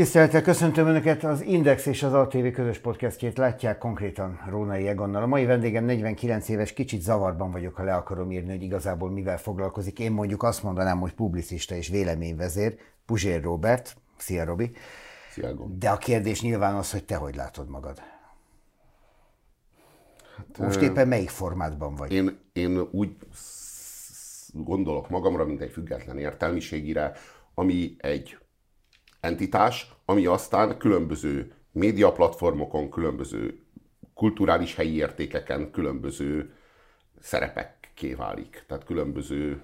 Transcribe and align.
Tisztelettel 0.00 0.42
köszöntöm 0.42 0.86
Önöket, 0.86 1.24
az 1.24 1.42
Index 1.42 1.86
és 1.86 2.02
az 2.02 2.12
ATV 2.12 2.46
közös 2.52 2.78
podcastjét 2.78 3.38
látják 3.38 3.78
konkrétan 3.78 4.40
Rónai 4.48 4.86
Egonnal. 4.86 5.22
A 5.22 5.26
mai 5.26 5.44
vendégem 5.44 5.84
49 5.84 6.48
éves, 6.48 6.72
kicsit 6.72 7.02
zavarban 7.02 7.50
vagyok, 7.50 7.74
ha 7.74 7.82
le 7.82 7.94
akarom 7.94 8.30
írni, 8.30 8.50
hogy 8.50 8.62
igazából 8.62 9.10
mivel 9.10 9.38
foglalkozik. 9.38 9.98
Én 9.98 10.12
mondjuk 10.12 10.42
azt 10.42 10.62
mondanám, 10.62 11.00
hogy 11.00 11.12
publicista 11.12 11.74
és 11.74 11.88
véleményvezér, 11.88 12.76
Puzsér 13.06 13.42
Robert. 13.42 13.96
Szia, 14.16 14.44
Robi. 14.44 14.70
Szia, 15.30 15.54
Gon. 15.54 15.78
De 15.78 15.90
a 15.90 15.96
kérdés 15.96 16.42
nyilván 16.42 16.74
az, 16.74 16.92
hogy 16.92 17.04
te 17.04 17.16
hogy 17.16 17.34
látod 17.34 17.68
magad. 17.68 17.98
Hát, 20.36 20.58
Most 20.58 20.80
éppen 20.80 21.08
melyik 21.08 21.30
formátban 21.30 21.94
vagy? 21.94 22.12
Én, 22.12 22.38
én 22.52 22.88
úgy 22.90 23.16
gondolok 24.52 25.08
magamra, 25.08 25.44
mint 25.44 25.60
egy 25.60 25.70
független 25.70 26.18
értelmiségire, 26.18 27.12
ami 27.54 27.94
egy 27.98 28.38
entitás, 29.20 29.94
ami 30.04 30.26
aztán 30.26 30.78
különböző 30.78 31.52
médiaplatformokon, 31.72 32.90
különböző 32.90 33.60
kulturális 34.14 34.74
helyi 34.74 34.94
értékeken, 34.94 35.70
különböző 35.70 36.54
szerepekké 37.20 38.14
válik. 38.14 38.64
Tehát 38.66 38.84
különböző 38.84 39.62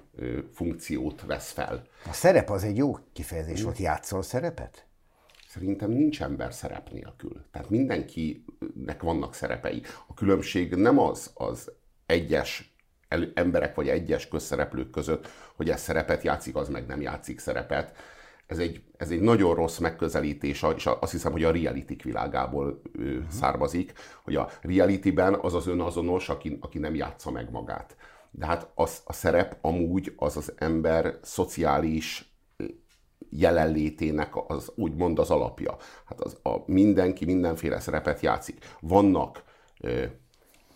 funkciót 0.52 1.22
vesz 1.26 1.50
fel. 1.50 1.86
A 2.06 2.12
szerep 2.12 2.50
az 2.50 2.64
egy 2.64 2.76
jó 2.76 2.98
kifejezés 3.12 3.62
volt. 3.62 3.78
Játszol 3.78 4.22
szerepet? 4.22 4.86
Szerintem 5.48 5.90
nincs 5.90 6.22
ember 6.22 6.54
szerep 6.54 6.90
nélkül. 6.90 7.44
Tehát 7.52 7.70
mindenkinek 7.70 9.02
vannak 9.02 9.34
szerepei. 9.34 9.82
A 10.06 10.14
különbség 10.14 10.74
nem 10.74 10.98
az 10.98 11.30
az 11.34 11.70
egyes 12.06 12.76
emberek 13.34 13.74
vagy 13.74 13.88
egyes 13.88 14.28
közszereplők 14.28 14.90
között, 14.90 15.28
hogy 15.54 15.70
ez 15.70 15.80
szerepet 15.80 16.22
játszik, 16.22 16.54
az 16.56 16.68
meg 16.68 16.86
nem 16.86 17.00
játszik 17.00 17.38
szerepet, 17.38 17.96
ez 18.46 18.58
egy, 18.58 18.82
ez 18.96 19.10
egy 19.10 19.20
nagyon 19.20 19.54
rossz 19.54 19.78
megközelítés, 19.78 20.64
és 20.76 20.86
azt 21.00 21.12
hiszem, 21.12 21.32
hogy 21.32 21.44
a 21.44 21.50
reality 21.50 22.02
világából 22.02 22.80
uh-huh. 22.98 23.28
származik, 23.28 23.92
hogy 24.24 24.36
a 24.36 24.48
realityben 24.60 25.34
az 25.34 25.54
az 25.54 25.66
önazonos, 25.66 26.28
aki, 26.28 26.58
aki 26.60 26.78
nem 26.78 26.94
játsza 26.94 27.30
meg 27.30 27.50
magát. 27.50 27.96
De 28.30 28.46
hát 28.46 28.70
az, 28.74 29.00
a 29.04 29.12
szerep 29.12 29.58
amúgy 29.60 30.12
az 30.16 30.36
az 30.36 30.52
ember 30.56 31.18
szociális 31.22 32.34
jelenlétének 33.30 34.32
az 34.46 34.72
úgymond 34.74 35.18
az 35.18 35.30
alapja. 35.30 35.76
Hát 36.04 36.20
az, 36.20 36.38
a, 36.42 36.56
mindenki 36.66 37.24
mindenféle 37.24 37.80
szerepet 37.80 38.20
játszik. 38.20 38.58
Vannak 38.80 39.42
ö, 39.80 40.04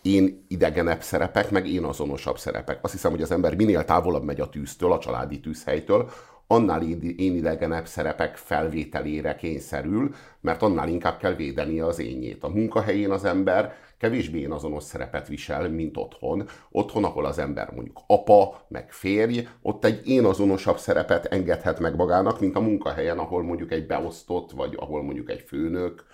én 0.01 0.45
idegenebb 0.47 1.01
szerepek, 1.01 1.51
meg 1.51 1.67
én 1.67 1.83
azonosabb 1.83 2.37
szerepek. 2.37 2.79
Azt 2.81 2.93
hiszem, 2.93 3.11
hogy 3.11 3.21
az 3.21 3.31
ember 3.31 3.55
minél 3.55 3.85
távolabb 3.85 4.23
megy 4.23 4.39
a 4.39 4.49
tűztől, 4.49 4.91
a 4.91 4.99
családi 4.99 5.39
tűzhelytől, 5.39 6.09
annál 6.51 6.81
én 7.17 7.35
idegenebb 7.35 7.85
szerepek 7.87 8.35
felvételére 8.35 9.35
kényszerül, 9.35 10.13
mert 10.41 10.61
annál 10.61 10.89
inkább 10.89 11.17
kell 11.17 11.33
védeni 11.33 11.79
az 11.79 11.99
énjét. 11.99 12.43
A 12.43 12.49
munkahelyén 12.49 13.11
az 13.11 13.25
ember 13.25 13.73
kevésbé 13.97 14.39
én 14.39 14.51
azonos 14.51 14.83
szerepet 14.83 15.27
visel, 15.27 15.69
mint 15.69 15.97
otthon. 15.97 16.47
Otthon, 16.71 17.03
ahol 17.03 17.25
az 17.25 17.37
ember 17.37 17.71
mondjuk 17.75 17.99
apa, 18.07 18.65
meg 18.67 18.91
férj, 18.91 19.47
ott 19.61 19.85
egy 19.85 20.07
én 20.07 20.25
azonosabb 20.25 20.77
szerepet 20.77 21.25
engedhet 21.25 21.79
meg 21.79 21.95
magának, 21.95 22.39
mint 22.39 22.55
a 22.55 22.61
munkahelyen, 22.61 23.17
ahol 23.17 23.43
mondjuk 23.43 23.71
egy 23.71 23.85
beosztott, 23.85 24.51
vagy 24.51 24.75
ahol 24.79 25.03
mondjuk 25.03 25.29
egy 25.29 25.43
főnök, 25.47 26.05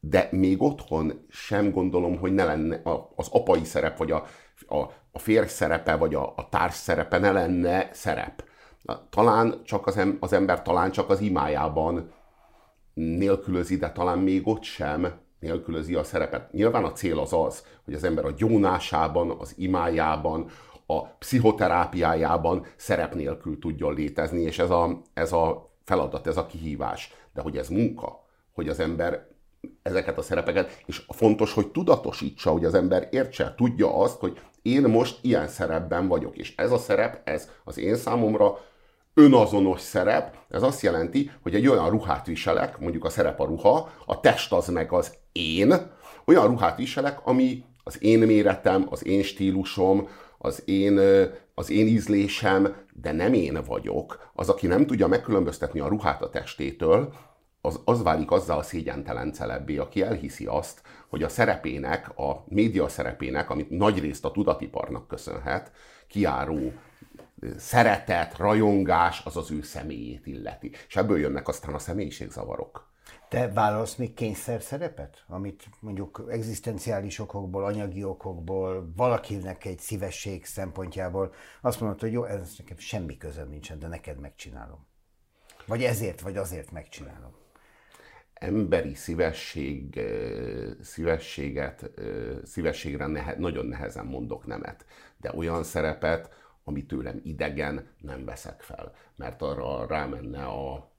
de 0.00 0.28
még 0.30 0.62
otthon 0.62 1.26
sem 1.28 1.70
gondolom, 1.70 2.18
hogy 2.18 2.32
ne 2.32 2.44
lenne 2.44 2.80
az 3.16 3.28
apai 3.30 3.64
szerep, 3.64 3.98
vagy 3.98 4.10
a, 4.10 4.26
a, 4.68 4.76
a 5.12 5.18
férj 5.18 5.46
szerepe, 5.46 5.96
vagy 5.96 6.14
a, 6.14 6.32
a 6.36 6.48
társ 6.50 6.74
szerepe 6.74 7.18
ne 7.18 7.32
lenne 7.32 7.88
szerep 7.92 8.50
talán 9.10 9.60
csak 9.64 9.86
az, 9.86 9.96
em, 9.96 10.16
az 10.20 10.32
ember 10.32 10.62
talán 10.62 10.90
csak 10.90 11.10
az 11.10 11.20
imájában 11.20 12.12
nélkülözi, 12.94 13.76
de 13.76 13.92
talán 13.92 14.18
még 14.18 14.46
ott 14.46 14.62
sem 14.62 15.12
nélkülözi 15.40 15.94
a 15.94 16.04
szerepet. 16.04 16.52
Nyilván 16.52 16.84
a 16.84 16.92
cél 16.92 17.18
az 17.18 17.32
az, 17.32 17.66
hogy 17.84 17.94
az 17.94 18.04
ember 18.04 18.24
a 18.24 18.30
gyónásában, 18.30 19.30
az 19.38 19.54
imájában, 19.56 20.50
a 20.86 21.06
pszichoterápiájában 21.06 22.66
szerep 22.76 23.14
nélkül 23.14 23.58
tudjon 23.58 23.94
létezni, 23.94 24.40
és 24.40 24.58
ez 24.58 24.70
a, 24.70 25.00
ez 25.14 25.32
a 25.32 25.70
feladat, 25.84 26.26
ez 26.26 26.36
a 26.36 26.46
kihívás. 26.46 27.12
De 27.34 27.40
hogy 27.40 27.56
ez 27.56 27.68
munka, 27.68 28.24
hogy 28.52 28.68
az 28.68 28.80
ember 28.80 29.26
ezeket 29.82 30.18
a 30.18 30.22
szerepeket, 30.22 30.82
és 30.86 31.02
fontos, 31.08 31.52
hogy 31.52 31.70
tudatosítsa, 31.70 32.50
hogy 32.50 32.64
az 32.64 32.74
ember 32.74 33.08
értse, 33.10 33.54
tudja 33.56 33.98
azt, 33.98 34.18
hogy 34.18 34.40
én 34.62 34.82
most 34.82 35.18
ilyen 35.22 35.48
szerepben 35.48 36.08
vagyok, 36.08 36.36
és 36.36 36.54
ez 36.56 36.72
a 36.72 36.78
szerep, 36.78 37.28
ez 37.28 37.50
az 37.64 37.78
én 37.78 37.96
számomra 37.96 38.58
önazonos 39.14 39.80
szerep, 39.80 40.36
ez 40.48 40.62
azt 40.62 40.82
jelenti, 40.82 41.30
hogy 41.42 41.54
egy 41.54 41.68
olyan 41.68 41.90
ruhát 41.90 42.26
viselek, 42.26 42.78
mondjuk 42.78 43.04
a 43.04 43.10
szerep 43.10 43.40
a 43.40 43.44
ruha, 43.44 43.92
a 44.06 44.20
test 44.20 44.52
az 44.52 44.68
meg 44.68 44.92
az 44.92 45.14
én, 45.32 45.74
olyan 46.24 46.46
ruhát 46.46 46.76
viselek, 46.76 47.26
ami 47.26 47.64
az 47.84 48.02
én 48.02 48.18
méretem, 48.18 48.86
az 48.90 49.06
én 49.06 49.22
stílusom, 49.22 50.08
az 50.38 50.62
én, 50.64 51.00
az 51.54 51.70
én 51.70 51.86
ízlésem, 51.86 52.76
de 52.92 53.12
nem 53.12 53.32
én 53.32 53.58
vagyok. 53.66 54.30
Az, 54.34 54.48
aki 54.48 54.66
nem 54.66 54.86
tudja 54.86 55.06
megkülönböztetni 55.06 55.80
a 55.80 55.88
ruhát 55.88 56.22
a 56.22 56.30
testétől, 56.30 57.12
az, 57.60 57.80
az 57.84 58.02
válik 58.02 58.30
azzal 58.30 58.58
a 58.58 58.62
szégyentelen 58.62 59.32
celebbé, 59.32 59.76
aki 59.76 60.02
elhiszi 60.02 60.46
azt, 60.46 60.82
hogy 61.08 61.22
a 61.22 61.28
szerepének, 61.28 62.18
a 62.18 62.44
média 62.48 62.88
szerepének, 62.88 63.50
amit 63.50 63.70
nagyrészt 63.70 64.24
a 64.24 64.30
tudatiparnak 64.30 65.08
köszönhet, 65.08 65.72
kiáró 66.08 66.72
szeretet, 67.56 68.36
rajongás 68.36 69.22
az 69.24 69.36
az 69.36 69.50
ő 69.50 69.62
személyét 69.62 70.26
illeti. 70.26 70.70
És 70.88 70.96
ebből 70.96 71.18
jönnek 71.18 71.48
aztán 71.48 71.74
a 71.74 71.78
személyiségzavarok. 71.78 72.90
Te 73.28 73.52
válasz 73.52 73.94
még 73.94 74.14
kényszer 74.14 74.62
szerepet? 74.62 75.24
Amit 75.26 75.64
mondjuk 75.80 76.24
egzisztenciális 76.28 77.18
okokból, 77.18 77.64
anyagi 77.64 78.04
okokból, 78.04 78.92
valakinek 78.96 79.64
egy 79.64 79.78
szívesség 79.78 80.44
szempontjából 80.44 81.34
azt 81.60 81.80
mondod, 81.80 82.00
hogy 82.00 82.12
jó, 82.12 82.24
ez 82.24 82.54
nekem 82.58 82.78
semmi 82.78 83.16
közöm 83.16 83.48
nincsen, 83.48 83.78
de 83.78 83.86
neked 83.88 84.20
megcsinálom. 84.20 84.86
Vagy 85.66 85.82
ezért, 85.82 86.20
vagy 86.20 86.36
azért 86.36 86.70
megcsinálom. 86.70 87.34
Emberi 88.34 88.94
szívesség, 88.94 90.00
szívességet, 90.82 91.90
szívességre 92.44 93.06
nehe, 93.06 93.34
nagyon 93.38 93.66
nehezen 93.66 94.06
mondok 94.06 94.46
nemet. 94.46 94.84
De 95.16 95.32
olyan 95.34 95.62
szerepet, 95.62 96.41
ami 96.64 96.86
tőlem 96.86 97.20
idegen, 97.22 97.94
nem 97.98 98.24
veszek 98.24 98.62
fel, 98.62 98.94
mert 99.16 99.42
arra 99.42 99.86
rámenne 99.86 100.44
a 100.44 100.90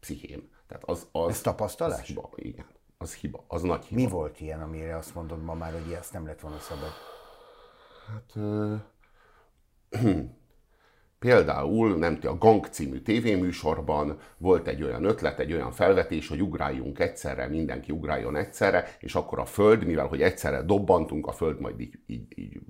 pszichém. 0.00 0.50
Tehát 0.66 0.84
az, 0.84 1.08
az, 1.12 1.30
Ez 1.30 1.40
tapasztalás? 1.40 2.00
Az 2.00 2.06
hiba, 2.06 2.30
igen. 2.34 2.66
Az 2.98 3.14
hiba, 3.14 3.44
az 3.48 3.62
nagy 3.62 3.84
hiba. 3.84 4.00
Mi 4.00 4.08
volt 4.08 4.40
ilyen, 4.40 4.60
amire 4.62 4.96
azt 4.96 5.14
mondod 5.14 5.42
ma 5.42 5.54
már, 5.54 5.72
hogy 5.72 5.92
ezt 5.92 6.12
nem 6.12 6.26
lett 6.26 6.40
volna 6.40 6.58
szabad? 6.58 6.90
Hát... 8.06 8.36
Ö... 8.36 8.76
Például, 11.20 11.96
nem 11.96 12.18
a 12.22 12.38
Gang 12.38 12.66
című 12.66 13.00
tévéműsorban 13.00 14.18
volt 14.36 14.68
egy 14.68 14.82
olyan 14.82 15.04
ötlet, 15.04 15.38
egy 15.38 15.52
olyan 15.52 15.72
felvetés, 15.72 16.28
hogy 16.28 16.42
ugráljunk 16.42 16.98
egyszerre, 16.98 17.48
mindenki 17.48 17.92
ugráljon 17.92 18.36
egyszerre, 18.36 18.96
és 19.00 19.14
akkor 19.14 19.38
a 19.38 19.44
Föld, 19.44 19.84
mivel 19.84 20.06
hogy 20.06 20.22
egyszerre 20.22 20.62
dobbantunk, 20.62 21.26
a 21.26 21.32
Föld 21.32 21.60
majd 21.60 21.80
így, 21.80 21.98
így, 22.06 22.38
így 22.38 22.60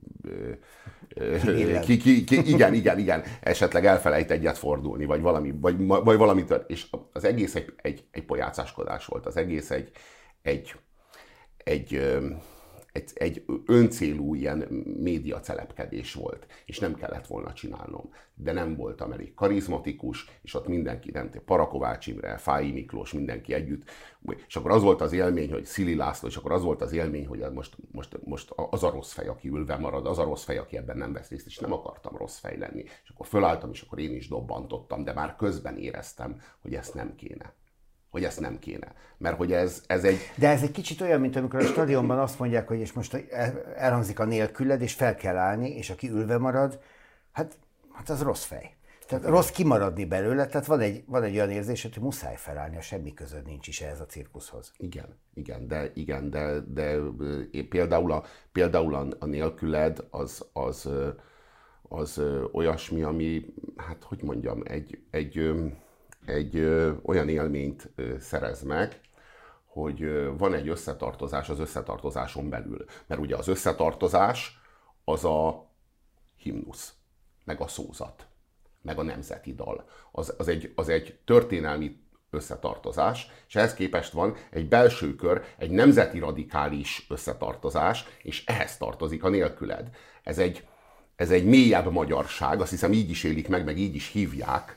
ki, 1.85 1.97
ki, 1.97 2.25
ki, 2.25 2.49
igen, 2.53 2.75
igen, 2.75 2.99
igen, 2.99 3.23
esetleg 3.41 3.87
elfelejt 3.87 4.31
egyet 4.31 4.59
fordulni, 4.59 5.05
vagy 5.05 5.21
valami, 5.21 5.55
vagy, 5.61 5.87
vagy 5.87 6.17
valami 6.17 6.45
tört. 6.45 6.71
És 6.71 6.87
az 7.13 7.25
egész 7.25 7.55
egy, 7.55 7.75
egy, 7.77 8.05
egy 8.11 8.25
pojácáskodás 8.25 9.07
volt, 9.07 9.27
az 9.27 9.37
egész 9.37 9.71
egy, 9.71 9.91
egy, 10.43 10.75
egy, 11.57 11.93
egy, 11.95 12.21
egy 13.15 13.45
öncélú 13.67 14.35
ilyen 14.35 14.59
média 15.01 15.41
celepkedés 15.41 16.15
volt, 16.15 16.47
és 16.67 16.79
nem 16.79 16.95
kellett 16.95 17.27
volna 17.27 17.53
csinálnom. 17.53 18.11
De 18.35 18.53
nem 18.53 18.77
voltam 18.77 19.13
elég 19.13 19.35
karizmatikus, 19.35 20.27
és 20.43 20.55
ott 20.55 20.67
mindenki, 20.67 21.11
nem 21.11 21.31
Parakovács 21.45 22.07
Imre, 22.07 22.37
Fái 22.37 22.73
Miklós, 22.73 23.13
mindenki 23.13 23.55
együtt. 23.55 23.91
És 24.47 24.57
akkor 24.57 24.71
az 24.71 24.83
volt 24.83 25.01
az 25.01 25.13
élmény, 25.13 25.53
hogy 25.53 25.65
Szili 25.65 25.95
László, 25.95 26.29
és 26.29 26.37
akkor 26.37 26.53
az 26.53 26.63
volt 26.63 26.83
az 26.83 26.93
élmény, 26.93 27.27
hogy 27.27 27.45
most, 27.53 27.77
most, 27.93 28.19
most 28.25 28.51
az 28.71 28.83
a 28.83 28.91
rossz 28.91 29.13
fej, 29.13 29.27
aki 29.27 29.49
ülve 29.49 29.77
marad, 29.77 30.07
az 30.07 30.19
a 30.19 30.25
rossz 30.25 30.45
fej, 30.45 30.59
aki 30.59 30.77
ebben 30.77 30.97
nem 30.97 31.13
vesz 31.13 31.29
részt, 31.29 31.47
és 31.47 31.59
nem 31.59 31.73
akartam 31.73 32.17
rossz 32.17 32.39
fej 32.39 32.59
lenni. 32.59 32.83
És 32.83 33.09
akkor 33.09 33.27
fölálltam, 33.27 33.71
és 33.71 33.83
akkor 33.83 33.99
én 33.99 34.15
is 34.15 34.29
dobbantottam, 34.29 35.05
de 35.05 35.13
már 35.13 35.37
közben 35.37 35.77
éreztem, 35.77 36.41
hogy 36.63 36.75
ezt 36.75 36.95
nem 36.95 37.15
kéne 37.15 37.55
hogy 38.11 38.25
ezt 38.25 38.41
nem 38.41 38.59
kéne. 38.59 38.93
Mert 39.19 39.37
hogy 39.37 39.53
ez, 39.53 39.83
ez 39.87 40.05
egy... 40.05 40.19
De 40.35 40.49
ez 40.49 40.63
egy 40.63 40.71
kicsit 40.71 41.01
olyan, 41.01 41.21
mint 41.21 41.37
amikor 41.37 41.61
a 41.61 41.65
stadionban 41.65 42.19
azt 42.19 42.39
mondják, 42.39 42.69
hogy 42.69 42.79
és 42.79 42.93
most 42.93 43.15
elhangzik 43.77 44.19
a 44.19 44.25
nélküled, 44.25 44.83
és 44.83 44.95
fel 44.95 45.15
kell 45.15 45.37
állni, 45.37 45.71
és 45.77 45.91
aki 45.91 46.09
ülve 46.09 46.39
marad, 46.39 46.81
hát, 47.33 47.59
hát 47.93 48.09
az 48.09 48.23
rossz 48.23 48.45
fej. 48.45 48.75
Tehát 49.11 49.25
rossz 49.25 49.51
kimaradni 49.51 50.05
belőle, 50.05 50.47
tehát 50.47 50.67
van 50.67 50.81
egy, 50.81 51.05
van 51.07 51.23
egy 51.23 51.35
olyan 51.35 51.51
érzés, 51.51 51.83
hogy 51.83 51.97
muszáj 52.01 52.37
felállni, 52.37 52.77
a 52.77 52.81
semmi 52.81 53.15
között 53.15 53.47
nincs 53.47 53.67
is 53.67 53.81
ehhez 53.81 54.01
a 54.01 54.07
cirkuszhoz. 54.07 54.73
Igen, 54.77 55.19
igen, 55.35 55.69
de, 55.69 55.91
igen, 55.95 56.31
de, 56.31 56.61
de 56.61 56.97
például, 57.69 58.13
a, 58.13 58.25
például 58.53 58.95
a, 58.95 59.07
a 59.19 59.25
nélküled 59.25 60.07
az, 60.11 60.47
az, 60.53 60.87
az, 60.89 60.89
az 61.89 62.23
olyasmi, 62.53 63.03
ami, 63.03 63.45
hát 63.77 64.03
hogy 64.03 64.23
mondjam, 64.23 64.63
egy, 64.65 64.99
egy 65.11 65.53
egy 66.27 66.57
ö, 66.57 66.93
olyan 67.03 67.29
élményt 67.29 67.91
ö, 67.95 68.19
szerez 68.19 68.63
meg, 68.63 69.01
hogy 69.65 70.03
ö, 70.03 70.33
van 70.39 70.55
egy 70.55 70.69
összetartozás 70.69 71.49
az 71.49 71.59
összetartozáson 71.59 72.49
belül. 72.49 72.85
Mert 73.07 73.21
ugye 73.21 73.37
az 73.37 73.49
összetartozás 73.49 74.61
az 75.05 75.25
a 75.25 75.71
himnusz, 76.37 76.95
meg 77.45 77.61
a 77.61 77.69
szózat, 77.69 78.27
meg 78.83 78.99
a 78.99 79.03
nemzeti 79.03 79.55
dal. 79.55 79.89
Az, 80.13 80.35
az, 80.39 80.49
egy, 80.49 80.73
az 80.75 80.89
egy 80.89 81.19
történelmi 81.25 81.97
összetartozás, 82.31 83.31
és 83.49 83.57
ehhez 83.57 83.75
képest 83.75 84.13
van 84.13 84.37
egy 84.51 84.69
belső 84.69 85.15
kör, 85.15 85.45
egy 85.59 85.71
nemzeti 85.71 86.19
radikális 86.19 87.07
összetartozás, 87.09 88.05
és 88.23 88.45
ehhez 88.47 88.77
tartozik 88.77 89.25
a 89.25 89.29
nélküled. 89.29 89.91
Ez 90.23 90.39
egy, 90.39 90.67
ez 91.17 91.31
egy 91.31 91.45
mélyebb 91.45 91.93
magyarság, 91.93 92.61
azt 92.61 92.71
hiszem 92.71 92.93
így 92.93 93.11
is 93.11 93.25
élik 93.25 93.49
meg, 93.49 93.65
meg 93.65 93.79
így 93.79 93.95
is 93.95 94.09
hívják. 94.09 94.77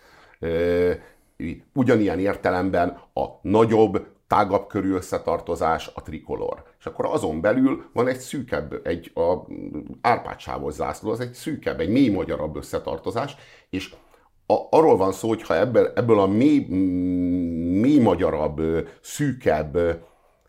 Ugyanilyen 1.73 2.19
értelemben 2.19 2.89
a 3.13 3.25
nagyobb, 3.41 4.07
tágabb 4.27 4.67
körű 4.67 4.93
összetartozás 4.93 5.91
a 5.93 6.01
trikolor. 6.01 6.63
És 6.79 6.85
akkor 6.85 7.05
azon 7.05 7.41
belül 7.41 7.89
van 7.93 8.07
egy 8.07 8.19
szűkebb, 8.19 8.79
egy 8.83 9.11
a 9.13 9.47
Árpád 10.01 10.71
zászló, 10.71 11.11
az 11.11 11.19
egy 11.19 11.33
szűkebb, 11.33 11.79
egy 11.79 11.89
mély 11.89 12.09
magyarabb 12.09 12.55
összetartozás, 12.55 13.35
és 13.69 13.93
a, 14.45 14.55
arról 14.69 14.97
van 14.97 15.11
szó, 15.11 15.27
hogy 15.27 15.41
ha 15.41 15.55
ebből, 15.55 15.91
ebből 15.95 16.19
a 16.19 16.27
mély, 16.27 16.65
mély 17.79 17.99
magyarabb, 17.99 18.61
szűkebb, 19.01 19.77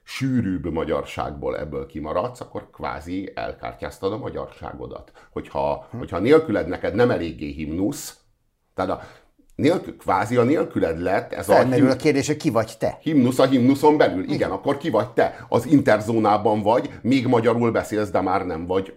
sűrűbb 0.03 0.73
magyarságból 0.73 1.59
ebből 1.59 1.87
kimaradsz, 1.87 2.41
akkor 2.41 2.71
kvázi 2.71 3.33
elkártyáztad 3.35 4.13
a 4.13 4.19
magyarságodat. 4.19 5.13
Hogyha, 5.33 5.87
hm. 5.91 5.99
hogyha 5.99 6.19
nélküled 6.19 6.69
neked 6.69 6.95
nem 6.95 7.11
eléggé 7.11 7.51
himnusz, 7.51 8.19
tehát 8.75 8.91
a, 8.91 9.01
nélkül, 9.55 9.97
kvázi 9.97 10.37
a 10.37 10.43
nélküled 10.43 11.01
lett 11.01 11.33
ez 11.33 11.47
Felmerül 11.47 11.87
a, 11.87 11.89
him, 11.89 11.99
a 11.99 12.03
kérdés, 12.03 12.27
hogy 12.27 12.37
ki 12.37 12.51
vagy 12.51 12.77
te? 12.79 12.99
Himnusz 13.01 13.39
a 13.39 13.47
himnuszon 13.47 13.97
belül. 13.97 14.23
Igen, 14.23 14.35
Igen, 14.35 14.51
akkor 14.51 14.77
ki 14.77 14.91
vagy 14.91 15.09
te? 15.09 15.47
Az 15.49 15.67
interzónában 15.67 16.63
vagy, 16.63 16.91
még 17.03 17.27
magyarul 17.27 17.71
beszélsz, 17.71 18.11
de 18.11 18.21
már 18.21 18.47
nem 18.47 18.67
vagy 18.67 18.95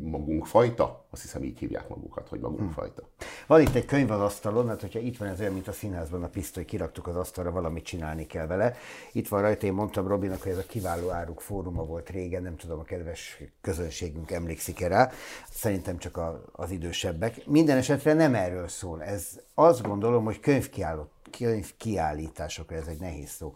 magunk 0.00 0.46
fajta? 0.46 1.04
Azt 1.10 1.22
hiszem 1.22 1.42
így 1.42 1.58
hívják 1.58 1.88
magukat, 1.88 2.28
hogy 2.28 2.40
magunk 2.40 2.60
hm. 2.60 2.68
fajta. 2.68 3.02
Van 3.46 3.60
itt 3.60 3.74
egy 3.74 3.84
könyv 3.84 4.10
az 4.10 4.20
asztalon, 4.20 4.66
mert 4.66 4.80
hogyha 4.80 4.98
itt 4.98 5.16
van 5.16 5.28
ez 5.28 5.40
olyan, 5.40 5.52
mint 5.52 5.68
a 5.68 5.72
színházban 5.72 6.22
a 6.22 6.28
pisztoly, 6.28 6.64
kiraktuk 6.64 7.06
az 7.06 7.16
asztalra, 7.16 7.50
valamit 7.50 7.84
csinálni 7.84 8.26
kell 8.26 8.46
vele. 8.46 8.76
Itt 9.12 9.28
van 9.28 9.40
rajta, 9.40 9.66
én 9.66 9.72
mondtam 9.72 10.06
Robinak, 10.06 10.42
hogy 10.42 10.52
ez 10.52 10.58
a 10.58 10.66
kiváló 10.66 11.10
áruk 11.10 11.40
fóruma 11.40 11.84
volt 11.84 12.10
régen, 12.10 12.42
nem 12.42 12.56
tudom, 12.56 12.78
a 12.78 12.82
kedves 12.82 13.42
közönségünk 13.60 14.30
emlékszik-e 14.30 14.88
rá. 14.88 15.10
Szerintem 15.50 15.98
csak 15.98 16.16
a, 16.16 16.44
az 16.52 16.70
idősebbek. 16.70 17.46
Minden 17.46 17.76
esetre 17.76 18.12
nem 18.12 18.34
erről 18.34 18.68
szól. 18.68 19.02
Ez 19.02 19.40
azt 19.54 19.82
gondolom, 19.82 20.24
hogy 20.24 20.40
könyvkiállításokra, 20.40 22.76
ez 22.76 22.86
egy 22.86 23.00
nehéz 23.00 23.30
szó, 23.30 23.54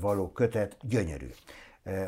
való 0.00 0.30
kötet, 0.30 0.76
gyönyörű. 0.80 1.30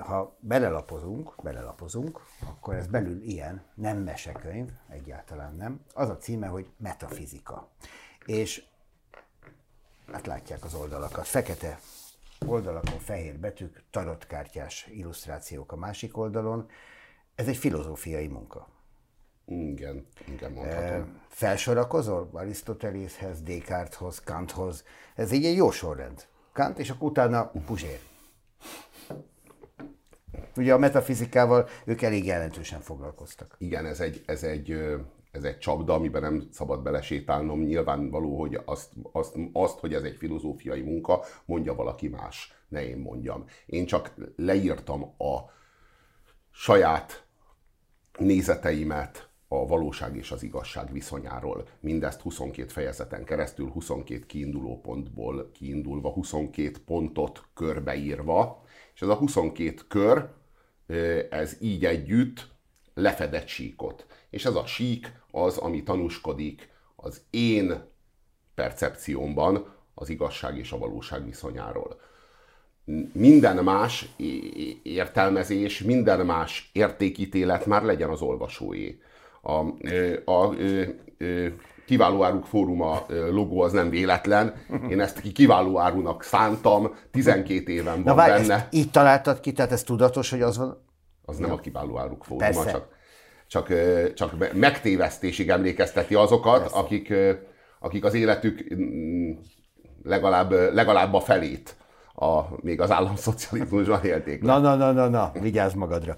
Ha 0.00 0.37
belelapozunk, 0.41 1.35
belelapozunk, 1.43 2.21
akkor 2.41 2.75
ez 2.75 2.87
belül 2.87 3.23
ilyen, 3.23 3.62
nem 3.75 3.99
mesekönyv, 3.99 4.71
egyáltalán 4.88 5.55
nem. 5.56 5.81
Az 5.94 6.09
a 6.09 6.17
címe, 6.17 6.47
hogy 6.47 6.71
metafizika. 6.76 7.69
És 8.26 8.65
hát 10.12 10.26
látják 10.26 10.65
az 10.65 10.75
oldalakat, 10.75 11.26
fekete 11.26 11.79
oldalakon 12.47 12.99
fehér 12.99 13.38
betűk, 13.38 13.82
tarotkártyás 13.91 14.87
illusztrációk 14.87 15.73
a 15.73 15.77
másik 15.77 16.17
oldalon. 16.17 16.69
Ez 17.35 17.49
egy 17.49 17.56
filozófiai 17.56 18.27
munka. 18.27 18.69
Igen, 19.47 20.06
igen 20.27 20.53
mondhatom. 20.53 21.20
Felsorakozol 21.29 22.29
Arisztotelészhez, 22.32 23.43
Descarteshoz, 23.43 24.20
Kanthoz. 24.20 24.85
Ez 25.15 25.32
így 25.32 25.44
egy 25.44 25.56
jó 25.56 25.70
sorrend. 25.70 26.27
Kant, 26.53 26.79
és 26.79 26.91
akkor 26.91 27.09
utána 27.09 27.50
Puzsér. 27.67 28.00
Ugye 30.56 30.72
a 30.72 30.78
metafizikával 30.78 31.69
ők 31.84 32.02
elég 32.02 32.25
jelentősen 32.25 32.81
foglalkoztak. 32.81 33.54
Igen, 33.58 33.86
ez 33.86 34.00
egy, 34.00 34.22
ez 34.26 34.42
egy, 34.42 34.76
ez 35.31 35.44
egy 35.44 35.58
csapda, 35.58 35.94
amiben 35.94 36.22
nem 36.22 36.48
szabad 36.52 36.82
belesétálnom. 36.82 37.62
Nyilvánvaló, 37.62 38.38
hogy 38.40 38.60
azt, 38.64 38.92
azt, 39.12 39.34
azt, 39.52 39.78
hogy 39.78 39.94
ez 39.94 40.02
egy 40.02 40.16
filozófiai 40.16 40.81
munka, 40.81 41.25
mondja 41.44 41.75
valaki 41.75 42.08
más, 42.08 42.54
ne 42.69 42.88
én 42.88 42.98
mondjam. 42.98 43.44
Én 43.66 43.86
csak 43.86 44.14
leírtam 44.36 45.02
a 45.02 45.52
saját 46.50 47.26
nézeteimet 48.19 49.28
a 49.48 49.66
valóság 49.66 50.16
és 50.16 50.31
az 50.31 50.42
igazság 50.42 50.92
viszonyáról. 50.92 51.66
Mindezt 51.81 52.20
22 52.20 52.69
fejezeten 52.69 53.25
keresztül, 53.25 53.69
22 53.69 54.26
kiinduló 54.26 54.81
pontból 54.81 55.50
kiindulva, 55.52 56.10
22 56.10 56.72
pontot 56.86 57.42
körbeírva, 57.54 58.63
és 58.94 59.02
ez 59.02 59.08
a 59.08 59.14
22 59.14 59.75
kör 59.88 60.29
ez 61.31 61.56
így 61.61 61.85
együtt 61.85 62.49
lefedett 62.94 63.46
síkot. 63.46 64.06
És 64.31 64.44
ez 64.44 64.55
a 64.55 64.67
sík 64.67 65.12
az, 65.31 65.56
ami 65.56 65.82
tanúskodik 65.82 66.69
az 66.96 67.23
én 67.31 67.85
percepciómban 68.55 69.75
az 69.94 70.08
igazság 70.08 70.58
és 70.58 70.73
a 70.73 70.79
valóság 70.79 71.25
viszonyáról. 71.25 72.00
Minden 73.12 73.64
más 73.64 74.08
értelmezés, 74.82 75.82
minden 75.82 76.26
más 76.26 76.70
értékítélet 76.73 77.67
már 77.67 77.82
legyen 77.82 78.11
az 78.11 78.20
olvasóé. 78.20 79.00
A, 79.41 79.52
a, 79.52 79.75
a, 80.25 80.49
a 80.49 80.55
kiváló 81.86 82.25
áruk 82.25 82.46
fóruma 82.46 83.06
logó 83.31 83.60
az 83.60 83.72
nem 83.72 83.90
véletlen. 83.90 84.54
Én 84.90 85.00
ezt 85.00 85.20
kiváló 85.32 85.78
árunak 85.78 86.22
szántam, 86.22 86.94
12 87.10 87.72
éven 87.72 87.94
van 87.94 88.02
Na, 88.02 88.14
várj, 88.14 88.32
benne. 88.32 88.54
Ezt 88.54 88.66
így 88.70 88.90
találtad 88.90 89.40
ki, 89.40 89.52
tehát 89.52 89.72
ez 89.72 89.82
tudatos, 89.82 90.31
hogy 90.31 90.42
az 90.42 90.56
van? 90.56 90.84
Az 91.25 91.36
nem 91.36 91.52
a 91.52 91.58
kiváló 91.58 91.98
áruk 91.98 92.25
fóruma, 92.25 92.46
Persze. 92.46 92.70
csak, 92.70 92.88
csak, 93.46 93.72
csak 94.14 94.52
megtévesztésig 94.52 95.48
emlékezteti 95.48 96.14
azokat, 96.14 96.60
Persze. 96.60 96.76
akik, 96.76 97.14
akik 97.78 98.04
az 98.04 98.14
életük 98.14 98.75
mm, 98.75 99.31
legalább, 100.02 100.50
legalább 100.50 101.14
a 101.14 101.20
felét 101.20 101.76
a, 102.14 102.40
még 102.60 102.81
az 102.81 102.90
államszocializmusban 102.90 104.04
élték. 104.04 104.42
Na, 104.42 104.58
na, 104.58 104.75
na, 104.75 104.92
na, 104.92 105.08
na, 105.08 105.32
vigyázz 105.40 105.75
magadra. 105.75 106.16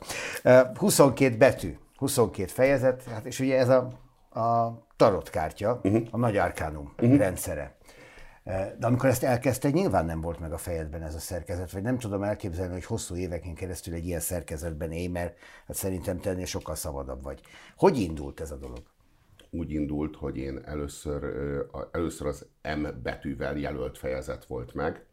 22 0.75 1.37
betű, 1.37 1.77
22 1.97 2.49
fejezet, 2.49 3.05
hát 3.13 3.27
és 3.27 3.41
ugye 3.41 3.59
ez 3.59 3.69
a, 3.69 3.89
a 4.41 4.86
tarotkártya, 4.97 5.81
uh-huh. 5.83 6.07
a 6.11 6.17
nagy 6.17 6.37
arkánum 6.37 6.93
uh-huh. 6.97 7.19
rendszere. 7.19 7.77
E, 8.45 8.77
de 8.79 8.87
amikor 8.87 9.09
ezt 9.09 9.25
elkezdte, 9.25 9.71
nyilván 9.71 10.05
nem 10.05 10.21
volt 10.21 10.41
meg 10.41 10.53
a 10.53 10.59
fejedben 10.59 11.03
ez 11.03 11.15
a 11.15 11.19
szerkezet, 11.19 11.71
vagy 11.71 11.83
nem 11.83 11.99
tudom 11.99 12.23
elképzelni, 12.23 12.73
hogy 12.73 12.85
hosszú 12.85 13.17
éveken 13.17 13.55
keresztül 13.55 13.95
egy 13.95 14.07
ilyen 14.07 14.21
szerkezetben 14.21 14.93
élj, 14.93 15.07
mert 15.07 15.39
hát 15.67 15.77
szerintem 15.77 16.19
tenni 16.19 16.45
sokkal 16.45 16.75
szabadabb 16.75 17.23
vagy. 17.23 17.41
Hogy 17.77 17.99
indult 17.99 18.41
ez 18.41 18.51
a 18.51 18.57
dolog? 18.57 18.83
Úgy 19.51 19.71
indult, 19.71 20.17
hogy 20.17 20.37
én 20.37 20.61
először, 20.65 21.25
először 21.93 22.27
az 22.27 22.47
M 22.63 22.87
betűvel 23.03 23.57
jelölt 23.57 23.99
fejezet 23.99 24.45
volt 24.45 24.75
meg, 24.75 25.05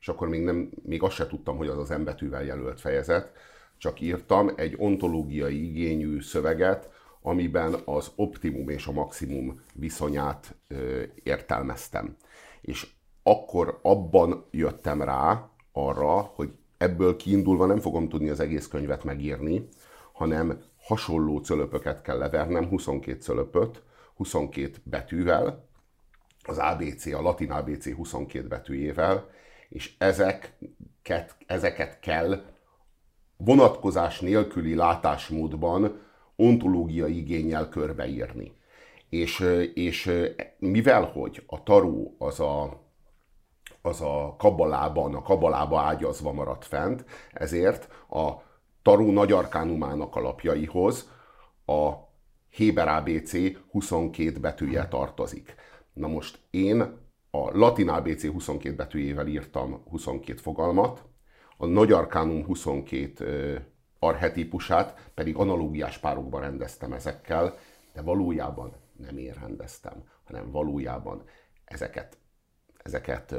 és 0.00 0.08
akkor 0.08 0.28
még, 0.28 0.42
nem, 0.42 0.70
még 0.82 1.02
azt 1.02 1.14
se 1.14 1.26
tudtam, 1.26 1.56
hogy 1.56 1.68
az 1.68 1.78
az 1.78 1.98
M 1.98 2.04
betűvel 2.04 2.44
jelölt 2.44 2.80
fejezet, 2.80 3.32
csak 3.78 4.00
írtam 4.00 4.52
egy 4.56 4.74
ontológiai 4.78 5.68
igényű 5.68 6.20
szöveget, 6.20 6.90
amiben 7.28 7.74
az 7.84 8.12
optimum 8.16 8.68
és 8.68 8.86
a 8.86 8.92
maximum 8.92 9.60
viszonyát 9.74 10.54
ö, 10.68 11.02
értelmeztem. 11.22 12.16
És 12.60 12.86
akkor 13.22 13.78
abban 13.82 14.44
jöttem 14.50 15.02
rá 15.02 15.50
arra, 15.72 16.20
hogy 16.20 16.50
ebből 16.78 17.16
kiindulva 17.16 17.66
nem 17.66 17.78
fogom 17.78 18.08
tudni 18.08 18.28
az 18.28 18.40
egész 18.40 18.68
könyvet 18.68 19.04
megírni, 19.04 19.68
hanem 20.12 20.58
hasonló 20.80 21.38
cölöpöket 21.38 22.02
kell 22.02 22.18
levernem, 22.18 22.68
22 22.68 23.20
cölöpöt, 23.20 23.82
22 24.14 24.72
betűvel, 24.82 25.66
az 26.42 26.58
ABC, 26.58 27.06
a 27.06 27.22
latin 27.22 27.50
ABC 27.50 27.94
22 27.94 28.48
betűjével, 28.48 29.30
és 29.68 29.94
ezeket, 29.98 31.36
ezeket 31.46 32.00
kell 32.00 32.42
vonatkozás 33.36 34.20
nélküli 34.20 34.74
látásmódban 34.74 36.00
ontológiai 36.38 37.18
igényel 37.18 37.68
körbeírni. 37.68 38.52
És, 39.08 39.44
és 39.74 40.10
mivel, 40.58 41.04
hogy 41.04 41.42
a 41.46 41.62
taró 41.62 42.16
az 42.18 42.40
a, 42.40 42.82
az 43.82 44.00
a 44.00 44.34
kabalában, 44.38 45.14
a 45.14 45.22
kabalába 45.22 45.80
ágyazva 45.80 46.32
maradt 46.32 46.64
fent, 46.64 47.04
ezért 47.32 47.88
a 48.10 48.32
taró 48.82 49.12
nagy 49.12 49.32
arkánumának 49.32 50.16
alapjaihoz 50.16 51.10
a 51.66 51.92
Héber 52.50 52.88
ABC 52.88 53.32
22 53.70 54.40
betűje 54.40 54.88
tartozik. 54.88 55.54
Na 55.92 56.08
most 56.08 56.38
én 56.50 56.80
a 57.30 57.58
latin 57.58 57.88
ABC 57.88 58.26
22 58.26 58.76
betűjével 58.76 59.26
írtam 59.26 59.82
22 59.90 60.38
fogalmat, 60.40 61.04
a 61.56 61.66
nagy 61.66 61.92
arkánum 61.92 62.44
22 62.44 63.66
arhetípusát 63.98 65.10
pedig 65.14 65.36
analógiás 65.36 65.98
párokban 65.98 66.40
rendeztem 66.40 66.92
ezekkel, 66.92 67.54
de 67.92 68.02
valójában 68.02 68.72
nem 68.96 69.18
én 69.18 69.32
rendeztem, 69.32 70.02
hanem 70.24 70.50
valójában 70.50 71.22
ezeket 71.64 72.18
ezeket 72.88 73.34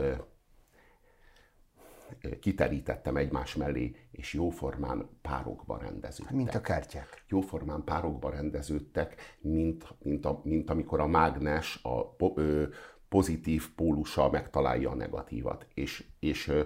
kiterítettem 2.40 3.18
egymás 3.18 3.56
mellé, 3.56 3.96
és 4.12 4.34
jóformán 4.34 5.10
párokba 5.22 5.78
rendeződtek. 5.78 6.36
Mint 6.36 6.56
a 6.56 6.62
kártyák. 6.62 7.24
Jóformán 7.28 7.84
párokba 7.84 8.30
rendeződtek, 8.30 9.38
mint, 9.40 9.96
mint, 10.00 10.26
a, 10.26 10.42
mint 10.44 10.70
amikor 10.70 11.00
a 11.00 11.08
mágnes 11.08 11.84
a 11.84 12.16
ö, 12.36 12.64
pozitív 13.10 13.74
pólusa 13.76 14.30
megtalálja 14.30 14.90
a 14.90 14.96
negatívat. 14.96 15.68
És, 15.74 16.06
és 16.20 16.48
ö, 16.48 16.64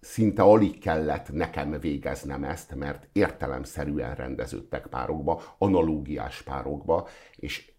szinte 0.00 0.42
alig 0.42 0.80
kellett 0.80 1.32
nekem 1.32 1.80
végeznem 1.80 2.44
ezt, 2.44 2.74
mert 2.74 3.08
értelemszerűen 3.12 4.14
rendeződtek 4.14 4.86
párokba, 4.86 5.42
analógiás 5.58 6.42
párokba, 6.42 7.08
és 7.36 7.72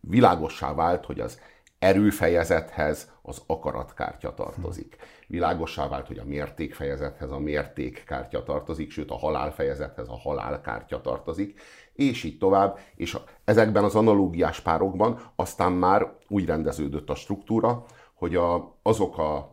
világossá 0.00 0.74
vált, 0.74 1.04
hogy 1.04 1.20
az 1.20 1.40
erőfejezethez 1.78 3.12
az 3.22 3.42
akaratkártya 3.46 4.34
tartozik. 4.34 4.96
Világossá 5.26 5.88
vált, 5.88 6.06
hogy 6.06 6.18
a 6.18 6.24
mértékfejezethez 6.24 7.30
a 7.30 7.38
mértékkártya 7.38 8.42
tartozik, 8.42 8.90
sőt 8.90 9.10
a 9.10 9.18
halálfejezethez 9.18 10.08
a 10.08 10.18
halálkártya 10.18 11.00
tartozik, 11.00 11.60
és 11.92 12.24
így 12.24 12.38
tovább, 12.38 12.78
és 12.94 13.18
ezekben 13.44 13.84
az 13.84 13.94
analógiás 13.94 14.60
párokban 14.60 15.20
aztán 15.36 15.72
már 15.72 16.16
úgy 16.28 16.46
rendeződött 16.46 17.10
a 17.10 17.14
struktúra, 17.14 17.84
hogy 18.14 18.36
a, 18.36 18.78
azok 18.82 19.18
a 19.18 19.51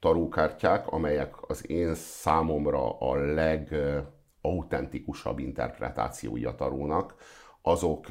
tarókártyák, 0.00 0.86
amelyek 0.86 1.50
az 1.50 1.70
én 1.70 1.94
számomra 1.94 2.98
a 2.98 3.14
legautentikusabb 3.14 5.38
interpretációi 5.38 6.44
a 6.44 6.54
tarónak, 6.54 7.14
azok 7.62 8.06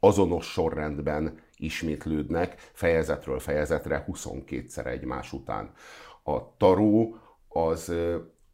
azonos 0.00 0.46
sorrendben 0.46 1.38
ismétlődnek 1.56 2.70
fejezetről 2.72 3.38
fejezetre 3.38 4.04
22-szer 4.08 4.86
egymás 4.86 5.32
után. 5.32 5.72
A 6.22 6.56
taró 6.56 7.16
az, 7.48 7.92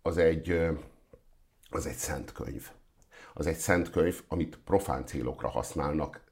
az, 0.03 0.17
egy, 0.17 0.69
az 1.71 1.87
egy 1.87 1.97
szent 1.97 2.33
könyv. 2.33 2.71
Az 3.35 3.47
egy 3.47 3.57
szent 3.57 3.91
könyv, 3.91 4.23
amit 4.29 4.59
profán 4.65 5.07
célokra 5.07 5.49
használnak 5.49 6.28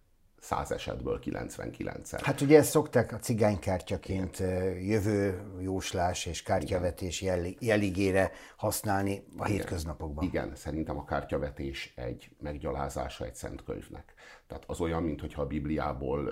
száz 0.46 0.72
esetből 0.72 1.18
99-szer. 1.24 2.20
Hát 2.22 2.40
ugye 2.40 2.58
ezt 2.58 2.70
szokták 2.70 3.12
a 3.12 3.18
cigánykártyaként 3.18 4.38
jövő 4.80 5.42
jóslás 5.60 6.26
és 6.26 6.42
kártyavetés 6.42 7.24
jeligére 7.58 8.30
használni 8.56 9.24
a 9.36 9.44
Igen. 9.44 9.46
hétköznapokban. 9.46 10.24
Igen, 10.24 10.54
szerintem 10.54 10.98
a 10.98 11.04
kártyavetés 11.04 11.92
egy 11.96 12.30
meggyalázása 12.38 13.24
egy 13.24 13.34
szent 13.34 13.64
könyvnek. 13.64 14.14
Tehát 14.46 14.64
az 14.66 14.80
olyan, 14.80 15.02
mintha 15.02 15.42
a 15.42 15.46
Bibliából 15.46 16.30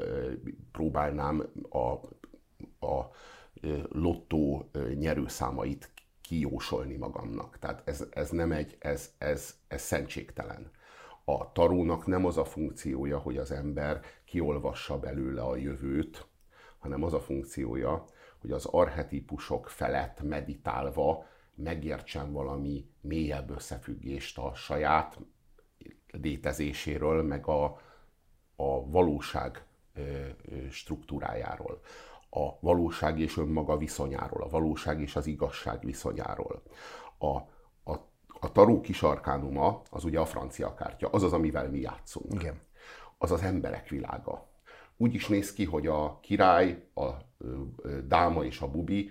próbálnám 0.73 1.47
a, 1.71 1.79
a 2.87 3.11
lottó 3.89 4.71
nyerőszámait 4.95 5.91
kijósolni 6.21 6.97
magamnak. 6.97 7.59
Tehát 7.59 7.83
ez, 7.85 8.05
ez 8.11 8.31
nem 8.31 8.53
egy, 8.53 8.77
ez, 8.79 9.11
ez, 9.19 9.55
ez 9.69 9.83
szentségtelen 9.83 10.71
a 11.25 11.53
tarónak 11.53 12.07
nem 12.07 12.25
az 12.25 12.37
a 12.37 12.45
funkciója, 12.45 13.19
hogy 13.19 13.37
az 13.37 13.51
ember 13.51 14.01
kiolvassa 14.25 14.99
belőle 14.99 15.43
a 15.43 15.57
jövőt, 15.57 16.27
hanem 16.79 17.03
az 17.03 17.13
a 17.13 17.21
funkciója, 17.21 18.05
hogy 18.41 18.53
az 18.53 18.65
arhetipusok 18.65 19.69
felett 19.69 20.23
meditálva 20.23 21.27
megértsen 21.55 22.33
valami 22.33 22.87
mélyebb 23.01 23.51
összefüggést 23.51 24.39
a 24.39 24.55
saját 24.55 25.19
létezéséről, 26.11 27.23
meg 27.23 27.47
a, 27.47 27.65
a 28.57 28.91
valóság 28.91 29.65
struktúrájáról, 30.71 31.81
a 32.31 32.59
valóság 32.61 33.19
és 33.19 33.37
önmaga 33.37 33.77
viszonyáról, 33.77 34.43
a 34.43 34.49
valóság 34.49 35.01
és 35.01 35.17
az 35.17 35.27
igazság 35.27 35.85
viszonyáról, 35.85 36.63
a 37.19 37.41
a 38.45 38.53
taró 38.53 38.81
kisarkánuma, 38.81 39.83
az 39.91 40.05
ugye 40.05 40.21
a 40.21 40.27
francia 40.27 40.75
kártya, 40.75 41.09
az 41.09 41.23
az, 41.23 41.33
amivel 41.33 41.71
mi 41.71 41.81
játszunk. 41.81 42.33
Igen. 42.35 42.61
Az 43.19 43.31
az 43.31 43.43
emberek 43.43 43.89
világa. 43.89 44.47
Úgy 44.97 45.15
is 45.15 45.29
néz 45.29 45.53
ki, 45.53 45.65
hogy 45.65 45.87
a 45.87 46.19
király, 46.21 46.89
a 46.95 47.11
dáma 48.05 48.45
és 48.45 48.61
a 48.61 48.71
bubi, 48.71 49.11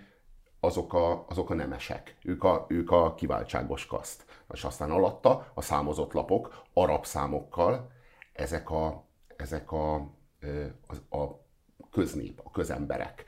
azok 0.60 0.94
a, 0.94 1.25
azok 1.28 1.50
a 1.50 1.54
nemesek. 1.54 2.18
Ők 2.24 2.44
a, 2.44 2.66
ők 2.68 2.92
a 2.92 3.13
kiváltságos 3.13 3.86
kaszt. 3.86 4.25
És 4.54 4.63
aztán 4.63 4.92
alatta 4.92 5.52
a 5.54 5.62
számozott 5.62 6.13
lapok, 6.13 6.62
arab 6.74 7.06
számokkal, 7.06 7.92
ezek 8.34 8.70
a, 8.70 9.06
ezek 9.36 9.72
a, 9.72 9.96
a, 11.10 11.18
a 11.18 11.42
köznép, 11.92 12.42
a 12.44 12.52
közemberek. 12.52 13.24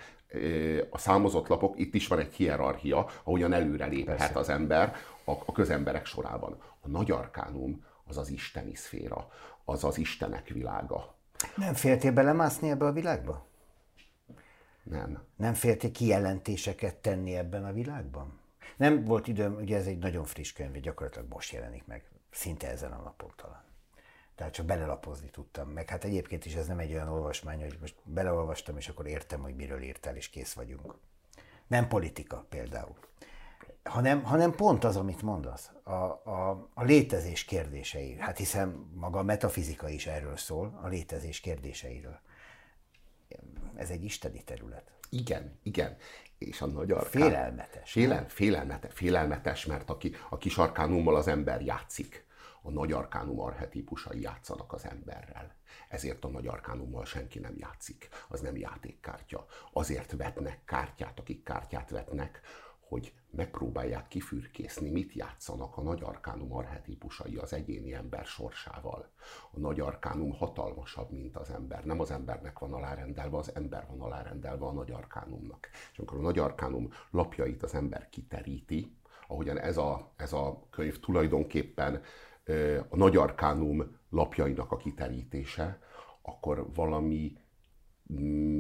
A 0.90 0.98
számozott 0.98 1.48
lapok, 1.48 1.80
itt 1.80 1.94
is 1.94 2.08
van 2.08 2.20
egy 2.20 2.34
hierarchia, 2.34 3.08
ahogyan 3.24 3.54
előre 3.54 3.86
léphet 3.86 4.18
Persze. 4.18 4.40
az 4.40 4.50
ember 4.50 4.96
a, 5.26 5.32
a 5.32 5.52
közemberek 5.52 6.06
sorában. 6.06 6.62
A 6.82 6.88
nagy 6.88 7.12
arkánum 7.12 7.86
az 8.06 8.18
az 8.18 8.30
isteni 8.30 8.76
szféra, 8.76 9.32
az 9.66 9.84
az 9.84 9.98
istenek 9.98 10.48
világa. 10.48 11.16
Nem 11.56 11.74
féltél 11.74 12.12
belemászni 12.12 12.70
ebbe 12.70 12.86
a 12.86 12.92
világba? 12.92 13.46
Nem. 14.84 15.24
Nem 15.36 15.54
féltél 15.54 15.92
kijelentéseket 15.92 16.96
tenni 16.96 17.36
ebben 17.36 17.66
a 17.66 17.74
világban? 17.74 18.40
Nem 18.78 19.04
volt 19.04 19.28
időm, 19.28 19.56
ugye 19.56 19.78
ez 19.78 19.86
egy 19.86 19.98
nagyon 19.98 20.24
friss 20.24 20.52
könyv, 20.52 20.80
gyakorlatilag 20.80 21.28
most 21.30 21.52
jelenik 21.52 21.86
meg, 21.86 22.04
szinte 22.32 22.70
ezen 22.70 22.92
a 22.92 23.02
napon 23.02 23.32
talán. 23.36 23.64
Tehát 24.36 24.54
csak 24.54 24.66
belelapozni 24.66 25.30
tudtam. 25.30 25.70
Meg 25.70 25.90
hát 25.90 26.04
egyébként 26.04 26.46
is 26.46 26.56
ez 26.56 26.68
nem 26.68 26.80
egy 26.80 26.94
olyan 26.94 27.08
olvasmány, 27.08 27.60
hogy 27.60 27.78
most 27.82 27.96
beleolvastam, 28.04 28.78
és 28.78 28.90
akkor 28.90 29.08
értem, 29.08 29.42
hogy 29.42 29.56
miről 29.56 29.82
írtál, 29.82 30.16
és 30.16 30.30
kész 30.30 30.54
vagyunk. 30.54 30.96
Nem 31.68 31.88
politika 31.88 32.46
például 32.50 32.96
hanem, 33.90 34.24
hanem 34.24 34.52
pont 34.52 34.84
az, 34.84 34.96
amit 34.96 35.22
mondasz, 35.22 35.72
a, 35.84 35.92
a, 35.92 36.70
a 36.74 36.84
létezés 36.84 37.44
kérdései. 37.44 38.16
Hát 38.20 38.38
hiszen 38.38 38.90
maga 38.94 39.20
a 39.20 39.24
metafizika 39.24 39.90
is 39.90 40.08
erről 40.08 40.38
szól, 40.38 40.80
a 40.84 40.88
létezés 40.88 41.40
kérdéseiről. 41.40 42.20
Ez 43.76 43.90
egy 43.90 44.04
isteni 44.04 44.44
terület. 44.44 44.92
Igen, 45.10 45.60
igen. 45.64 45.98
És 46.38 46.62
a 46.62 46.66
nagy 46.66 46.92
arkán... 46.92 47.10
Félelmetes. 47.10 47.92
Félel, 47.92 48.30
félelmete, 48.30 48.90
félelmetes, 48.90 49.66
mert 49.66 49.90
aki, 49.90 50.16
a 50.30 50.38
kis 50.38 50.58
arkánummal 50.58 51.16
az 51.16 51.28
ember 51.28 51.62
játszik. 51.62 52.26
A 52.62 52.70
nagy 52.70 52.92
arkánum 52.92 53.40
arhetipusai 53.40 54.22
játszanak 54.22 54.74
az 54.74 54.86
emberrel. 54.86 55.56
Ezért 55.90 56.26
a 56.26 56.28
nagy 56.28 56.48
arkánummal 56.48 57.06
senki 57.06 57.40
nem 57.40 57.56
játszik. 57.58 58.10
Az 58.28 58.40
nem 58.40 58.58
játékkártya. 58.58 59.46
Azért 59.74 60.12
vetnek 60.12 60.64
kártyát, 60.66 61.20
akik 61.20 61.44
kártyát 61.44 61.90
vetnek, 61.90 62.42
hogy 62.88 63.14
megpróbálják 63.30 64.08
kifürkészni, 64.08 64.90
mit 64.90 65.14
játszanak 65.14 65.78
a 65.78 65.82
nagy 65.82 66.04
arkánum 66.04 66.54
arhetipusai 66.54 67.36
az 67.36 67.54
egyéni 67.54 67.94
ember 67.94 68.26
sorsával. 68.26 69.10
A 69.52 69.60
nagy 69.60 69.80
arkánum 69.80 70.32
hatalmasabb, 70.32 71.12
mint 71.12 71.36
az 71.36 71.50
ember. 71.50 71.86
Nem 71.86 72.00
az 72.00 72.12
embernek 72.12 72.60
van 72.60 72.74
alárendelve, 72.74 73.38
az 73.38 73.56
ember 73.56 73.86
van 73.90 74.02
alárendelve 74.02 74.66
a 74.66 74.72
nagy 74.72 74.92
arkánumnak. 74.92 75.70
És 75.92 75.98
amikor 75.98 76.18
a 76.18 76.22
nagy 76.22 76.40
arkánum 76.40 76.90
lapjait 77.12 77.64
az 77.64 77.74
ember 77.74 78.10
kiteríti, 78.10 78.96
ahogyan 79.28 79.60
ez 79.60 79.78
a, 79.78 80.14
ez 80.16 80.34
a 80.34 80.68
könyv 80.70 81.00
tulajdonképpen 81.00 82.02
a 82.90 82.96
nagy 82.96 83.18
arkánum 83.18 83.98
lapjainak 84.10 84.72
a 84.72 84.78
kiterítése, 84.78 85.80
akkor 86.22 86.74
valami 86.74 87.38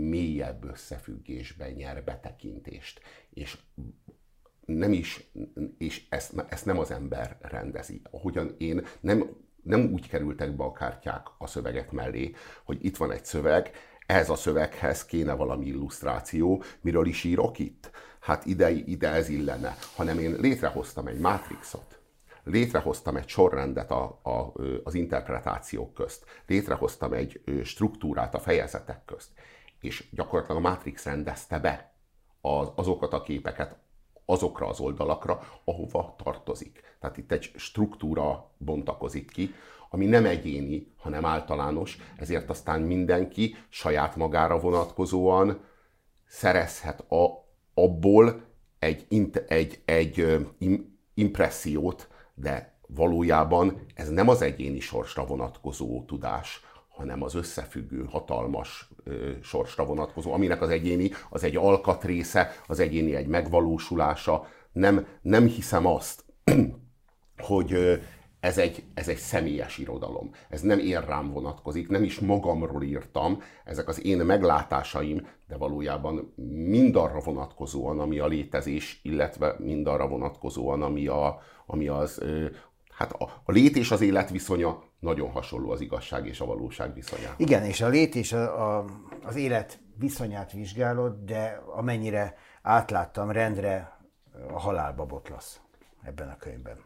mélyebb 0.10 0.63
összefüggésben 0.63 1.72
nyer 1.72 2.03
betekintést. 2.03 3.01
És 3.36 3.58
nem 4.65 4.92
is, 4.92 5.32
és 5.77 6.06
ezt, 6.10 6.46
ezt 6.50 6.65
nem 6.65 6.80
az 6.80 6.92
ember 6.92 7.38
rendezi. 7.42 8.01
Ahogyan 8.12 8.56
én 8.58 8.86
nem, 9.00 9.30
nem 9.63 9.92
úgy 9.94 10.08
kerültek 10.08 10.56
be 10.56 10.63
a 10.63 10.72
kártyák 10.72 11.27
a 11.38 11.48
szövegek 11.48 11.92
mellé, 11.92 12.36
hogy 12.63 12.86
itt 12.86 12.98
van 12.98 13.12
egy 13.12 13.25
szöveg, 13.25 13.72
ehhez 14.06 14.30
a 14.30 14.36
szöveghez 14.36 15.06
kéne 15.06 15.34
valami 15.34 15.65
illusztráció, 15.65 16.63
miről 16.82 17.06
is 17.06 17.24
írok 17.24 17.60
itt? 17.60 17.92
Hát 18.20 18.46
ide, 18.46 18.70
ide 18.72 19.10
ez 19.10 19.30
illene. 19.30 19.75
Hanem 19.96 20.20
én 20.20 20.36
létrehoztam 20.39 21.08
egy 21.08 21.20
mátrixot, 21.20 22.00
létrehoztam 22.44 23.15
egy 23.15 23.27
sorrendet 23.27 23.92
a, 23.92 24.20
a, 24.24 24.54
az 24.84 24.94
interpretációk 24.94 25.94
közt, 25.94 26.25
létrehoztam 26.48 27.13
egy 27.13 27.42
struktúrát 27.63 28.36
a 28.36 28.39
fejezetek 28.39 29.06
közt, 29.06 29.30
és 29.82 30.08
gyakorlatilag 30.12 30.65
a 30.65 30.70
Matrix 30.70 31.04
rendezte 31.06 31.60
be 31.60 31.95
az, 32.46 32.72
azokat 32.75 33.14
a 33.14 33.22
képeket, 33.22 33.75
azokra 34.25 34.68
az 34.68 34.80
oldalakra, 34.80 35.42
ahova 35.64 36.16
tartozik. 36.24 36.84
Tehát 37.00 37.18
itt 37.18 37.32
egy 37.32 37.52
struktúra 37.56 38.52
bontakozik 38.58 39.32
ki, 39.32 39.54
ami 39.90 40.06
nem 40.06 40.25
egyéni, 40.25 40.94
hanem 40.98 41.25
általános, 41.25 41.98
ezért 42.18 42.50
aztán 42.50 42.82
mindenki 42.82 43.56
saját 43.70 44.16
magára 44.16 44.60
vonatkozóan 44.60 45.60
szerezhet 46.28 47.12
a, 47.12 47.46
abból 47.74 48.42
egy, 48.80 49.06
egy, 49.48 49.82
egy 49.86 50.46
impressziót, 51.14 52.10
de 52.34 52.80
valójában 52.88 53.86
ez 53.94 54.10
nem 54.10 54.30
az 54.30 54.42
egyéni 54.42 54.80
sorsra 54.80 55.25
vonatkozó 55.25 56.04
tudás, 56.06 56.62
hanem 56.96 57.24
az 57.24 57.36
összefüggő, 57.36 58.06
hatalmas 58.10 58.90
ö, 59.04 59.32
sorsra 59.42 59.86
vonatkozó, 59.86 60.34
aminek 60.34 60.62
az 60.62 60.70
egyéni 60.70 61.12
az 61.30 61.44
egy 61.44 61.56
alkatrésze, 61.56 62.52
az 62.68 62.80
egyéni 62.80 63.16
egy 63.16 63.28
megvalósulása. 63.28 64.48
Nem, 64.72 65.08
nem 65.22 65.46
hiszem 65.48 65.86
azt, 65.86 66.25
hogy 67.48 67.74
ö, 67.74 67.96
ez 68.46 68.58
egy, 68.58 68.84
ez 68.94 69.08
egy 69.08 69.18
személyes 69.18 69.78
irodalom. 69.78 70.30
Ez 70.50 70.62
nem 70.62 70.80
én 70.80 71.02
rám 71.02 71.32
vonatkozik, 71.32 71.88
nem 71.88 72.04
is 72.04 72.20
magamról 72.20 72.84
írtam, 72.84 73.42
ezek 73.64 73.88
az 73.88 74.06
én 74.06 74.18
meglátásaim, 74.18 75.28
de 75.48 75.58
valójában 75.58 76.34
mindarra 76.70 77.20
vonatkozóan, 77.20 78.00
ami 78.00 78.20
a 78.20 78.28
létezés, 78.28 79.00
illetve 79.04 79.56
mindarra 79.60 80.08
vonatkozóan, 80.08 80.82
ami, 80.82 81.08
a, 81.08 81.40
ami 81.66 81.88
az, 81.88 82.22
hát 82.90 83.12
a, 83.12 83.42
a 83.44 83.52
lét 83.52 83.75
és 83.75 83.92
az 83.92 84.02
élet 84.02 84.30
viszonya 84.30 84.84
nagyon 85.06 85.30
hasonló 85.32 85.72
az 85.72 85.82
igazság 85.82 86.28
és 86.28 86.40
a 86.40 86.46
valóság 86.46 86.94
viszonyához. 86.94 87.40
Igen, 87.40 87.64
és 87.64 87.82
a 87.82 87.88
lét 87.88 88.16
és 88.16 88.34
a, 88.34 88.78
a, 88.78 88.86
az 89.24 89.36
élet 89.36 89.80
viszonyát 89.98 90.52
vizsgálod, 90.52 91.26
de 91.26 91.62
amennyire 91.66 92.36
átláttam, 92.62 93.32
rendre 93.32 93.98
a 94.52 94.60
halálba 94.60 95.06
botlasz 95.06 95.60
ebben 96.04 96.30
a 96.30 96.38
könyvben. 96.38 96.84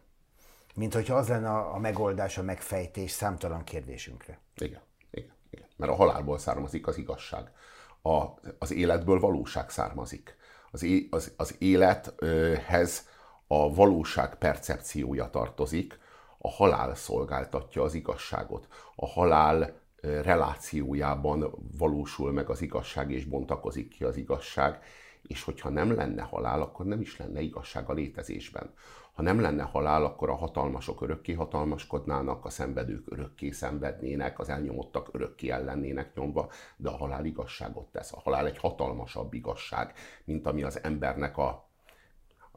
Mint 0.76 0.94
hogyha 0.94 1.16
az 1.16 1.28
lenne 1.28 1.50
a, 1.50 1.74
a 1.74 1.78
megoldás, 1.78 2.38
a 2.38 2.44
megfejtés 2.44 3.12
számtalan 3.12 3.64
kérdésünkre. 3.64 4.40
Igen, 4.56 4.82
igen, 5.12 5.34
igen. 5.50 5.68
Mert 5.76 5.92
a 5.92 5.96
halálból 5.96 6.38
származik 6.38 6.88
az 6.88 6.98
igazság. 6.98 7.52
A, 8.02 8.24
az 8.60 8.72
életből 8.72 9.20
valóság 9.20 9.70
származik. 9.70 10.38
Az, 10.72 10.84
é, 10.84 11.08
az, 11.12 11.34
az 11.38 11.56
élethez 11.60 13.08
a 13.48 13.74
valóság 13.74 14.36
percepciója 14.36 15.30
tartozik, 15.30 16.00
a 16.41 16.50
halál 16.50 16.96
szolgáltatja 16.96 17.84
az 17.84 17.93
igazságot. 17.93 18.67
A 18.96 19.08
halál 19.08 19.79
relációjában 20.01 21.53
valósul 21.77 22.31
meg 22.31 22.50
az 22.50 22.62
igazság, 22.62 23.12
és 23.12 23.25
bontakozik 23.25 23.88
ki 23.88 24.03
az 24.03 24.17
igazság, 24.17 24.79
és 25.22 25.43
hogyha 25.43 25.69
nem 25.69 25.96
lenne 25.96 26.22
halál, 26.22 26.62
akkor 26.62 26.86
nem 26.86 27.01
is 27.01 27.17
lenne 27.17 27.41
igazság 27.41 27.89
a 27.89 27.93
létezésben. 27.93 28.74
Ha 29.13 29.22
nem 29.22 29.41
lenne 29.41 29.63
halál, 29.63 30.05
akkor 30.05 30.29
a 30.29 30.36
hatalmasok 30.36 31.01
örökké 31.01 31.34
hatalmaskodnának, 31.34 32.46
a 32.46 32.50
szenvedők 32.50 33.12
örökké 33.12 33.51
szenvednének, 33.51 34.39
az 34.39 34.50
elnyomottak 34.50 35.10
örökké 35.12 35.50
ellennének 35.50 36.15
nyomva, 36.15 36.50
de 36.77 36.89
a 36.89 36.98
halál 36.98 37.25
igazságot 37.25 37.91
tesz. 37.91 38.13
A 38.13 38.19
halál 38.19 38.46
egy 38.46 38.58
hatalmasabb 38.58 39.34
igazság, 39.34 39.93
mint 40.25 40.46
ami 40.46 40.63
az 40.63 40.84
embernek 40.84 41.38
a 41.38 41.69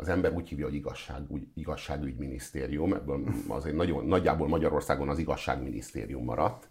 az 0.02 0.08
ember 0.08 0.32
úgy 0.32 0.48
hívja, 0.48 0.64
hogy 0.64 0.74
igazság, 0.74 1.22
úgy, 1.28 1.46
igazságügyminisztérium, 1.54 2.92
ebből 2.92 3.24
azért 3.48 3.76
nagyon, 3.76 4.06
nagyjából 4.06 4.48
Magyarországon 4.48 5.08
az 5.08 5.18
igazságminisztérium 5.18 6.24
maradt. 6.24 6.68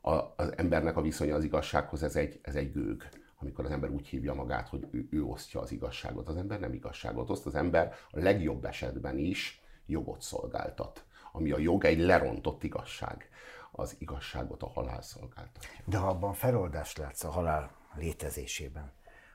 Az 0.00 0.52
embernek 0.56 0.96
a 0.96 1.00
viszonya 1.00 1.34
az 1.34 1.44
igazsághoz, 1.44 2.02
ez 2.02 2.16
egy, 2.16 2.38
ez 2.42 2.54
egy 2.54 2.72
gőg 2.72 3.08
amikor 3.40 3.64
az 3.64 3.70
ember 3.70 3.90
úgy 3.90 4.06
hívja 4.06 4.34
magát, 4.34 4.68
hogy 4.68 4.88
ő, 4.90 5.08
ő 5.10 5.24
osztja 5.24 5.60
az 5.60 5.72
igazságot. 5.72 6.28
Az 6.28 6.36
ember 6.36 6.60
nem 6.60 6.72
igazságot 6.72 7.30
oszt, 7.30 7.46
az 7.46 7.54
ember 7.54 7.94
a 8.10 8.18
legjobb 8.18 8.64
esetben 8.64 9.18
is 9.18 9.62
jogot 9.86 10.22
szolgáltat. 10.22 11.04
Ami 11.32 11.50
a 11.50 11.58
jog 11.58 11.84
egy 11.84 11.98
lerontott 11.98 12.62
igazság. 12.62 13.28
Az 13.70 13.96
igazságot 13.98 14.62
a 14.62 14.68
halál 14.68 15.02
szolgáltatja. 15.02 15.70
De 15.84 15.96
ha 15.96 16.08
abban 16.08 16.32
feloldást 16.32 16.98
látsz 16.98 17.24
a 17.24 17.30
halál 17.30 17.70
létezésében, 17.94 18.92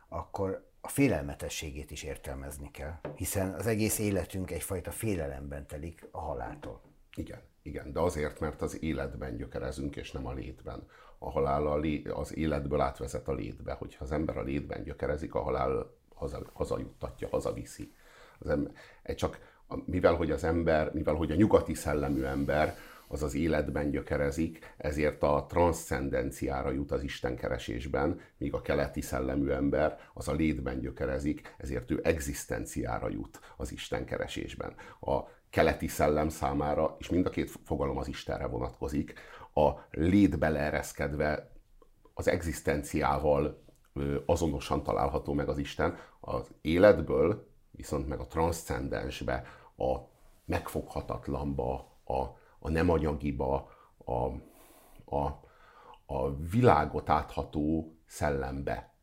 akkor 0.07 0.70
a 0.81 0.88
félelmetességét 0.88 1.91
is 1.91 2.03
értelmezni 2.03 2.71
kell, 2.71 3.00
hiszen 3.15 3.53
az 3.53 3.67
egész 3.67 4.00
életünk 4.00 4.51
egyfajta 4.51 4.91
félelemben 4.91 5.67
telik 5.67 6.07
a 6.11 6.19
haláltól. 6.19 6.81
Igen, 7.15 7.39
igen, 7.61 7.93
de 7.93 8.00
azért, 8.00 8.39
mert 8.39 8.61
az 8.61 8.83
életben 8.83 9.38
gyökerezünk, 9.38 9.95
és 9.95 10.11
nem 10.11 10.27
a 10.27 10.33
létben. 10.33 10.88
A 11.17 11.31
halál 11.31 11.67
a 11.67 11.77
lé, 11.77 12.01
az 12.03 12.38
életből 12.38 12.81
átvezet 12.81 13.27
a 13.27 13.33
létbe. 13.33 13.73
Hogyha 13.73 14.03
az 14.03 14.11
ember 14.11 14.37
a 14.37 14.44
létben 14.44 14.83
gyökerezik, 14.83 15.35
a 15.35 15.41
halál 15.41 15.94
haza, 16.13 16.41
hazajuttatja, 16.53 17.27
hazaviszi. 17.27 17.94
Az 18.39 18.50
ember, 18.50 18.74
csak 19.15 19.59
mivel 19.85 20.15
hogy 20.15 20.31
az 20.31 20.44
ember, 20.44 20.94
mivel 20.94 21.13
hogy 21.13 21.31
a 21.31 21.35
nyugati 21.35 21.74
szellemű 21.74 22.24
ember 22.24 22.77
az 23.11 23.24
az 23.24 23.35
életben 23.35 23.89
gyökerezik, 23.89 24.74
ezért 24.77 25.24
a 25.24 25.45
transzcendenciára 25.50 26.71
jut 26.71 26.91
az 26.91 27.03
istenkeresésben, 27.03 28.19
míg 28.37 28.53
a 28.53 28.61
keleti 28.61 29.01
szellemű 29.01 29.50
ember 29.50 30.00
az 30.13 30.27
a 30.27 30.33
létben 30.33 30.79
gyökerezik, 30.79 31.55
ezért 31.57 31.91
ő 31.91 32.00
egzisztenciára 32.03 33.09
jut 33.09 33.39
az 33.57 33.71
istenkeresésben. 33.71 34.75
A 35.00 35.19
keleti 35.50 35.87
szellem 35.87 36.29
számára, 36.29 36.95
és 37.00 37.09
mind 37.09 37.25
a 37.25 37.29
két 37.29 37.51
fogalom 37.65 37.97
az 37.97 38.07
Istenre 38.07 38.45
vonatkozik, 38.45 39.13
a 39.53 39.69
létbe 39.91 40.50
leereszkedve 40.50 41.51
az 42.13 42.27
egzisztenciával 42.27 43.63
azonosan 44.25 44.83
található 44.83 45.33
meg 45.33 45.50
az 45.50 45.57
Isten, 45.57 45.97
az 46.19 46.47
életből 46.61 47.47
viszont 47.71 48.07
meg 48.07 48.19
a 48.19 48.27
transzcendensbe, 48.27 49.43
a 49.77 49.97
megfoghatatlanba, 50.45 51.74
a 52.05 52.39
a 52.61 52.69
nem 52.69 52.89
anyagiba, 52.89 53.69
a, 54.05 54.25
a, 55.15 55.39
a 56.05 56.35
világot 56.35 57.09
átható 57.09 57.95
szellembe. 58.05 58.93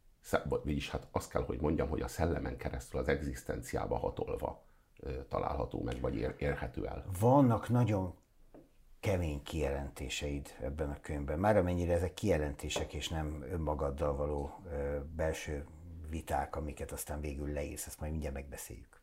Vagyis 0.48 0.90
hát 0.90 1.06
azt 1.10 1.30
kell, 1.30 1.44
hogy 1.44 1.60
mondjam, 1.60 1.88
hogy 1.88 2.00
a 2.00 2.08
szellemen 2.08 2.56
keresztül 2.56 3.00
az 3.00 3.08
egzisztenciába 3.08 3.98
hatolva 3.98 4.64
található 5.28 5.82
meg, 5.82 6.00
vagy 6.00 6.14
ér, 6.14 6.34
érhető 6.38 6.86
el. 6.86 7.04
Vannak 7.20 7.68
nagyon 7.68 8.14
kemény 9.00 9.42
kijelentéseid 9.42 10.56
ebben 10.60 10.90
a 10.90 11.00
könyvben, 11.00 11.38
már 11.38 11.56
amennyire 11.56 11.92
ezek 11.92 12.14
kijelentések 12.14 12.92
és 12.92 13.08
nem 13.08 13.44
önmagaddal 13.50 14.16
való 14.16 14.60
belső 15.16 15.66
viták, 16.10 16.56
amiket 16.56 16.92
aztán 16.92 17.20
végül 17.20 17.52
leírsz, 17.52 17.86
ezt 17.86 18.00
majd 18.00 18.12
mindjárt 18.12 18.36
megbeszéljük. 18.36 19.00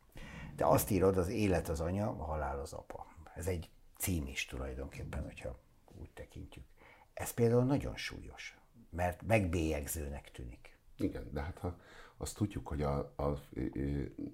De 0.55 0.65
azt 0.65 0.89
írod, 0.89 1.17
az 1.17 1.29
élet 1.29 1.69
az 1.69 1.81
anya, 1.81 2.09
a 2.09 2.23
halál 2.23 2.59
az 2.59 2.73
apa. 2.73 3.05
Ez 3.35 3.47
egy 3.47 3.69
cím 3.97 4.27
is 4.27 4.45
tulajdonképpen, 4.45 5.23
hogyha 5.23 5.59
úgy 5.99 6.11
tekintjük. 6.11 6.65
Ez 7.13 7.33
például 7.33 7.63
nagyon 7.63 7.95
súlyos, 7.95 8.57
mert 8.89 9.21
megbélyegzőnek 9.21 10.31
tűnik. 10.31 10.77
Igen, 10.97 11.29
de 11.33 11.41
hát 11.41 11.57
ha 11.57 11.79
azt 12.17 12.35
tudjuk, 12.35 12.67
hogy 12.67 12.81
a, 12.81 12.97
a 13.15 13.39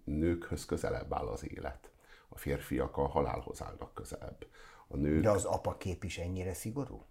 nőkhöz 0.04 0.66
közelebb 0.66 1.14
áll 1.14 1.28
az 1.28 1.52
élet. 1.52 1.92
A 2.30 2.38
férfiak 2.38 2.98
a 2.98 3.08
halálhoz 3.08 3.62
állnak 3.62 3.94
közelebb. 3.94 4.46
A 4.88 4.96
nők... 4.96 5.22
De 5.22 5.30
az 5.30 5.46
apa 5.46 5.78
kép 5.78 6.04
is 6.04 6.18
ennyire 6.18 6.54
szigorú? 6.54 7.06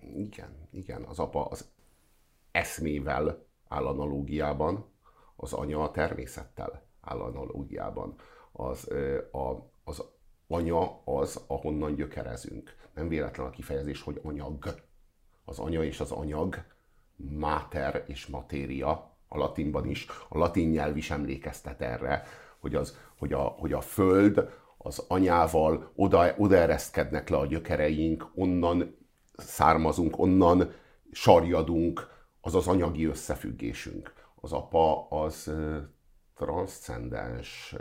Igen, 0.00 0.68
igen. 0.70 1.02
Az 1.02 1.18
apa 1.18 1.44
az 1.44 1.70
eszmével 2.50 3.46
áll 3.68 3.86
analógiában, 3.86 4.84
az 5.36 5.52
anya 5.52 5.82
a 5.82 5.90
természettel 5.90 6.86
áll 7.00 7.20
analógiában 7.20 8.16
az, 8.68 8.88
a, 9.32 9.70
az 9.84 10.02
anya 10.48 11.04
az, 11.04 11.44
ahonnan 11.46 11.94
gyökerezünk. 11.94 12.74
Nem 12.94 13.08
véletlen 13.08 13.46
a 13.46 13.50
kifejezés, 13.50 14.02
hogy 14.02 14.20
anyag. 14.22 14.74
Az 15.44 15.58
anya 15.58 15.84
és 15.84 16.00
az 16.00 16.10
anyag, 16.10 16.64
máter 17.16 18.04
és 18.06 18.26
matéria, 18.26 19.16
a 19.28 19.38
latinban 19.38 19.86
is, 19.86 20.06
a 20.28 20.38
latin 20.38 20.68
nyelv 20.68 20.96
is 20.96 21.10
emlékeztet 21.10 21.80
erre, 21.80 22.24
hogy, 22.58 22.74
az, 22.74 22.98
hogy, 23.18 23.32
a, 23.32 23.40
hogy 23.40 23.72
a 23.72 23.80
föld 23.80 24.48
az 24.78 25.04
anyával 25.08 25.92
oda, 25.94 26.34
oda 26.36 26.56
ereszkednek 26.56 27.28
le 27.28 27.36
a 27.36 27.46
gyökereink, 27.46 28.30
onnan 28.34 28.96
származunk, 29.36 30.18
onnan 30.18 30.72
sarjadunk, 31.10 32.08
az 32.40 32.54
az 32.54 32.68
anyagi 32.68 33.04
összefüggésünk. 33.04 34.12
Az 34.40 34.52
apa 34.52 35.08
az 35.08 35.52
transzcendens 36.34 37.74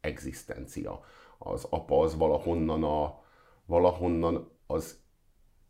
egzisztencia. 0.00 1.00
Az 1.38 1.66
apa 1.70 2.00
az 2.00 2.16
valahonnan, 2.16 2.84
a, 2.84 3.22
valahonnan 3.66 4.50
az 4.66 5.00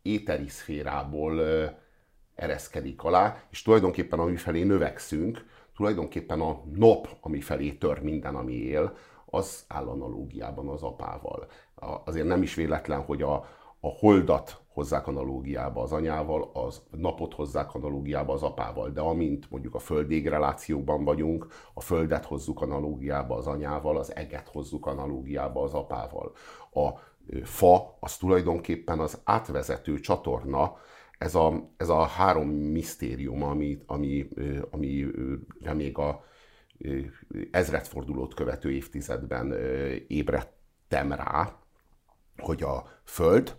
éteri 0.01 0.47
szférából 0.47 1.41
ereszkedik 2.35 3.03
alá, 3.03 3.43
és 3.49 3.61
tulajdonképpen 3.61 4.19
ami 4.19 4.35
felé 4.35 4.63
növekszünk, 4.63 5.45
tulajdonképpen 5.75 6.41
a 6.41 6.63
nap, 6.73 7.17
ami 7.21 7.41
felé 7.41 7.71
tör 7.71 7.99
minden, 7.99 8.35
ami 8.35 8.53
él, 8.53 8.95
az 9.25 9.65
áll 9.67 9.87
analógiában 9.87 10.67
az 10.67 10.83
apával. 10.83 11.47
Azért 12.05 12.27
nem 12.27 12.41
is 12.41 12.55
véletlen, 12.55 13.01
hogy 13.01 13.21
a, 13.21 13.33
a 13.79 13.87
holdat 13.87 14.62
hozzák 14.73 15.07
analógiába 15.07 15.81
az 15.81 15.91
anyával, 15.91 16.49
az 16.53 16.81
napot 16.91 17.33
hozzák 17.33 17.73
analógiába 17.73 18.33
az 18.33 18.43
apával, 18.43 18.89
de 18.89 19.01
amint 19.01 19.49
mondjuk 19.49 19.75
a 19.75 19.79
földég 19.79 20.27
relációban 20.27 21.03
vagyunk, 21.03 21.47
a 21.73 21.81
földet 21.81 22.25
hozzuk 22.25 22.61
analógiába 22.61 23.35
az 23.35 23.47
anyával, 23.47 23.97
az 23.97 24.15
eget 24.15 24.47
hozzuk 24.47 24.85
analógiába 24.85 25.63
az 25.63 25.73
apával. 25.73 26.31
A 26.73 26.89
fa 27.43 27.97
az 27.99 28.17
tulajdonképpen 28.17 28.99
az 28.99 29.21
átvezető 29.23 29.99
csatorna, 29.99 30.75
ez 31.17 31.35
a, 31.35 31.69
ez 31.77 31.89
a 31.89 32.03
három 32.03 32.49
misztérium, 32.49 33.43
ami, 33.43 33.79
ami, 33.85 34.27
ami 34.71 35.05
még 35.73 35.97
a 35.97 36.23
ezredfordulót 37.51 38.33
követő 38.33 38.71
évtizedben 38.71 39.53
ébredtem 40.07 41.11
rá, 41.11 41.59
hogy 42.37 42.63
a 42.63 42.83
Föld 43.03 43.55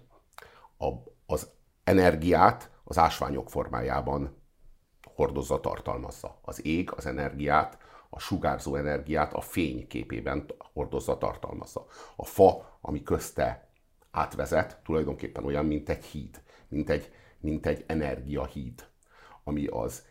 a, 0.78 0.88
az 1.26 1.50
energiát 1.84 2.70
az 2.84 2.98
ásványok 2.98 3.50
formájában 3.50 4.42
hordozza, 5.14 5.60
tartalmazza. 5.60 6.38
Az 6.42 6.64
ég 6.64 6.92
az 6.96 7.06
energiát, 7.06 7.78
a 8.10 8.18
sugárzó 8.18 8.74
energiát 8.74 9.32
a 9.32 9.40
fény 9.40 9.86
képében 9.86 10.46
hordozza, 10.72 11.18
tartalmazza. 11.18 11.86
A 12.16 12.24
fa, 12.24 12.78
ami 12.80 13.02
közte 13.02 13.68
átvezet, 14.10 14.80
tulajdonképpen 14.84 15.44
olyan, 15.44 15.66
mint 15.66 15.88
egy 15.88 16.04
híd, 16.04 16.42
mint 16.68 16.90
egy, 16.90 17.12
mint 17.38 17.66
egy 17.66 17.84
energiahíd, 17.86 18.84
ami 19.44 19.66
az 19.66 20.04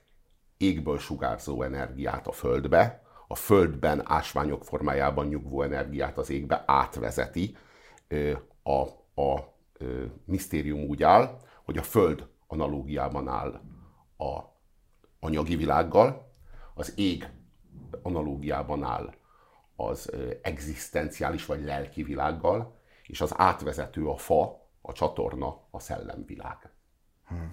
égből 0.58 0.97
sugárzó 0.97 1.62
energiát 1.62 2.28
a 2.28 2.32
földbe, 2.32 3.02
a 3.28 3.36
földben 3.36 4.02
ásványok 4.06 4.65
formájában 4.65 5.28
nyugvó 5.28 5.62
energiát 5.62 6.17
az 6.17 6.30
égbe 6.30 6.63
átvezeti. 6.67 7.58
A, 8.63 8.82
a 9.21 9.53
misztérium 10.26 10.80
úgy 10.80 11.04
áll, 11.04 11.39
hogy 11.63 11.78
a 11.78 11.84
föld 11.84 12.28
analógiában 12.48 13.28
áll 13.28 13.62
a 14.17 14.39
anyagi 15.19 15.56
világgal, 15.56 16.34
az 16.74 16.93
ég 16.96 17.30
analógiában 18.02 18.84
áll 18.84 19.13
az 19.76 20.12
egzisztenciális 20.41 21.46
vagy 21.46 21.63
lelki 21.63 22.04
világgal, 22.04 22.80
és 23.04 23.22
az 23.22 23.34
átvezető 23.38 24.08
a 24.08 24.17
fa, 24.17 24.67
a 24.82 24.91
csatorna, 24.91 25.67
a 25.72 25.80
szellemvilág. 25.80 26.72
Hmm. 27.28 27.50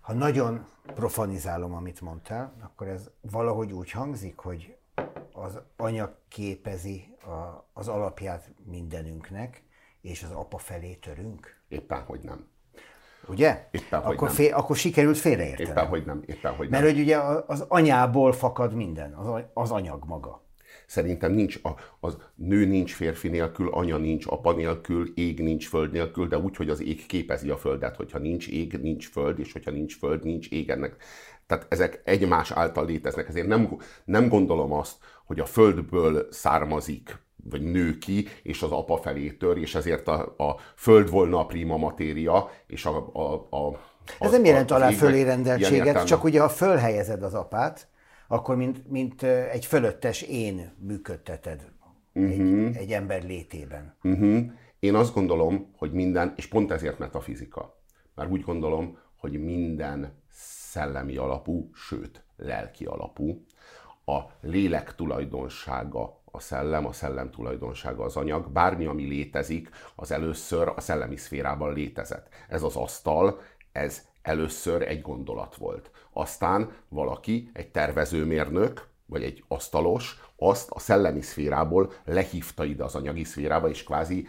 Ha 0.00 0.12
nagyon 0.12 0.66
profanizálom, 0.84 1.74
amit 1.74 2.00
mondtál, 2.00 2.54
akkor 2.62 2.88
ez 2.88 3.10
valahogy 3.20 3.72
úgy 3.72 3.90
hangzik, 3.90 4.38
hogy 4.38 4.76
az 5.32 5.60
anya 5.76 6.16
képezi 6.28 7.16
a, 7.22 7.68
az 7.72 7.88
alapját 7.88 8.52
mindenünknek, 8.64 9.62
és 10.00 10.22
az 10.22 10.30
apa 10.30 10.58
felé 10.58 10.94
törünk? 10.94 11.56
Éppen, 11.68 12.00
hogy 12.00 12.20
nem. 12.22 12.48
Ugye? 13.28 13.68
Éppen, 13.70 14.00
akkor, 14.00 14.26
nem. 14.26 14.36
Fél, 14.36 14.54
akkor 14.54 14.76
sikerült 14.76 15.18
félreérteni. 15.18 15.68
Éppen, 15.68 15.86
hogy 15.86 16.04
nem. 16.04 16.22
Éppen, 16.26 16.54
hogy 16.54 16.68
nem. 16.68 16.80
Mert 16.82 16.92
hogy 16.92 17.02
ugye 17.02 17.18
az 17.46 17.64
anyából 17.68 18.32
fakad 18.32 18.74
minden, 18.74 19.12
az, 19.12 19.42
az 19.54 19.70
anyag 19.70 20.04
maga. 20.06 20.48
Szerintem 20.86 21.32
nincs, 21.32 21.58
a, 21.62 21.68
az 22.00 22.16
nő 22.34 22.64
nincs 22.64 22.94
férfi 22.94 23.28
nélkül, 23.28 23.68
anya 23.68 23.96
nincs 23.96 24.26
apa 24.26 24.52
nélkül, 24.52 25.12
ég 25.14 25.40
nincs 25.40 25.68
föld 25.68 25.92
nélkül, 25.92 26.28
de 26.28 26.38
úgy, 26.38 26.56
hogy 26.56 26.68
az 26.68 26.82
ég 26.82 27.06
képezi 27.06 27.50
a 27.50 27.56
földet, 27.56 27.96
hogyha 27.96 28.18
nincs 28.18 28.48
ég, 28.48 28.72
nincs 28.72 29.08
föld, 29.08 29.38
és 29.38 29.52
hogyha 29.52 29.70
nincs 29.70 29.98
föld, 29.98 30.24
nincs 30.24 30.50
ég 30.50 30.70
ennek. 30.70 30.96
Tehát 31.46 31.66
ezek 31.68 32.02
egymás 32.04 32.50
által 32.50 32.86
léteznek, 32.86 33.28
ezért 33.28 33.46
nem, 33.46 33.78
nem 34.04 34.28
gondolom 34.28 34.72
azt, 34.72 34.96
hogy 35.24 35.40
a 35.40 35.44
földből 35.44 36.26
származik 36.30 37.18
vagy 37.44 37.62
nő 37.62 37.98
ki, 37.98 38.26
és 38.42 38.62
az 38.62 38.70
apa 38.70 38.96
felé 38.96 39.30
tör, 39.30 39.58
és 39.58 39.74
ezért 39.74 40.08
a, 40.08 40.34
a 40.36 40.56
föld 40.76 41.10
volna 41.10 41.38
a 41.38 41.46
prima 41.46 41.76
matéria, 41.76 42.50
és 42.66 42.84
a, 42.84 43.10
a, 43.12 43.56
a 43.56 43.80
az, 44.18 44.26
Ez 44.26 44.30
nem 44.30 44.44
jelent 44.44 44.70
alá 44.70 44.90
fölé 44.90 45.22
rendeltséget, 45.22 46.04
csak 46.06 46.24
ugye 46.24 46.40
ha 46.40 46.48
fölhelyezed 46.48 47.22
az 47.22 47.34
apát, 47.34 47.88
akkor 48.28 48.56
mint, 48.56 48.90
mint 48.90 49.22
egy 49.22 49.66
fölöttes 49.66 50.22
én 50.22 50.74
működteted 50.78 51.70
uh-huh. 52.14 52.32
egy, 52.32 52.38
mhm. 52.38 52.76
egy 52.76 52.92
ember 52.92 53.22
létében. 53.22 53.96
Uh-huh. 54.02 54.40
Én 54.78 54.94
azt 54.94 55.14
gondolom, 55.14 55.70
hogy 55.76 55.92
minden, 55.92 56.32
és 56.36 56.46
pont 56.46 56.70
ezért 56.70 56.98
metafizika, 56.98 57.82
mert 58.14 58.30
úgy 58.30 58.42
gondolom, 58.42 58.98
hogy 59.16 59.44
minden 59.44 60.22
szellemi 60.70 61.16
alapú, 61.16 61.70
sőt, 61.74 62.24
lelki 62.36 62.84
alapú, 62.84 63.44
a 64.04 64.18
lélek 64.40 64.94
tulajdonsága 64.94 66.19
a 66.30 66.40
szellem, 66.40 66.86
a 66.86 66.92
szellem 66.92 67.30
tulajdonsága 67.30 68.04
az 68.04 68.16
anyag, 68.16 68.50
bármi, 68.50 68.86
ami 68.86 69.04
létezik, 69.04 69.68
az 69.94 70.10
először 70.10 70.72
a 70.76 70.80
szellemi 70.80 71.16
szférában 71.16 71.72
létezett. 71.72 72.28
Ez 72.48 72.62
az 72.62 72.76
asztal, 72.76 73.40
ez 73.72 74.08
először 74.22 74.82
egy 74.82 75.00
gondolat 75.00 75.56
volt. 75.56 75.90
Aztán 76.12 76.72
valaki, 76.88 77.50
egy 77.52 77.70
tervezőmérnök, 77.70 78.88
vagy 79.06 79.22
egy 79.22 79.44
asztalos, 79.48 80.20
azt 80.36 80.70
a 80.70 80.78
szellemi 80.78 81.22
szférából 81.22 81.92
lehívta 82.04 82.64
ide 82.64 82.84
az 82.84 82.94
anyagi 82.94 83.24
szférába, 83.24 83.68
és 83.68 83.84
kvázi 83.84 84.26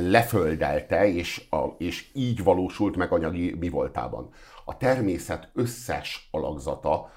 leföldelte, 0.00 1.06
és, 1.06 1.46
a, 1.50 1.64
és 1.78 2.10
így 2.12 2.42
valósult 2.42 2.96
meg 2.96 3.12
anyagi 3.12 3.54
mi 3.54 3.68
voltában. 3.68 4.30
A 4.64 4.76
természet 4.76 5.50
összes 5.54 6.28
alakzata 6.30 7.12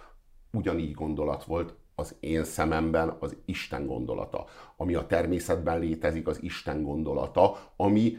ugyanígy 0.51 0.93
gondolat 0.93 1.43
volt, 1.43 1.75
az 1.99 2.15
én 2.19 2.43
szememben 2.43 3.15
az 3.19 3.35
Isten 3.45 3.85
gondolata. 3.85 4.45
Ami 4.75 4.93
a 4.93 5.05
természetben 5.05 5.79
létezik, 5.79 6.27
az 6.27 6.43
Isten 6.43 6.83
gondolata, 6.83 7.71
ami 7.75 8.17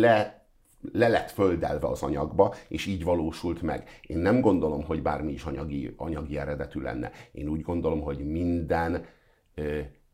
le 0.00 0.44
le 0.92 1.08
lett 1.08 1.30
földelve 1.30 1.86
az 1.86 2.02
anyagba, 2.02 2.54
és 2.68 2.86
így 2.86 3.04
valósult 3.04 3.62
meg. 3.62 4.00
Én 4.02 4.18
nem 4.18 4.40
gondolom, 4.40 4.84
hogy 4.84 5.02
bármi 5.02 5.32
is 5.32 5.44
anyagi, 5.44 5.94
anyagi 5.96 6.38
eredetű 6.38 6.80
lenne. 6.80 7.10
Én 7.32 7.48
úgy 7.48 7.60
gondolom, 7.60 8.00
hogy 8.00 8.26
minden, 8.26 9.04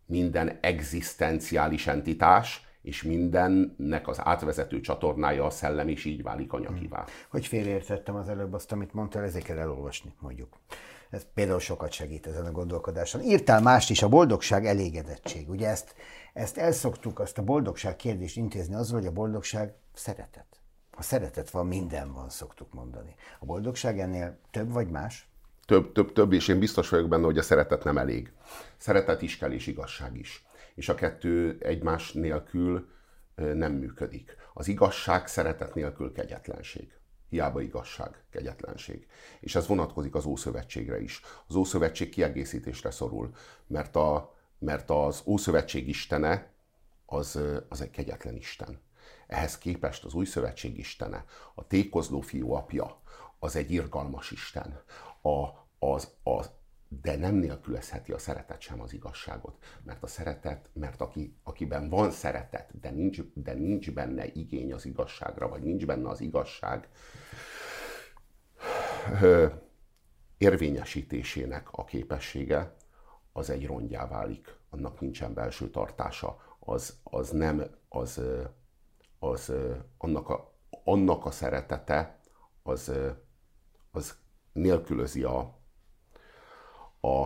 minden 0.06 0.58
egzisztenciális 0.60 1.86
entitás, 1.86 2.66
és 2.82 3.02
mindennek 3.02 4.08
az 4.08 4.20
átvezető 4.24 4.80
csatornája 4.80 5.44
a 5.44 5.50
szellem, 5.50 5.88
és 5.88 6.04
így 6.04 6.22
válik 6.22 6.52
anyagivá. 6.52 6.96
Hmm. 6.96 7.14
Hogy 7.30 7.46
félreértettem 7.46 8.14
az 8.14 8.28
előbb 8.28 8.52
azt, 8.52 8.72
amit 8.72 8.92
mondtál, 8.92 9.22
ezért 9.22 9.44
kell 9.44 9.58
elolvasni, 9.58 10.12
mondjuk. 10.20 10.58
Ez 11.12 11.26
például 11.34 11.60
sokat 11.60 11.92
segít 11.92 12.26
ezen 12.26 12.46
a 12.46 12.52
gondolkodáson. 12.52 13.22
Írtál 13.22 13.60
mást 13.60 13.90
is, 13.90 14.02
a 14.02 14.08
boldogság 14.08 14.66
elégedettség. 14.66 15.50
Ugye 15.50 15.68
ezt, 15.68 15.94
ezt 16.32 16.58
elszoktuk, 16.58 17.18
azt 17.18 17.38
a 17.38 17.42
boldogság 17.42 17.96
kérdést 17.96 18.36
intézni 18.36 18.74
azzal, 18.74 18.98
hogy 18.98 19.06
a 19.06 19.12
boldogság 19.12 19.74
szeretet. 19.94 20.46
Ha 20.90 21.02
szeretet 21.02 21.50
van, 21.50 21.66
minden 21.66 22.12
van, 22.12 22.28
szoktuk 22.28 22.72
mondani. 22.72 23.14
A 23.38 23.44
boldogság 23.44 24.00
ennél 24.00 24.38
több 24.50 24.72
vagy 24.72 24.88
más? 24.88 25.28
Több, 25.66 25.92
több, 25.92 26.12
több, 26.12 26.32
és 26.32 26.48
én 26.48 26.58
biztos 26.58 26.88
vagyok 26.88 27.08
benne, 27.08 27.24
hogy 27.24 27.38
a 27.38 27.42
szeretet 27.42 27.84
nem 27.84 27.98
elég. 27.98 28.32
Szeretet 28.76 29.22
is 29.22 29.38
kell, 29.38 29.52
és 29.52 29.66
igazság 29.66 30.16
is. 30.16 30.46
És 30.74 30.88
a 30.88 30.94
kettő 30.94 31.58
egymás 31.60 32.12
nélkül 32.12 32.88
nem 33.34 33.72
működik. 33.72 34.36
Az 34.54 34.68
igazság 34.68 35.26
szeretet 35.26 35.74
nélkül 35.74 36.12
kegyetlenség. 36.12 36.92
Hiába 37.32 37.60
igazság, 37.60 38.24
kegyetlenség. 38.30 39.06
És 39.40 39.54
ez 39.54 39.66
vonatkozik 39.66 40.14
az 40.14 40.24
Ószövetségre 40.24 41.00
is. 41.00 41.20
Az 41.46 41.54
Ószövetség 41.54 42.08
kiegészítésre 42.08 42.90
szorul, 42.90 43.30
mert, 43.66 43.96
a, 43.96 44.34
mert 44.58 44.90
az 44.90 45.22
Ószövetség 45.24 45.88
istene 45.88 46.52
az, 47.06 47.38
az 47.68 47.80
egy 47.80 47.90
kegyetlen 47.90 48.36
Isten. 48.36 48.80
Ehhez 49.26 49.58
képest 49.58 50.04
az 50.04 50.14
Új 50.14 50.24
Szövetség 50.24 50.78
istene, 50.78 51.24
a 51.54 51.66
tékozló 51.66 52.20
fiú 52.20 52.52
apja, 52.52 53.00
az 53.38 53.56
egy 53.56 53.70
irgalmas 53.70 54.30
Isten. 54.30 54.80
A, 55.22 55.48
az, 55.78 56.12
az, 56.22 56.50
de 57.00 57.16
nem 57.16 57.34
nélkülözheti 57.34 58.12
a 58.12 58.18
szeretet 58.18 58.60
sem 58.60 58.80
az 58.80 58.92
igazságot. 58.92 59.64
Mert 59.82 60.02
a 60.02 60.06
szeretet, 60.06 60.68
mert 60.72 61.00
aki, 61.00 61.36
akiben 61.42 61.88
van 61.88 62.10
szeretet, 62.10 62.80
de 62.80 62.90
nincs, 62.90 63.20
de 63.34 63.52
nincs 63.52 63.92
benne 63.92 64.26
igény 64.26 64.72
az 64.72 64.86
igazságra, 64.86 65.48
vagy 65.48 65.62
nincs 65.62 65.86
benne 65.86 66.08
az 66.08 66.20
igazság 66.20 66.88
érvényesítésének 70.38 71.68
a 71.70 71.84
képessége, 71.84 72.76
az 73.32 73.50
egy 73.50 73.66
rongyá 73.66 74.06
válik. 74.08 74.56
Annak 74.70 75.00
nincsen 75.00 75.34
belső 75.34 75.70
tartása. 75.70 76.56
Az, 76.58 76.98
az 77.02 77.30
nem, 77.30 77.62
az, 77.88 78.20
az 79.18 79.52
annak 79.98 80.28
a, 80.28 80.54
annak 80.84 81.24
a 81.24 81.30
szeretete, 81.30 82.20
az, 82.62 82.92
az 83.90 84.16
nélkülözi 84.52 85.22
a, 85.22 85.61
a, 87.02 87.22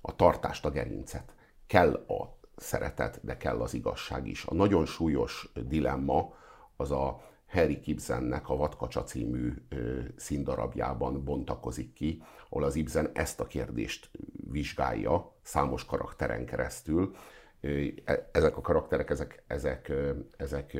a 0.00 0.16
tartást, 0.16 0.64
a 0.64 0.70
gerincet. 0.70 1.34
Kell 1.66 1.92
a 1.92 2.36
szeretet, 2.56 3.20
de 3.22 3.36
kell 3.36 3.60
az 3.60 3.74
igazság 3.74 4.26
is. 4.26 4.44
A 4.44 4.54
nagyon 4.54 4.86
súlyos 4.86 5.52
dilemma 5.66 6.34
az 6.76 6.90
a 6.90 7.20
Harry 7.48 7.80
Kibzennek 7.80 8.48
a 8.48 8.56
Vadkacsa 8.56 9.02
című 9.02 9.54
ö, 9.68 10.00
színdarabjában 10.16 11.24
bontakozik 11.24 11.92
ki, 11.92 12.22
ahol 12.48 12.64
az 12.64 12.74
Ibsen 12.74 13.10
ezt 13.12 13.40
a 13.40 13.46
kérdést 13.46 14.10
vizsgálja 14.50 15.32
számos 15.42 15.84
karakteren 15.84 16.44
keresztül, 16.44 17.14
E, 17.60 18.28
ezek 18.32 18.56
a 18.56 18.60
karakterek, 18.60 19.10
ezek, 19.10 19.42
ezek, 19.46 19.92
ezek 20.36 20.76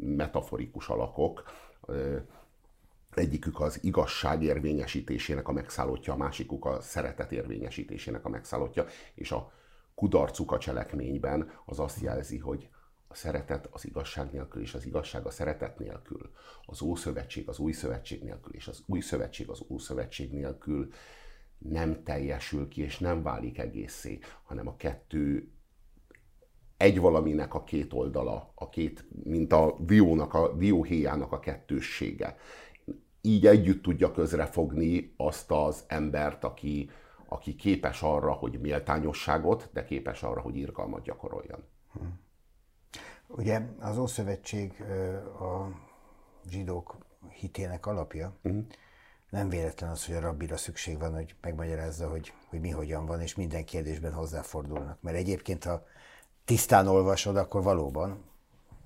metaforikus 0.00 0.88
alakok. 0.88 1.42
Egyikük 3.18 3.60
az 3.60 3.78
igazság 3.82 4.42
érvényesítésének 4.42 5.48
a 5.48 5.52
megszállottja, 5.52 6.12
a 6.12 6.16
másikuk 6.16 6.64
a 6.64 6.80
szeretet 6.80 7.32
érvényesítésének 7.32 8.24
a 8.24 8.28
megszállottja, 8.28 8.86
és 9.14 9.32
a 9.32 9.52
kudarcuk 9.94 10.52
a 10.52 10.58
cselekményben 10.58 11.50
az 11.64 11.78
azt 11.78 12.00
jelzi, 12.00 12.38
hogy 12.38 12.68
a 13.08 13.14
szeretet 13.14 13.68
az 13.70 13.86
igazság 13.86 14.32
nélkül, 14.32 14.62
és 14.62 14.74
az 14.74 14.86
igazság 14.86 15.26
a 15.26 15.30
szeretet 15.30 15.78
nélkül, 15.78 16.30
az 16.66 16.82
Ószövetség 16.82 17.48
az 17.48 17.58
Új 17.58 17.72
Szövetség 17.72 18.22
nélkül, 18.22 18.54
és 18.54 18.68
az 18.68 18.82
Új 18.86 19.00
Szövetség 19.00 19.48
az 19.48 19.64
Ószövetség 19.68 20.32
nélkül 20.32 20.92
nem 21.58 22.02
teljesül 22.02 22.68
ki, 22.68 22.82
és 22.82 22.98
nem 22.98 23.22
válik 23.22 23.58
egészé, 23.58 24.18
hanem 24.44 24.68
a 24.68 24.76
kettő 24.76 25.52
egy 26.78 27.00
valaminek 27.00 27.54
a 27.54 27.64
két 27.64 27.92
oldala, 27.92 28.52
a 28.54 28.68
két, 28.68 29.04
mint 29.24 29.52
a 29.52 29.76
diónak, 29.80 30.34
a 30.34 30.52
dióhéjának 30.52 31.32
a 31.32 31.40
kettőssége. 31.40 32.36
Így 33.20 33.46
együtt 33.46 33.82
tudja 33.82 34.12
közrefogni 34.12 35.14
azt 35.16 35.50
az 35.50 35.84
embert, 35.86 36.44
aki, 36.44 36.90
aki 37.28 37.54
képes 37.54 38.02
arra, 38.02 38.32
hogy 38.32 38.60
méltányosságot, 38.60 39.68
de 39.72 39.84
képes 39.84 40.22
arra, 40.22 40.40
hogy 40.40 40.56
irgalmat 40.56 41.02
gyakoroljon. 41.02 41.64
Ugye 43.26 43.60
az 43.80 43.98
Ószövetség 43.98 44.84
a 45.40 45.68
zsidók 46.48 46.96
hitének 47.30 47.86
alapja. 47.86 48.36
Uh-huh. 48.42 48.64
Nem 49.30 49.48
véletlen 49.48 49.90
az, 49.90 50.06
hogy 50.06 50.14
a 50.14 50.20
rabbira 50.20 50.56
szükség 50.56 50.98
van, 50.98 51.14
hogy 51.14 51.34
megmagyarázza, 51.40 52.08
hogy, 52.08 52.32
hogy 52.48 52.60
mi 52.60 52.70
hogyan 52.70 53.06
van, 53.06 53.20
és 53.20 53.34
minden 53.34 53.64
kérdésben 53.64 54.12
hozzáfordulnak. 54.12 54.98
Mert 55.00 55.16
egyébként, 55.16 55.64
ha 55.64 55.86
tisztán 56.44 56.86
olvasod, 56.86 57.36
akkor 57.36 57.62
valóban 57.62 58.24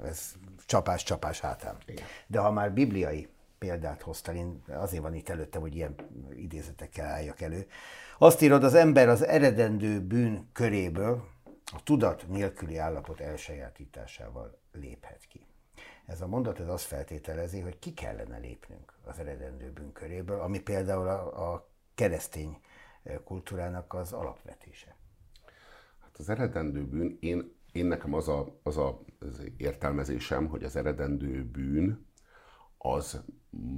ez 0.05 0.33
csapás-csapás 0.66 1.40
hátán. 1.40 1.77
Igen. 1.87 2.05
De 2.27 2.38
ha 2.38 2.51
már 2.51 2.73
bibliai 2.73 3.29
példát 3.62 4.03
hoztál, 4.03 4.35
én 4.35 4.62
azért 4.68 5.03
van 5.03 5.14
itt 5.14 5.29
előttem, 5.29 5.61
hogy 5.61 5.75
ilyen 5.75 5.94
idézetekkel 6.37 7.07
álljak 7.07 7.40
elő. 7.40 7.66
Azt 8.18 8.42
írod, 8.42 8.64
az 8.64 8.75
ember 8.75 9.09
az 9.09 9.25
eredendő 9.25 10.01
bűn 10.01 10.48
köréből 10.53 11.25
a 11.72 11.83
tudat 11.83 12.29
nélküli 12.29 12.77
állapot 12.77 13.20
elsajátításával 13.20 14.59
léphet 14.72 15.27
ki. 15.29 15.46
Ez 16.07 16.20
a 16.20 16.27
mondat 16.27 16.61
ez 16.61 16.68
azt 16.68 16.85
feltételezi, 16.85 17.61
hogy 17.61 17.79
ki 17.79 17.94
kellene 17.94 18.38
lépnünk 18.38 18.92
az 19.05 19.18
eredendő 19.18 19.70
bűn 19.70 19.92
köréből, 19.92 20.40
ami 20.40 20.61
például 20.61 21.09
a, 21.09 21.53
a 21.53 21.68
keresztény 21.94 22.61
kultúrának 23.25 23.94
az 23.94 24.12
alapvetése. 24.12 24.96
Hát 26.01 26.16
az 26.18 26.29
eredendő 26.29 26.85
bűn, 26.85 27.16
én, 27.20 27.55
én 27.72 27.87
nekem 27.87 28.14
az 28.14 28.29
a, 28.29 28.59
az 28.62 28.77
a 28.77 29.01
az 29.18 29.42
értelmezésem, 29.57 30.46
hogy 30.46 30.64
az 30.64 30.77
eredendő 30.77 31.44
bűn 31.44 32.07
az 32.83 33.23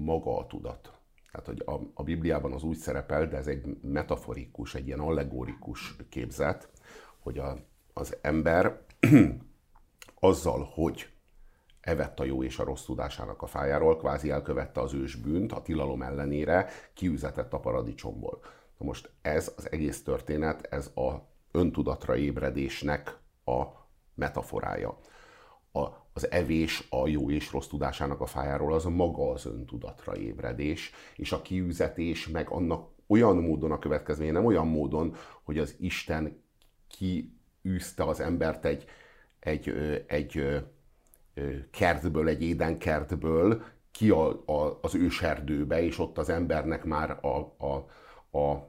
maga 0.05 0.39
a 0.39 0.47
tudat. 0.47 0.93
Tehát, 1.33 1.47
hogy 1.47 1.63
a, 1.67 1.81
a 1.95 2.03
Bibliában 2.03 2.53
az 2.53 2.63
úgy 2.63 2.77
szerepel, 2.77 3.29
de 3.29 3.37
ez 3.37 3.47
egy 3.47 3.77
metaforikus, 3.83 4.75
egy 4.75 4.87
ilyen 4.87 5.01
allegorikus 5.01 5.97
képzet, 6.09 6.69
hogy 7.19 7.39
a, 7.39 7.59
az 7.93 8.17
ember 8.21 8.81
azzal, 10.21 10.71
hogy 10.75 11.09
evett 11.81 12.21
a 12.21 12.25
jó 12.25 12.43
és 12.43 12.59
a 12.59 12.65
rossz 12.65 12.85
tudásának 12.85 13.43
a 13.43 13.47
fájáról, 13.47 13.97
kvázi 13.97 14.31
elkövette 14.31 14.81
az 14.81 14.95
ős 14.95 15.15
bűnt, 15.15 15.53
a 15.53 15.63
tilalom 15.63 16.03
ellenére 16.03 16.69
kiüzetett 16.95 17.53
a 17.53 17.61
paradicsomból. 17.61 18.41
Na 18.79 18.87
most 18.87 19.11
ez 19.23 19.53
az 19.57 19.73
egész 19.73 20.03
történet, 20.03 20.67
ez 20.71 20.87
a 20.87 21.13
öntudatra 21.51 22.17
ébredésnek 22.17 23.19
a 23.45 23.63
metaforája. 24.15 24.99
A, 25.73 26.04
az 26.15 26.31
evés 26.31 26.87
a 26.91 27.09
jó 27.09 27.31
és 27.31 27.53
rossz 27.53 27.67
tudásának 27.67 28.21
a 28.21 28.27
fájáról 28.27 28.73
az 28.73 28.85
maga 28.85 29.31
az 29.31 29.47
öntudatra 29.47 30.17
ébredés, 30.17 30.93
és 31.17 31.33
a 31.33 31.43
kiüzetés 31.43 32.29
meg 32.29 32.49
annak 32.49 32.89
olyan 33.07 33.37
módon 33.37 33.71
a 33.73 33.79
következménye, 33.79 34.33
nem 34.33 34.45
olyan 34.45 34.67
módon, 34.67 35.15
hogy 35.43 35.59
az 35.59 35.75
Isten 35.79 36.43
kiűzte 36.89 38.05
az 38.05 38.21
embert 38.21 38.65
egy, 38.65 38.85
egy, 39.41 39.69
egy, 40.07 40.65
kertből, 41.71 42.29
egy 42.29 42.43
édenkertből 42.43 43.63
ki 43.91 44.11
a, 44.11 44.29
a, 44.47 44.79
az 44.83 44.95
őserdőbe, 44.95 45.83
és 45.83 45.99
ott 45.99 46.19
az 46.19 46.29
embernek 46.29 46.85
már 46.85 47.19
a, 47.25 47.39
a, 47.67 47.89
a 48.39 48.69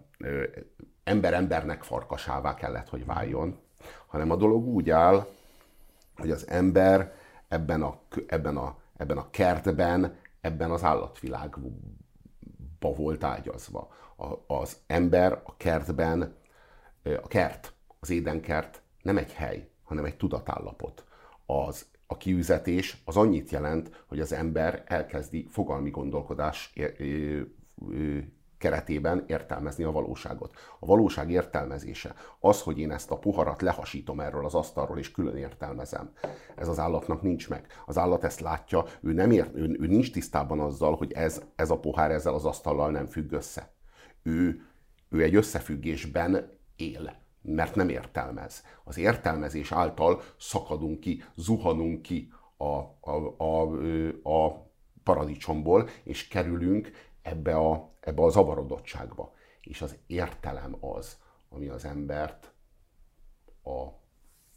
ember-embernek 1.03 1.84
farkasává 1.84 2.53
kellett, 2.53 2.89
hogy 2.89 3.05
váljon, 3.05 3.60
hanem 4.05 4.31
a 4.31 4.36
dolog 4.36 4.67
úgy 4.67 4.89
áll, 4.89 5.27
hogy 6.15 6.31
az 6.31 6.47
ember 6.47 7.13
ebben 7.47 7.81
a, 7.81 7.99
ebben 8.27 8.58
a, 8.58 8.77
ebben 8.97 9.17
a 9.17 9.29
kertben, 9.29 10.15
ebben 10.41 10.71
az 10.71 10.84
állatvilágban 10.84 11.79
volt 12.79 13.23
ágyazva. 13.23 13.93
A, 14.17 14.53
az 14.53 14.77
ember 14.88 15.41
a 15.43 15.58
kertben, 15.58 16.36
a 17.03 17.27
kert, 17.27 17.73
az 17.99 18.10
édenkert 18.10 18.81
nem 19.01 19.17
egy 19.17 19.34
hely, 19.34 19.69
hanem 19.84 20.05
egy 20.05 20.17
tudatállapot. 20.17 21.05
Az 21.45 21.86
a 22.08 22.17
kiüzetés 22.17 23.01
az 23.05 23.17
annyit 23.17 23.49
jelent, 23.49 24.03
hogy 24.08 24.19
az 24.19 24.31
ember 24.31 24.84
elkezdi 24.86 25.47
fogalmi 25.49 25.89
gondolkodás 25.89 26.73
keretében 28.58 29.24
értelmezni 29.28 29.84
a 29.84 29.91
valóságot. 29.91 30.54
A 30.80 30.86
valóság 30.86 31.32
értelmezése, 31.32 32.15
az, 32.39 32.62
hogy 32.62 32.80
én 32.80 32.91
ezt 32.91 33.12
a 33.12 33.18
poharat 33.18 33.62
lehasítom 33.62 34.20
erről 34.20 34.46
az 34.46 34.54
asztalról 34.54 34.98
és 34.98 35.12
külön 35.12 35.36
értelmezem, 35.36 36.12
ez 36.56 36.68
az 36.68 36.80
állatnak 36.80 37.22
nincs 37.22 37.50
meg. 37.50 37.68
Az 37.86 37.98
állat 37.98 38.24
ezt 38.24 38.39
látja, 38.39 38.86
ő, 39.02 39.13
nem 39.13 39.32
ért, 39.32 39.56
ő, 39.56 39.78
ő 39.80 39.88
nincs 39.88 40.12
tisztában 40.12 40.60
azzal, 40.60 40.96
hogy 40.96 41.12
ez, 41.12 41.41
ez 41.56 41.70
a 41.70 41.80
pohár 41.80 42.12
ezzel 42.12 42.34
az 42.34 42.46
asztallal 42.46 42.91
nem 42.91 43.06
függ 43.06 43.32
össze. 43.32 43.74
Ő, 44.24 44.65
ő 45.10 45.24
egy 45.24 45.36
összefüggésben 45.36 46.50
él 46.76 47.24
mert 47.48 47.76
nem 47.76 47.89
értelmez. 47.89 48.63
Az 48.84 48.98
értelmezés 48.98 49.72
által 49.72 50.22
szakadunk 50.38 51.00
ki, 51.00 51.24
zuhanunk 51.36 52.02
ki 52.02 52.32
a, 52.58 52.74
a, 53.12 53.36
a, 53.38 53.62
a 54.30 54.70
paradicsomból, 55.04 55.89
és 56.04 56.28
kerülünk 56.28 56.91
ebbe 57.26 57.56
a, 57.56 57.90
ebbe 58.00 58.24
a 58.24 58.30
zavarodottságba. 58.30 59.34
És 59.62 59.82
az 59.82 59.98
értelem 60.08 60.78
az, 60.80 61.18
ami 61.50 61.68
az 61.68 61.86
embert 61.86 62.54
a 63.64 63.88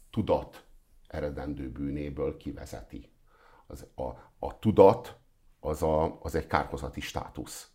tudat 0.09 0.65
eredendő 1.07 1.69
bűnéből 1.71 2.37
kivezeti. 2.37 3.11
Az, 3.67 3.85
a, 3.95 4.03
a 4.39 4.59
tudat 4.59 5.17
az, 5.59 5.83
a, 5.83 6.19
az 6.21 6.35
egy 6.35 6.47
kárhozati 6.47 7.01
státusz. 7.01 7.71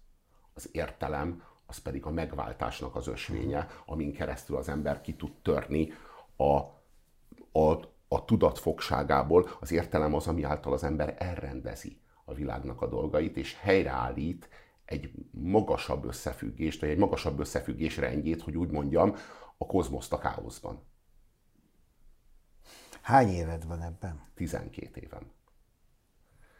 Az 0.53 0.69
értelem 0.73 1.43
az 1.67 1.79
pedig 1.79 2.05
a 2.05 2.11
megváltásnak 2.11 2.95
az 2.97 3.07
ösvénye, 3.07 3.69
amin 3.87 4.13
keresztül 4.13 4.57
az 4.57 4.69
ember 4.69 5.01
ki 5.01 5.17
tud 5.17 5.33
törni 5.43 5.93
a, 6.37 6.57
a, 7.59 7.73
a 8.09 8.25
tudat 8.25 8.59
fogságából. 8.59 9.49
Az 9.61 9.73
értelem 9.73 10.15
az, 10.15 10.27
ami 10.27 10.43
által 10.43 10.73
az 10.73 10.85
ember 10.85 11.15
elrendezi 11.19 12.01
a 12.25 12.35
világnak 12.35 12.83
a 12.83 12.87
dolgait, 12.87 13.37
és 13.37 13.59
helyreállít 13.61 14.49
egy 14.85 15.13
magasabb 15.31 16.05
összefüggést, 16.05 16.81
vagy 16.81 16.91
egy 16.91 16.99
magasabb 16.99 17.39
összefüggés 17.41 17.97
rendjét, 17.97 18.43
hogy 18.43 18.57
úgy 18.57 18.71
mondjam, 18.71 19.15
a 19.59 19.67
kozmoszt 19.67 20.13
a 20.13 20.19
káoszban. 20.19 20.83
Hány 23.03 23.29
éved 23.29 23.67
van 23.67 23.83
ebben? 23.83 24.29
12 24.35 25.01
éven. 25.01 25.33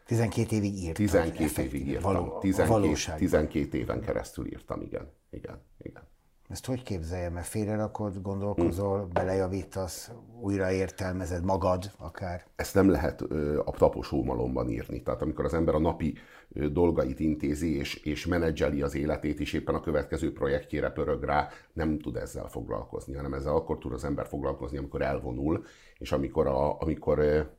12 0.05 0.55
évig 0.55 0.73
írtam. 0.73 1.05
12 1.05 1.61
évig 1.61 1.87
írtam. 1.87 2.13
Való, 2.13 2.39
12, 2.39 3.17
12 3.17 3.77
éven 3.77 4.01
keresztül 4.01 4.47
írtam, 4.47 4.81
igen. 4.81 5.11
igen, 5.29 5.61
igen. 5.77 6.07
Ezt 6.49 6.65
hogy 6.65 6.83
képzeljem? 6.83 7.33
Mert 7.33 7.47
félrerakod, 7.47 8.21
gondolkozol, 8.21 8.99
hmm. 8.99 9.13
belejavítasz, 9.13 10.11
újra 10.41 10.71
értelmezed 10.71 11.43
magad 11.43 11.91
akár? 11.97 12.45
Ezt 12.55 12.73
nem 12.73 12.89
lehet 12.89 13.21
a 13.65 13.71
taposómalomban 13.71 14.69
írni. 14.69 15.01
Tehát 15.01 15.21
amikor 15.21 15.45
az 15.45 15.53
ember 15.53 15.75
a 15.75 15.79
napi 15.79 16.17
dolgait 16.49 17.19
intézi 17.19 17.77
és, 17.77 17.95
és 17.95 18.25
menedzseli 18.25 18.81
az 18.81 18.95
életét, 18.95 19.39
és 19.39 19.53
éppen 19.53 19.75
a 19.75 19.81
következő 19.81 20.33
projektjére 20.33 20.89
pörög 20.89 21.23
rá, 21.23 21.49
nem 21.73 21.99
tud 21.99 22.15
ezzel 22.15 22.47
foglalkozni, 22.47 23.15
hanem 23.15 23.33
ezzel 23.33 23.55
akkor 23.55 23.77
tud 23.77 23.91
az 23.93 24.03
ember 24.03 24.27
foglalkozni, 24.27 24.77
amikor 24.77 25.01
elvonul, 25.01 25.65
és 25.97 26.11
amikor, 26.11 26.47
a, 26.47 26.81
amikor 26.81 27.49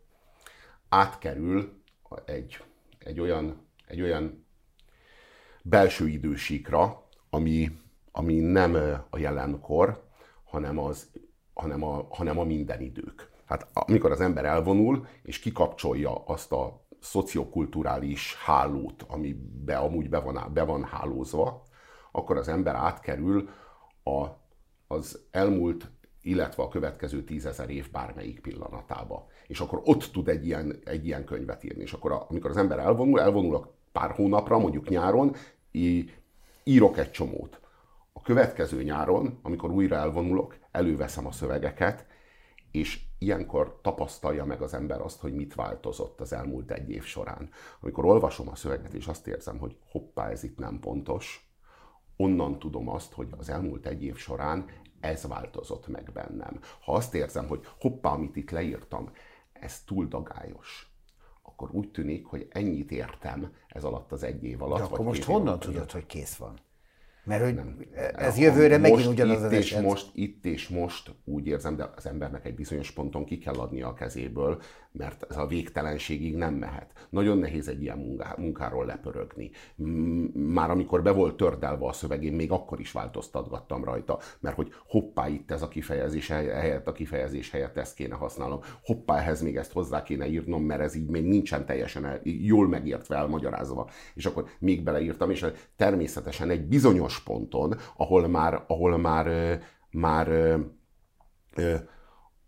átkerül 0.88 1.72
egy, 2.24 2.62
egy, 2.98 3.20
olyan, 3.20 3.66
egy 3.86 4.00
olyan 4.00 4.46
belső 5.62 6.08
idősíkra, 6.08 7.04
ami, 7.30 7.70
ami 8.16 8.40
nem 8.40 8.74
a 9.10 9.18
jelenkor, 9.18 10.02
hanem, 10.44 10.78
az, 10.78 11.10
hanem, 11.54 11.82
a, 11.82 12.06
hanem 12.10 12.38
a 12.38 12.44
minden 12.44 12.80
idők. 12.80 13.30
Hát 13.44 13.68
amikor 13.72 14.10
az 14.10 14.20
ember 14.20 14.44
elvonul, 14.44 15.06
és 15.22 15.38
kikapcsolja 15.38 16.24
azt 16.24 16.52
a 16.52 16.86
szociokulturális 17.00 18.34
hálót, 18.34 19.02
amibe 19.08 19.76
amúgy 19.76 20.08
be 20.08 20.18
van, 20.18 20.50
be 20.52 20.62
van 20.62 20.84
hálózva, 20.84 21.62
akkor 22.12 22.36
az 22.36 22.48
ember 22.48 22.74
átkerül 22.74 23.48
a, 24.04 24.26
az 24.86 25.20
elmúlt, 25.30 25.90
illetve 26.22 26.62
a 26.62 26.68
következő 26.68 27.24
tízezer 27.24 27.70
év 27.70 27.90
bármelyik 27.90 28.40
pillanatába 28.40 29.26
és 29.46 29.60
akkor 29.60 29.80
ott 29.84 30.02
tud 30.12 30.28
egy 30.28 30.46
ilyen, 30.46 30.78
egy 30.84 31.06
ilyen 31.06 31.24
könyvet 31.24 31.64
írni. 31.64 31.82
És 31.82 31.92
akkor 31.92 32.12
a, 32.12 32.26
amikor 32.28 32.50
az 32.50 32.56
ember 32.56 32.78
elvonul, 32.78 33.20
elvonul 33.20 33.74
pár 33.92 34.10
hónapra, 34.10 34.58
mondjuk 34.58 34.88
nyáron, 34.88 35.34
írok 36.64 36.98
egy 36.98 37.10
csomót. 37.10 37.60
A 38.16 38.22
következő 38.22 38.82
nyáron, 38.82 39.38
amikor 39.42 39.70
újra 39.70 39.96
elvonulok, 39.96 40.58
előveszem 40.70 41.26
a 41.26 41.32
szövegeket, 41.32 42.06
és 42.70 43.00
ilyenkor 43.18 43.78
tapasztalja 43.82 44.44
meg 44.44 44.62
az 44.62 44.74
ember 44.74 45.00
azt, 45.00 45.20
hogy 45.20 45.34
mit 45.34 45.54
változott 45.54 46.20
az 46.20 46.32
elmúlt 46.32 46.70
egy 46.70 46.90
év 46.90 47.04
során. 47.04 47.50
Amikor 47.80 48.04
olvasom 48.04 48.48
a 48.48 48.54
szöveget, 48.54 48.94
és 48.94 49.06
azt 49.06 49.26
érzem, 49.26 49.58
hogy 49.58 49.76
hoppá, 49.90 50.28
ez 50.28 50.42
itt 50.42 50.58
nem 50.58 50.80
pontos, 50.80 51.50
onnan 52.16 52.58
tudom 52.58 52.88
azt, 52.88 53.12
hogy 53.12 53.28
az 53.38 53.48
elmúlt 53.48 53.86
egy 53.86 54.02
év 54.02 54.16
során 54.16 54.66
ez 55.00 55.26
változott 55.26 55.88
meg 55.88 56.10
bennem. 56.12 56.60
Ha 56.80 56.92
azt 56.92 57.14
érzem, 57.14 57.46
hogy 57.46 57.66
hoppá, 57.80 58.10
amit 58.10 58.36
itt 58.36 58.50
leírtam, 58.50 59.10
ez 59.52 59.82
túl 59.82 60.06
dagályos, 60.06 60.90
akkor 61.42 61.70
úgy 61.72 61.90
tűnik, 61.90 62.26
hogy 62.26 62.48
ennyit 62.50 62.90
értem 62.90 63.52
ez 63.68 63.84
alatt 63.84 64.12
az 64.12 64.22
egy 64.22 64.44
év 64.44 64.62
alatt. 64.62 64.78
De 64.78 64.84
akkor 64.84 65.04
most 65.04 65.24
honnan 65.24 65.58
tudod, 65.58 65.90
hogy 65.90 66.06
kész 66.06 66.36
van? 66.36 66.58
Mert 67.26 67.42
hogy 67.42 67.54
nem, 67.54 67.76
ez 68.14 68.38
jövőre 68.38 68.78
most 68.78 68.90
megint 68.90 69.12
ugyanaz 69.12 69.42
az 69.42 69.52
és 69.52 69.72
eset. 69.72 69.82
Most, 69.82 70.10
itt 70.14 70.44
és 70.44 70.68
most 70.68 71.14
úgy 71.24 71.46
érzem, 71.46 71.76
de 71.76 71.90
az 71.96 72.06
embernek 72.06 72.44
egy 72.44 72.54
bizonyos 72.54 72.90
ponton 72.90 73.24
ki 73.24 73.38
kell 73.38 73.54
adnia 73.54 73.88
a 73.88 73.94
kezéből, 73.94 74.60
mert 74.96 75.26
ez 75.30 75.36
a 75.36 75.46
végtelenségig 75.46 76.36
nem 76.36 76.54
mehet. 76.54 77.06
Nagyon 77.10 77.38
nehéz 77.38 77.68
egy 77.68 77.82
ilyen 77.82 77.98
munká, 77.98 78.34
munkáról 78.38 78.86
lepörögni. 78.86 79.50
Már 80.32 80.70
amikor 80.70 81.02
be 81.02 81.10
volt 81.10 81.36
tördelve 81.36 81.86
a 81.86 81.92
szöveg, 81.92 82.24
én 82.24 82.32
még 82.32 82.50
akkor 82.50 82.80
is 82.80 82.92
változtatgattam 82.92 83.84
rajta, 83.84 84.18
mert 84.40 84.56
hogy 84.56 84.72
hoppá, 84.88 85.28
itt 85.28 85.50
ez 85.50 85.62
a 85.62 85.68
kifejezés 85.68 86.28
helyett, 86.28 86.86
a 86.86 86.92
kifejezés 86.92 87.50
helyett 87.50 87.76
ezt 87.76 87.94
kéne 87.94 88.14
használnom. 88.14 88.60
Hoppá, 88.82 89.18
ehhez 89.18 89.42
még 89.42 89.56
ezt 89.56 89.72
hozzá 89.72 90.02
kéne 90.02 90.26
írnom, 90.26 90.62
mert 90.62 90.80
ez 90.80 90.94
így 90.94 91.08
még 91.08 91.24
nincsen 91.24 91.66
teljesen 91.66 92.04
el, 92.04 92.20
jól 92.22 92.68
megértve, 92.68 93.16
elmagyarázva. 93.16 93.90
És 94.14 94.26
akkor 94.26 94.48
még 94.58 94.82
beleírtam, 94.82 95.30
és 95.30 95.46
természetesen 95.76 96.50
egy 96.50 96.64
bizonyos 96.68 97.22
ponton, 97.22 97.74
ahol 97.96 98.28
már, 98.28 98.64
ahol 98.66 98.96
már, 98.96 99.26
már, 99.90 100.28
már 101.56 101.86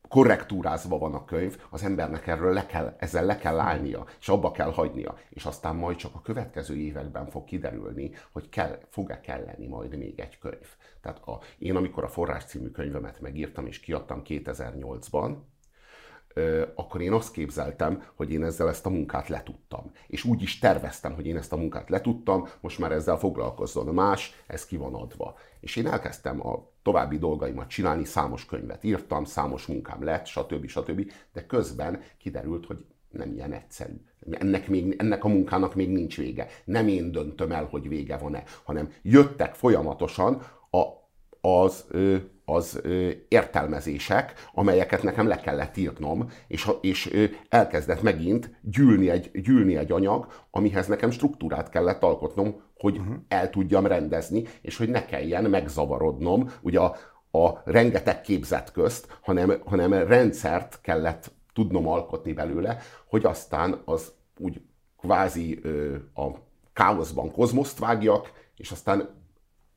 korrektúrázva 0.09 0.99
van 0.99 1.15
a 1.15 1.25
könyv, 1.25 1.63
az 1.71 1.83
embernek 1.83 2.27
erről 2.27 2.53
le 2.53 2.67
kell, 2.67 2.97
ezzel 2.99 3.25
le 3.25 3.37
kell 3.37 3.59
állnia, 3.59 4.07
és 4.21 4.29
abba 4.29 4.51
kell 4.51 4.73
hagynia. 4.73 5.17
És 5.29 5.45
aztán 5.45 5.77
majd 5.77 5.97
csak 5.97 6.15
a 6.15 6.21
következő 6.21 6.77
években 6.77 7.31
fog 7.31 7.45
kiderülni, 7.45 8.11
hogy 8.33 8.49
kell, 8.49 8.79
fog-e 8.89 9.21
kelleni 9.21 9.67
majd 9.67 9.97
még 9.97 10.21
egy 10.21 10.39
könyv. 10.39 10.69
Tehát 11.01 11.19
a, 11.27 11.41
én 11.59 11.77
amikor 11.77 12.05
a 12.05 12.09
Forrás 12.09 12.45
című 12.45 12.69
könyvemet 12.69 13.21
megírtam 13.21 13.67
és 13.67 13.81
kiadtam 13.81 14.23
2008-ban, 14.25 15.37
akkor 16.75 17.01
én 17.01 17.13
azt 17.13 17.33
képzeltem, 17.33 18.03
hogy 18.15 18.33
én 18.33 18.45
ezzel 18.45 18.69
ezt 18.69 18.87
a 18.87 18.91
munkát 18.91 19.29
letudtam. 19.29 19.93
És 20.07 20.25
úgy 20.25 20.43
is 20.43 20.59
terveztem, 20.59 21.15
hogy 21.15 21.27
én 21.27 21.37
ezt 21.37 21.53
a 21.53 21.57
munkát 21.57 21.89
letudtam, 21.89 22.49
most 22.61 22.79
már 22.79 22.93
ezzel 22.93 23.17
foglalkozzon 23.17 23.95
más, 23.95 24.35
ez 24.47 24.67
ki 24.67 24.77
van 24.77 24.95
adva. 24.95 25.37
És 25.61 25.77
én 25.77 25.87
elkezdtem 25.87 26.47
a 26.47 26.68
további 26.89 27.19
dolgaimat 27.19 27.69
csinálni, 27.69 28.05
számos 28.05 28.45
könyvet 28.45 28.85
írtam, 28.85 29.25
számos 29.25 29.67
munkám 29.67 30.05
lett, 30.05 30.27
stb. 30.27 30.67
stb. 30.67 31.11
De 31.33 31.47
közben 31.47 32.01
kiderült, 32.19 32.67
hogy 32.67 32.85
nem 33.11 33.33
ilyen 33.33 33.53
egyszerű. 33.53 33.93
Ennek, 34.31 34.69
még, 34.69 34.95
ennek 34.99 35.25
a 35.25 35.29
munkának 35.29 35.75
még 35.75 35.91
nincs 35.91 36.17
vége. 36.17 36.47
Nem 36.65 36.89
én 36.89 37.13
döntöm 37.13 37.53
el, 37.53 37.65
hogy 37.65 37.89
vége 37.89 38.17
van-e, 38.17 38.43
hanem 38.65 38.93
jöttek 39.03 39.55
folyamatosan 39.55 40.43
a, 40.71 40.85
az, 41.49 41.87
az 42.49 42.81
értelmezések, 43.29 44.33
amelyeket 44.55 45.03
nekem 45.03 45.27
le 45.27 45.37
kellett 45.37 45.77
írnom, 45.77 46.31
és, 46.47 46.71
és 46.81 47.29
elkezdett 47.49 48.03
megint 48.03 48.51
gyűlni 48.63 49.11
egy, 49.11 49.31
gyűlni 49.41 49.77
egy 49.77 49.93
anyag, 49.93 50.27
amihez 50.51 50.87
nekem 50.87 51.11
struktúrát 51.11 51.69
kellett 51.69 52.03
alkotnom, 52.03 52.61
hogy 52.77 52.99
uh-huh. 52.99 53.17
el 53.29 53.51
tudjam 53.51 53.87
rendezni, 53.87 54.45
és 54.63 54.77
hogy 54.77 54.89
ne 54.89 55.05
kelljen 55.05 55.45
megzavarodnom, 55.45 56.51
ugye 56.61 56.81
a, 56.81 56.97
a 57.39 57.63
rengeteg 57.65 58.21
képzet 58.21 58.73
közt, 58.73 59.19
hanem, 59.23 59.61
hanem 59.65 59.93
rendszert 59.93 60.79
kellett 60.83 61.31
tudnom 61.53 61.89
alkotni 61.89 62.33
belőle, 62.33 62.79
hogy 63.09 63.25
aztán 63.25 63.83
az 63.85 64.13
úgy 64.39 64.61
kvázi 65.01 65.59
ö, 65.63 65.95
a 66.15 66.27
káoszban 66.73 67.33
kozmoszt 67.33 67.79
vágjak, 67.79 68.33
és 68.57 68.71
aztán 68.71 69.17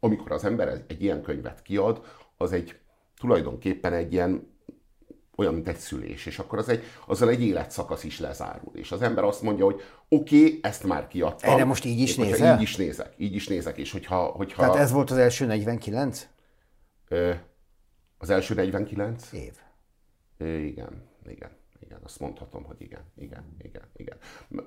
amikor 0.03 0.31
az 0.31 0.45
ember 0.45 0.83
egy 0.87 1.03
ilyen 1.03 1.21
könyvet 1.21 1.61
kiad, 1.61 2.01
az 2.41 2.51
egy 2.51 2.79
tulajdonképpen 3.19 3.93
egy 3.93 4.13
ilyen 4.13 4.49
olyan, 5.35 5.53
mint 5.53 5.67
egy 5.67 5.77
szülés, 5.77 6.25
és 6.25 6.39
akkor 6.39 6.57
az 6.57 6.69
egy, 6.69 6.83
azzal 7.05 7.29
egy 7.29 7.41
életszakasz 7.41 8.03
is 8.03 8.19
lezárul. 8.19 8.75
És 8.75 8.91
az 8.91 9.01
ember 9.01 9.23
azt 9.23 9.41
mondja, 9.41 9.65
hogy 9.65 9.81
oké, 10.09 10.45
okay, 10.45 10.59
ezt 10.61 10.83
már 10.83 11.07
kiadtam. 11.07 11.53
Erre 11.53 11.65
most 11.65 11.85
így 11.85 11.99
is 11.99 12.15
nézel? 12.15 12.55
Így 12.55 12.61
is 12.61 12.75
nézek, 12.75 13.13
így 13.17 13.35
is 13.35 13.47
nézek, 13.47 13.77
és 13.77 13.91
hogyha... 13.91 14.17
hogyha 14.17 14.61
Tehát 14.61 14.75
ez 14.75 14.91
volt 14.91 15.11
az 15.11 15.17
első 15.17 15.45
49? 15.45 16.27
Az 18.17 18.29
első 18.29 18.53
49? 18.53 19.31
Év. 19.31 19.53
Igen, 20.37 21.09
igen. 21.25 21.59
Igen, 21.79 21.99
azt 22.03 22.19
mondhatom, 22.19 22.63
hogy 22.63 22.81
igen, 22.81 23.01
igen, 23.17 23.55
igen, 23.61 23.83
igen. 23.95 24.17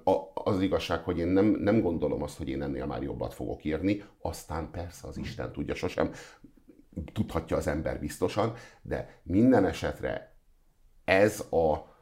A, 0.04 0.12
az 0.34 0.60
igazság, 0.60 1.02
hogy 1.02 1.18
én 1.18 1.26
nem, 1.26 1.46
nem 1.46 1.80
gondolom 1.80 2.22
azt, 2.22 2.36
hogy 2.36 2.48
én 2.48 2.62
ennél 2.62 2.86
már 2.86 3.02
jobbat 3.02 3.34
fogok 3.34 3.64
írni, 3.64 4.04
aztán 4.20 4.70
persze 4.70 5.08
az 5.08 5.16
Isten 5.16 5.52
tudja, 5.52 5.74
sosem 5.74 6.12
tudhatja 7.12 7.56
az 7.56 7.66
ember 7.66 8.00
biztosan, 8.00 8.52
de 8.82 9.20
minden 9.22 9.66
esetre 9.66 10.36
ez 11.04 11.40
a 11.50 11.92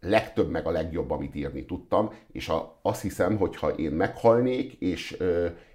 legtöbb 0.00 0.50
meg 0.50 0.66
a 0.66 0.70
legjobb, 0.70 1.10
amit 1.10 1.34
írni 1.34 1.64
tudtam, 1.64 2.10
és 2.32 2.48
a, 2.48 2.78
azt 2.82 3.02
hiszem, 3.02 3.36
hogy 3.36 3.56
ha 3.56 3.70
én 3.70 3.90
meghalnék, 3.90 4.72
és, 4.72 5.22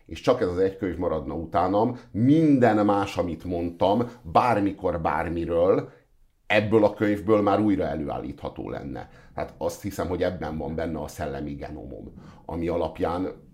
és 0.06 0.22
csak 0.22 0.42
ez 0.42 0.48
az 0.48 0.58
egy 0.58 0.78
könyv 0.78 0.98
maradna 0.98 1.34
utánam, 1.34 2.00
minden 2.12 2.86
más, 2.86 3.18
amit 3.18 3.44
mondtam, 3.44 4.10
bármikor, 4.22 5.02
bármiről, 5.02 5.92
ebből 6.48 6.84
a 6.84 6.94
könyvből 6.94 7.42
már 7.42 7.60
újra 7.60 7.84
előállítható 7.84 8.70
lenne. 8.70 9.10
Hát 9.36 9.54
azt 9.58 9.82
hiszem, 9.82 10.08
hogy 10.08 10.24
ebben 10.24 10.58
van 10.58 10.76
benne 10.76 11.00
a 11.00 11.08
szellemi 11.08 11.54
genomom, 11.54 12.14
ami 12.46 12.68
alapján 12.68 13.52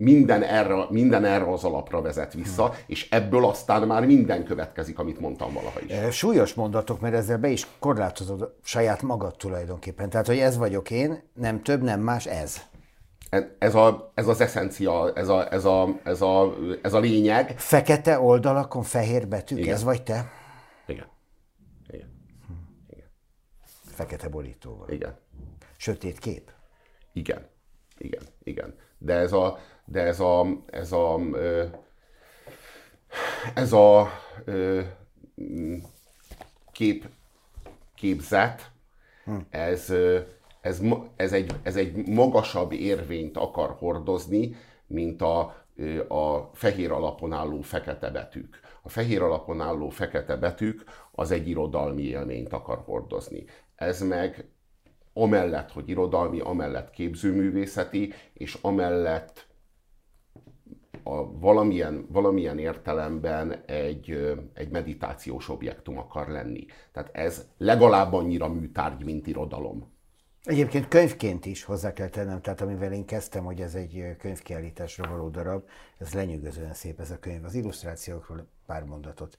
minden 0.00 0.42
erre, 0.42 0.86
minden 0.90 1.24
erre 1.24 1.52
az 1.52 1.64
alapra 1.64 2.00
vezet 2.00 2.32
vissza, 2.32 2.66
hmm. 2.66 2.76
és 2.86 3.10
ebből 3.10 3.44
aztán 3.44 3.86
már 3.86 4.06
minden 4.06 4.44
következik, 4.44 4.98
amit 4.98 5.20
mondtam 5.20 5.52
valaha 5.52 5.80
is. 5.80 6.16
Súlyos 6.16 6.54
mondatok, 6.54 7.00
mert 7.00 7.14
ezzel 7.14 7.38
be 7.38 7.48
is 7.48 7.66
korlátozod 7.78 8.54
saját 8.62 9.02
magad 9.02 9.36
tulajdonképpen. 9.36 10.10
Tehát, 10.10 10.26
hogy 10.26 10.38
ez 10.38 10.56
vagyok 10.56 10.90
én, 10.90 11.22
nem 11.34 11.62
több, 11.62 11.82
nem 11.82 12.00
más, 12.00 12.26
ez. 12.26 12.60
E, 13.30 13.56
ez, 13.58 13.74
a, 13.74 14.12
ez 14.14 14.26
az 14.26 14.40
eszencia, 14.40 15.12
ez 15.14 15.28
a, 15.28 15.52
ez, 15.52 15.64
a, 15.64 16.00
ez, 16.04 16.20
a, 16.20 16.54
ez 16.82 16.92
a 16.92 16.98
lényeg. 16.98 17.54
Fekete 17.56 18.20
oldalakon 18.20 18.82
fehér 18.82 19.28
betűk, 19.28 19.58
Igen. 19.58 19.74
ez 19.74 19.82
vagy 19.82 20.02
te? 20.02 20.30
Igen. 20.86 21.06
Igen. 21.88 22.08
Igen. 22.90 23.06
Fekete 23.84 24.28
borítóval. 24.28 24.88
Igen. 24.88 25.16
Sötét 25.76 26.18
kép? 26.18 26.50
Igen. 27.12 27.46
Igen. 27.98 28.22
Igen. 28.42 28.74
De 28.98 29.14
ez 29.14 29.32
a, 29.32 29.58
de 29.90 30.00
ez 30.00 30.20
a, 30.20 30.46
ez 30.70 30.92
a, 30.92 31.20
ez 33.54 33.72
a 33.72 34.10
kép, 36.72 37.08
képzet, 37.94 38.70
ez, 39.50 39.92
ez, 40.60 40.80
ez, 41.16 41.32
egy, 41.32 41.54
ez 41.62 41.76
egy 41.76 42.06
magasabb 42.06 42.72
érvényt 42.72 43.36
akar 43.36 43.76
hordozni, 43.78 44.56
mint 44.86 45.22
a, 45.22 45.40
a 46.08 46.50
fehér 46.52 46.90
alapon 46.90 47.32
álló 47.32 47.60
fekete 47.60 48.10
betűk. 48.10 48.60
A 48.82 48.88
fehér 48.88 49.22
alapon 49.22 49.60
álló 49.60 49.88
fekete 49.88 50.36
betűk 50.36 50.84
az 51.12 51.30
egy 51.30 51.48
irodalmi 51.48 52.02
élményt 52.02 52.52
akar 52.52 52.82
hordozni. 52.84 53.44
Ez 53.74 54.00
meg 54.02 54.48
amellett, 55.12 55.72
hogy 55.72 55.88
irodalmi, 55.88 56.40
amellett 56.40 56.90
képzőművészeti, 56.90 58.12
és 58.32 58.58
amellett 58.60 59.47
a 61.02 61.38
valamilyen, 61.38 62.06
valamilyen 62.10 62.58
értelemben 62.58 63.52
egy, 63.66 64.36
egy 64.54 64.70
meditációs 64.70 65.48
objektum 65.48 65.98
akar 65.98 66.28
lenni. 66.28 66.66
Tehát 66.92 67.10
ez 67.12 67.46
legalább 67.58 68.12
annyira 68.12 68.48
műtárgy, 68.48 69.04
mint 69.04 69.26
irodalom. 69.26 69.96
Egyébként 70.42 70.88
könyvként 70.88 71.46
is 71.46 71.64
hozzá 71.64 71.92
kell 71.92 72.08
tennem, 72.08 72.40
tehát 72.40 72.60
amivel 72.60 72.92
én 72.92 73.04
kezdtem, 73.04 73.44
hogy 73.44 73.60
ez 73.60 73.74
egy 73.74 74.16
könyvkiállításra 74.18 75.10
való 75.10 75.28
darab, 75.28 75.68
ez 75.98 76.14
lenyűgözően 76.14 76.74
szép 76.74 77.00
ez 77.00 77.10
a 77.10 77.18
könyv. 77.18 77.44
Az 77.44 77.54
illusztrációkról 77.54 78.48
pár 78.66 78.84
mondatot 78.84 79.38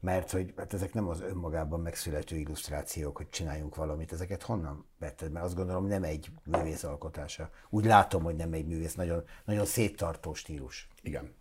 mert 0.00 0.30
hogy 0.30 0.52
hát 0.56 0.72
ezek 0.72 0.92
nem 0.92 1.08
az 1.08 1.20
önmagában 1.20 1.80
megszülető 1.80 2.36
illusztrációk, 2.36 3.16
hogy 3.16 3.28
csináljunk 3.28 3.74
valamit, 3.74 4.12
ezeket 4.12 4.42
honnan 4.42 4.86
vetted? 4.98 5.32
Mert 5.32 5.44
azt 5.44 5.54
gondolom 5.54 5.86
nem 5.86 6.02
egy 6.02 6.30
művész 6.44 6.84
alkotása. 6.84 7.50
Úgy 7.70 7.84
látom, 7.84 8.22
hogy 8.22 8.36
nem 8.36 8.52
egy 8.52 8.66
művész, 8.66 8.94
nagyon, 8.94 9.24
nagyon 9.44 9.64
széttartó 9.64 10.34
stílus. 10.34 10.88
Igen. 11.02 11.34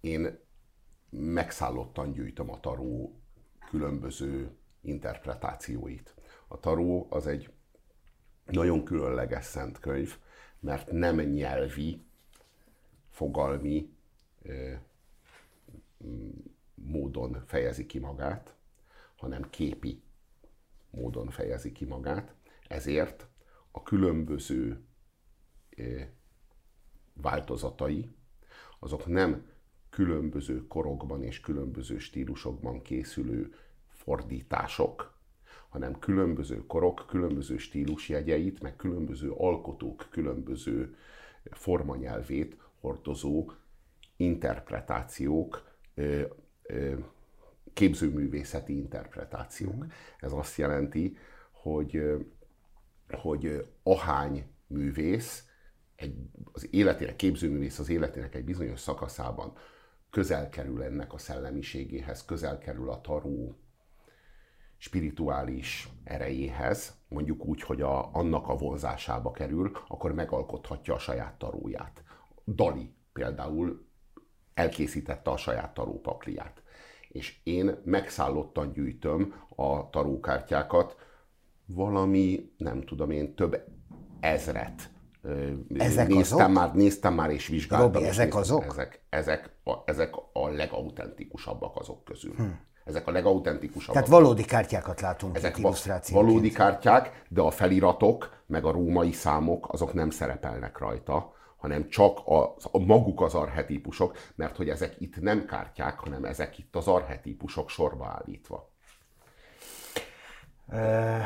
Én 0.00 0.38
megszállottan 1.10 2.12
gyűjtöm 2.12 2.50
a 2.50 2.60
taró 2.60 3.20
különböző 3.70 4.56
interpretációit. 4.80 6.14
A 6.48 6.60
taró 6.60 7.06
az 7.10 7.26
egy 7.26 7.52
nagyon 8.44 8.84
különleges 8.84 9.44
szent 9.44 9.78
könyv, 9.78 10.18
mert 10.60 10.90
nem 10.90 11.16
nyelvi, 11.20 12.06
fogalmi 13.10 13.96
módon 16.84 17.42
fejezi 17.46 17.86
ki 17.86 17.98
magát, 17.98 18.54
hanem 19.16 19.50
képi 19.50 20.02
módon 20.90 21.28
fejezi 21.28 21.72
ki 21.72 21.84
magát. 21.84 22.34
Ezért 22.68 23.26
a 23.70 23.82
különböző 23.82 24.80
változatai, 27.12 28.10
azok 28.78 29.06
nem 29.06 29.46
különböző 29.90 30.66
korokban 30.66 31.22
és 31.22 31.40
különböző 31.40 31.98
stílusokban 31.98 32.82
készülő 32.82 33.54
fordítások, 33.88 35.16
hanem 35.68 35.98
különböző 35.98 36.66
korok, 36.66 37.04
különböző 37.08 37.56
stílusjegyeit, 37.56 38.62
meg 38.62 38.76
különböző 38.76 39.30
alkotók 39.30 40.06
különböző 40.10 40.96
formanyelvét 41.50 42.56
hordozó 42.80 43.50
interpretációk, 44.16 45.66
képzőművészeti 47.72 48.76
interpretációk. 48.76 49.86
Ez 50.18 50.32
azt 50.32 50.56
jelenti, 50.56 51.16
hogy, 51.50 52.02
hogy 53.10 53.66
ahány 53.82 54.46
művész 54.66 55.44
egy, 55.96 56.14
az 56.52 56.68
életének, 56.70 57.16
képzőművész 57.16 57.78
az 57.78 57.88
életének 57.88 58.34
egy 58.34 58.44
bizonyos 58.44 58.80
szakaszában 58.80 59.52
közel 60.10 60.48
kerül 60.48 60.82
ennek 60.82 61.12
a 61.12 61.18
szellemiségéhez, 61.18 62.24
közel 62.24 62.58
kerül 62.58 62.90
a 62.90 63.00
taró 63.00 63.58
spirituális 64.76 65.88
erejéhez, 66.04 66.94
mondjuk 67.08 67.44
úgy, 67.44 67.62
hogy 67.62 67.80
a, 67.80 68.14
annak 68.14 68.48
a 68.48 68.56
vonzásába 68.56 69.30
kerül, 69.30 69.70
akkor 69.88 70.12
megalkothatja 70.12 70.94
a 70.94 70.98
saját 70.98 71.38
taróját. 71.38 72.02
Dali 72.46 72.94
például 73.12 73.87
elkészítette 74.58 75.30
a 75.30 75.36
saját 75.36 75.74
tarópakliát. 75.74 76.62
És 77.08 77.38
én 77.42 77.76
megszállottan 77.84 78.72
gyűjtöm 78.72 79.34
a 79.56 79.90
tarókártyákat, 79.90 80.96
valami, 81.66 82.52
nem 82.56 82.82
tudom 82.82 83.10
én, 83.10 83.34
több 83.34 83.64
ezret 84.20 84.90
ezek 85.76 86.08
néztem 86.08 86.38
azok? 86.38 86.54
már, 86.54 86.74
néztem 86.74 87.14
már 87.14 87.30
és 87.30 87.46
vizsgáltam. 87.46 87.92
Robi, 87.92 88.04
ezek 88.04 88.24
néztem, 88.24 88.40
azok? 88.40 88.64
Ezek, 88.64 89.02
ezek, 89.08 89.50
a, 89.64 89.72
ezek 89.84 90.14
a 90.32 90.48
legautentikusabbak 90.48 91.76
azok 91.76 92.04
közül. 92.04 92.34
Hm. 92.34 92.42
Ezek 92.84 93.06
a 93.06 93.10
legautentikusabbak. 93.10 93.94
Tehát 93.94 94.08
valódi 94.08 94.44
kártyákat 94.44 95.00
látunk 95.00 95.36
ezek 95.36 95.58
itt 95.58 96.08
Valódi 96.12 96.50
kártyák, 96.50 97.24
de 97.28 97.40
a 97.40 97.50
feliratok, 97.50 98.42
meg 98.46 98.64
a 98.64 98.70
római 98.70 99.12
számok, 99.12 99.72
azok 99.72 99.92
nem 99.92 100.10
szerepelnek 100.10 100.78
rajta, 100.78 101.34
hanem 101.58 101.88
csak 101.88 102.18
a, 102.26 102.54
a 102.70 102.78
maguk 102.78 103.20
az 103.20 103.34
arhetípusok, 103.34 104.16
mert 104.34 104.56
hogy 104.56 104.68
ezek 104.68 104.94
itt 104.98 105.20
nem 105.20 105.44
kártyák, 105.44 105.98
hanem 105.98 106.24
ezek 106.24 106.58
itt 106.58 106.76
az 106.76 106.86
arhetípusok 106.86 107.68
sorba 107.68 108.06
állítva. 108.06 108.70
Uh... 110.66 111.22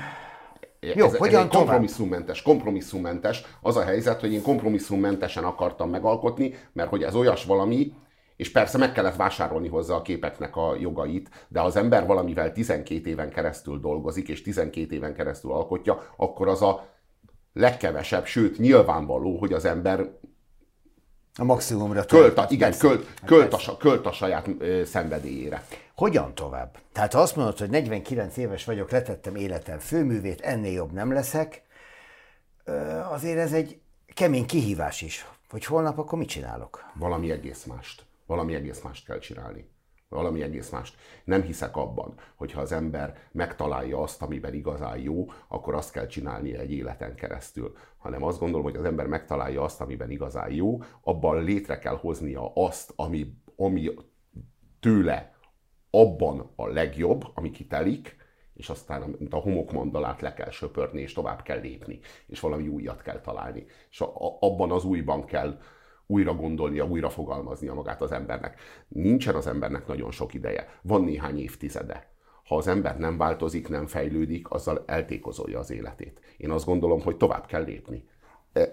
Jó, 0.95 1.07
ez, 1.07 1.17
hogyan 1.17 1.41
ez 1.41 1.47
egy 1.47 1.57
kompromisszummentes, 1.57 2.43
kompromisszummentes. 2.43 3.43
Az 3.61 3.77
a 3.77 3.85
helyzet, 3.85 4.21
hogy 4.21 4.33
én 4.33 4.43
kompromisszummentesen 4.43 5.45
akartam 5.45 5.91
megalkotni, 5.91 6.55
mert 6.73 6.89
hogy 6.89 7.03
ez 7.03 7.15
olyas 7.15 7.45
valami, 7.45 7.93
és 8.37 8.51
persze 8.51 8.79
meg 8.79 8.93
kellett 8.93 9.17
vásárolni 9.17 9.69
hozzá 9.69 9.95
a 9.95 10.03
képeknek 10.03 10.57
a 10.57 10.77
jogait, 10.81 11.29
de 11.49 11.61
ha 11.61 11.67
az 11.67 11.77
ember 11.77 12.07
valamivel 12.07 12.53
12 12.53 13.11
éven 13.11 13.31
keresztül 13.31 13.81
dolgozik, 13.81 14.29
és 14.29 14.43
12 14.43 14.95
éven 14.95 15.15
keresztül 15.15 15.53
alkotja, 15.53 16.03
akkor 16.17 16.49
az 16.49 16.63
a 16.63 16.89
legkevesebb, 17.53 18.27
sőt 18.27 18.59
nyilvánvaló, 18.59 19.39
hogy 19.39 19.53
az 19.53 19.65
ember 19.65 20.11
a 21.39 21.45
maximumra 21.45 22.05
költ, 22.05 22.39
a, 22.39 22.47
igen, 22.49 22.79
költ, 22.79 23.07
hát 23.07 23.25
költ, 23.25 23.53
a, 23.53 23.77
költ 23.77 24.07
a 24.07 24.13
saját 24.13 24.49
ö, 24.59 24.85
szenvedélyére. 24.85 25.67
Hogyan 25.95 26.35
tovább? 26.35 26.79
Tehát 26.93 27.13
ha 27.13 27.21
azt 27.21 27.37
mondod, 27.37 27.59
hogy 27.59 27.71
49 27.71 28.37
éves 28.37 28.65
vagyok, 28.65 28.91
letettem 28.91 29.37
életem 29.37 29.79
főművét, 29.79 30.41
ennél 30.41 30.73
jobb 30.73 30.93
nem 30.93 31.13
leszek, 31.13 31.63
azért 33.11 33.39
ez 33.39 33.53
egy 33.53 33.81
kemény 34.15 34.47
kihívás 34.47 35.01
is, 35.01 35.27
hogy 35.51 35.65
holnap 35.65 35.99
akkor 35.99 36.19
mit 36.19 36.29
csinálok? 36.29 36.85
Valami 36.95 37.31
egész 37.31 37.65
mást. 37.65 38.05
Valami 38.27 38.55
egész 38.55 38.81
mást 38.81 39.05
kell 39.05 39.19
csinálni. 39.19 39.72
Valami 40.13 40.43
egész 40.43 40.71
mást. 40.71 40.97
Nem 41.25 41.43
hiszek 41.43 41.77
abban, 41.77 42.15
hogy 42.35 42.53
ha 42.53 42.61
az 42.61 42.73
ember 42.73 43.17
megtalálja 43.33 44.01
azt, 44.03 44.23
amiben 44.23 44.55
igazán 44.55 44.99
jó, 44.99 45.27
akkor 45.49 45.75
azt 45.75 45.93
kell 45.93 46.07
csinálni 46.07 46.57
egy 46.57 46.73
életen 46.73 47.15
keresztül. 47.15 47.77
Hanem 47.97 48.23
azt 48.23 48.39
gondolom, 48.39 48.65
hogy 48.65 48.77
az 48.77 48.85
ember 48.85 49.07
megtalálja 49.07 49.63
azt, 49.63 49.81
amiben 49.81 50.11
igazán 50.11 50.53
jó, 50.53 50.83
abban 51.03 51.45
létre 51.45 51.79
kell 51.79 51.97
hoznia 51.97 52.53
azt, 52.55 52.93
ami, 52.97 53.35
ami 53.57 53.91
tőle 54.81 55.35
abban 55.91 56.53
a 56.57 56.67
legjobb, 56.67 57.25
ami 57.35 57.51
kitelik, 57.51 58.17
és 58.55 58.69
aztán 58.69 59.17
mint 59.19 59.35
a 59.35 59.39
homokmandalát 59.39 60.21
le 60.21 60.35
kell 60.35 60.51
söpörni, 60.51 61.01
és 61.01 61.13
tovább 61.13 61.43
kell 61.43 61.61
lépni, 61.61 62.01
és 62.27 62.41
valami 62.41 62.69
újat 62.69 63.03
kell 63.03 63.21
találni. 63.21 63.67
És 63.91 64.01
a, 64.01 64.37
abban 64.41 64.71
az 64.71 64.85
újban 64.85 65.25
kell 65.25 65.59
újra 66.13 66.35
gondolnia, 66.35 66.85
újra 66.85 67.11
fogalmaznia 67.11 67.75
magát 67.75 68.03
az 68.03 68.13
embernek. 68.13 68.61
Nincsen 68.89 69.35
az 69.35 69.47
embernek 69.47 69.87
nagyon 69.87 70.11
sok 70.11 70.35
ideje, 70.35 70.69
van 70.83 71.05
néhány 71.05 71.39
évtizede. 71.39 72.11
Ha 72.45 72.57
az 72.57 72.67
ember 72.67 72.99
nem 72.99 73.17
változik, 73.17 73.69
nem 73.69 73.87
fejlődik, 73.87 74.51
azzal 74.51 74.85
eltékozolja 74.87 75.59
az 75.59 75.71
életét. 75.71 76.21
Én 76.37 76.51
azt 76.51 76.65
gondolom, 76.65 77.03
hogy 77.03 77.17
tovább 77.17 77.47
kell 77.47 77.63
lépni. 77.63 78.05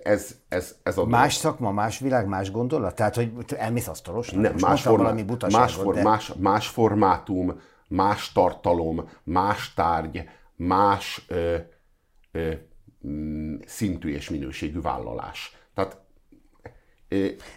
Ez, 0.03 0.35
ez, 0.47 0.75
ez 0.83 0.97
a 0.97 1.05
más 1.05 1.33
szakma, 1.33 1.71
más 1.71 1.99
világ, 1.99 2.27
más 2.27 2.51
gondolat? 2.51 2.95
Tehát, 2.95 3.15
hogy 3.15 3.31
elmész 3.57 3.87
asztalos? 3.87 4.31
Nem, 4.31 4.55
más, 4.59 4.81
formá, 4.81 5.15
más, 5.49 5.73
for, 5.73 5.93
de... 5.93 6.03
más, 6.03 6.33
más 6.33 6.67
formátum, 6.67 7.59
más 7.87 8.31
tartalom, 8.31 9.09
más 9.23 9.73
tárgy, 9.73 10.29
más 10.55 11.25
ö, 11.27 11.55
ö, 12.31 12.51
szintű 13.65 14.13
és 14.13 14.29
minőségű 14.29 14.81
vállalás. 14.81 15.57
Tehát 15.73 15.97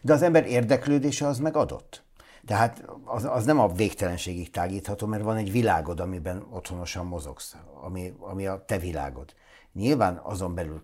de 0.02 0.12
az 0.12 0.22
ember 0.22 0.46
érdeklődése 0.46 1.26
az 1.26 1.38
meg 1.38 1.56
adott. 1.56 2.02
Tehát 2.46 2.84
az, 3.04 3.24
az 3.24 3.44
nem 3.44 3.58
a 3.58 3.72
végtelenségig 3.72 4.50
tágítható, 4.50 5.06
mert 5.06 5.22
van 5.22 5.36
egy 5.36 5.52
világod, 5.52 6.00
amiben 6.00 6.46
otthonosan 6.50 7.06
mozogsz, 7.06 7.56
ami, 7.82 8.12
ami 8.18 8.46
a 8.46 8.64
te 8.66 8.78
világod. 8.78 9.34
Nyilván 9.72 10.20
azon 10.22 10.54
belül 10.54 10.82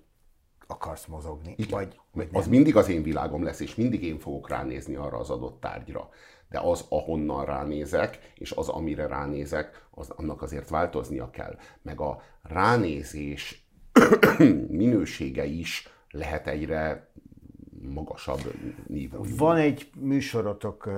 akarsz 0.67 1.07
mozogni. 1.07 1.55
Igen. 1.57 1.79
Vagy, 1.79 2.01
vagy 2.13 2.29
nem. 2.31 2.41
Az 2.41 2.49
mindig 2.49 2.77
az 2.77 2.89
én 2.89 3.03
világom 3.03 3.43
lesz, 3.43 3.61
és 3.61 3.75
mindig 3.75 4.03
én 4.03 4.19
fogok 4.19 4.49
ránézni 4.49 4.95
arra 4.95 5.19
az 5.19 5.31
adott 5.31 5.61
tárgyra. 5.61 6.09
De 6.49 6.59
az, 6.59 6.85
ahonnan 6.89 7.45
ránézek, 7.45 8.33
és 8.35 8.51
az, 8.51 8.69
amire 8.69 9.07
ránézek, 9.07 9.87
az, 9.91 10.11
annak 10.11 10.43
azért 10.43 10.69
változnia 10.69 11.31
kell. 11.31 11.57
Meg 11.83 12.01
a 12.01 12.23
ránézés 12.43 13.69
minősége 14.69 15.45
is 15.45 15.89
lehet 16.11 16.47
egyre 16.47 17.11
magasabb 17.89 18.53
nívó. 18.87 19.25
Van 19.37 19.57
egy 19.57 19.91
műsorotok 19.97 20.91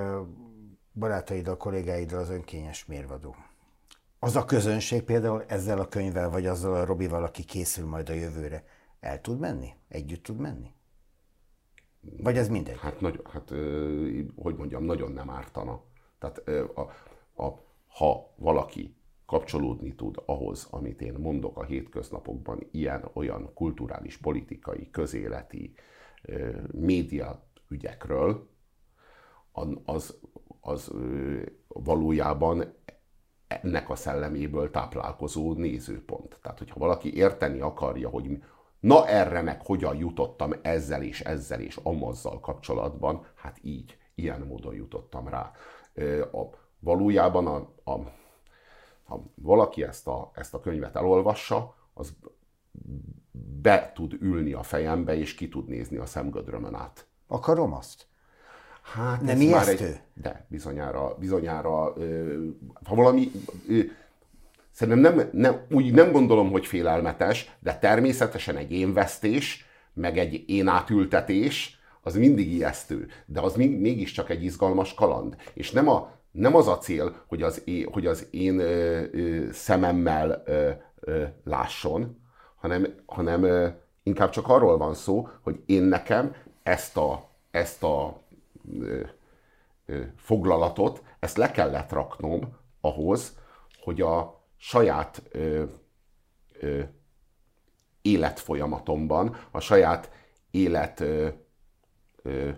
barátaiddal, 0.92 1.56
kollégáiddal 1.56 2.20
az 2.20 2.30
önkényes 2.30 2.86
mérvadó. 2.86 3.36
Az 4.18 4.36
a 4.36 4.44
közönség 4.44 5.02
például 5.02 5.44
ezzel 5.46 5.80
a 5.80 5.88
könyvvel, 5.88 6.30
vagy 6.30 6.46
azzal 6.46 6.74
a 6.74 6.84
Robival, 6.84 7.24
aki 7.24 7.44
készül 7.44 7.86
majd 7.86 8.08
a 8.08 8.12
jövőre, 8.12 8.64
el 9.00 9.20
tud 9.20 9.38
menni? 9.38 9.68
Együtt 9.88 10.22
tud 10.22 10.38
menni? 10.38 10.72
Vagy 12.00 12.36
ez 12.36 12.48
mindegy? 12.48 12.78
Hát, 12.78 13.00
nagy, 13.00 13.22
hát 13.32 13.48
hogy 14.36 14.56
mondjam, 14.56 14.84
nagyon 14.84 15.12
nem 15.12 15.30
ártana. 15.30 15.82
Tehát 16.18 16.38
a, 16.74 16.80
a, 17.42 17.62
ha 17.88 18.34
valaki 18.36 18.94
kapcsolódni 19.26 19.94
tud 19.94 20.22
ahhoz, 20.26 20.66
amit 20.70 21.00
én 21.00 21.14
mondok 21.18 21.58
a 21.58 21.64
hétköznapokban, 21.64 22.66
ilyen-olyan 22.70 23.50
kulturális, 23.54 24.16
politikai, 24.16 24.90
közéleti, 24.90 25.74
média 26.72 27.48
ügyekről, 27.68 28.48
az, 29.84 30.18
az 30.60 30.92
valójában 31.68 32.74
ennek 33.46 33.90
a 33.90 33.94
szelleméből 33.94 34.70
táplálkozó 34.70 35.52
nézőpont. 35.52 36.38
Tehát, 36.42 36.58
hogyha 36.58 36.78
valaki 36.78 37.16
érteni 37.16 37.60
akarja, 37.60 38.08
hogy 38.08 38.42
na 38.80 39.06
erre 39.06 39.42
meg 39.42 39.66
hogyan 39.66 39.96
jutottam 39.96 40.52
ezzel 40.62 41.02
és 41.02 41.20
ezzel 41.20 41.60
és 41.60 41.76
amazzal 41.76 42.40
kapcsolatban, 42.40 43.26
hát 43.34 43.58
így, 43.62 43.98
ilyen 44.14 44.40
módon 44.40 44.74
jutottam 44.74 45.28
rá. 45.28 45.52
A, 46.32 46.40
valójában, 46.78 47.46
a, 47.46 47.56
a, 47.92 48.00
ha 49.04 49.22
valaki 49.34 49.82
ezt 49.82 50.08
a, 50.08 50.30
ezt 50.34 50.54
a 50.54 50.60
könyvet 50.60 50.96
elolvassa, 50.96 51.74
az 51.94 52.16
be 53.62 53.92
tud 53.94 54.16
ülni 54.20 54.52
a 54.52 54.62
fejembe, 54.62 55.16
és 55.16 55.34
ki 55.34 55.48
tud 55.48 55.68
nézni 55.68 55.96
a 55.96 56.06
szemgödrömön 56.06 56.74
át. 56.74 57.06
Akarom 57.26 57.72
azt? 57.72 58.06
Hát 58.82 59.20
nem 59.20 59.40
ijesztő? 59.40 59.84
Egy, 59.84 60.00
de, 60.14 60.46
bizonyára, 60.48 61.16
bizonyára 61.18 61.92
ha 62.84 62.94
valami, 62.94 63.30
szerintem 64.70 65.14
nem, 65.14 65.28
nem, 65.32 65.66
úgy 65.70 65.92
nem 65.92 66.12
gondolom, 66.12 66.50
hogy 66.50 66.66
félelmetes, 66.66 67.56
de 67.58 67.78
természetesen 67.78 68.56
egy 68.56 68.72
énvesztés, 68.72 69.64
meg 69.94 70.18
egy 70.18 70.44
én 70.46 70.68
átültetés, 70.68 71.78
az 72.02 72.14
mindig 72.14 72.52
ijesztő, 72.52 73.08
de 73.26 73.40
az 73.40 73.54
még, 73.54 73.80
mégiscsak 73.80 74.30
egy 74.30 74.44
izgalmas 74.44 74.94
kaland. 74.94 75.36
És 75.54 75.70
nem, 75.70 75.88
a, 75.88 76.12
nem 76.30 76.54
az 76.54 76.68
a 76.68 76.78
cél, 76.78 77.24
hogy 77.26 77.42
az, 77.42 77.62
én, 77.64 77.88
hogy 77.92 78.06
az 78.06 78.26
én 78.30 78.58
ö, 78.58 79.02
ö, 79.12 79.44
szememmel 79.52 80.42
ö, 80.46 80.70
ö, 81.00 81.24
lásson, 81.44 82.19
hanem, 82.60 82.94
hanem 83.06 83.72
inkább 84.02 84.30
csak 84.30 84.48
arról 84.48 84.76
van 84.76 84.94
szó, 84.94 85.28
hogy 85.42 85.60
én 85.66 85.82
nekem 85.82 86.34
ezt 86.62 86.96
a, 86.96 87.28
ezt 87.50 87.82
a 87.82 88.20
ö, 88.80 89.00
foglalatot, 90.16 91.02
ezt 91.18 91.36
le 91.36 91.50
kellett 91.50 91.92
raknom 91.92 92.56
ahhoz, 92.80 93.38
hogy 93.82 94.00
a 94.00 94.40
saját 94.56 95.22
ö, 95.30 95.62
ö, 96.60 96.80
életfolyamatomban, 98.02 99.36
a 99.50 99.60
saját 99.60 100.10
élet 100.50 101.00
ö, 101.00 101.28
ö, 102.22 102.48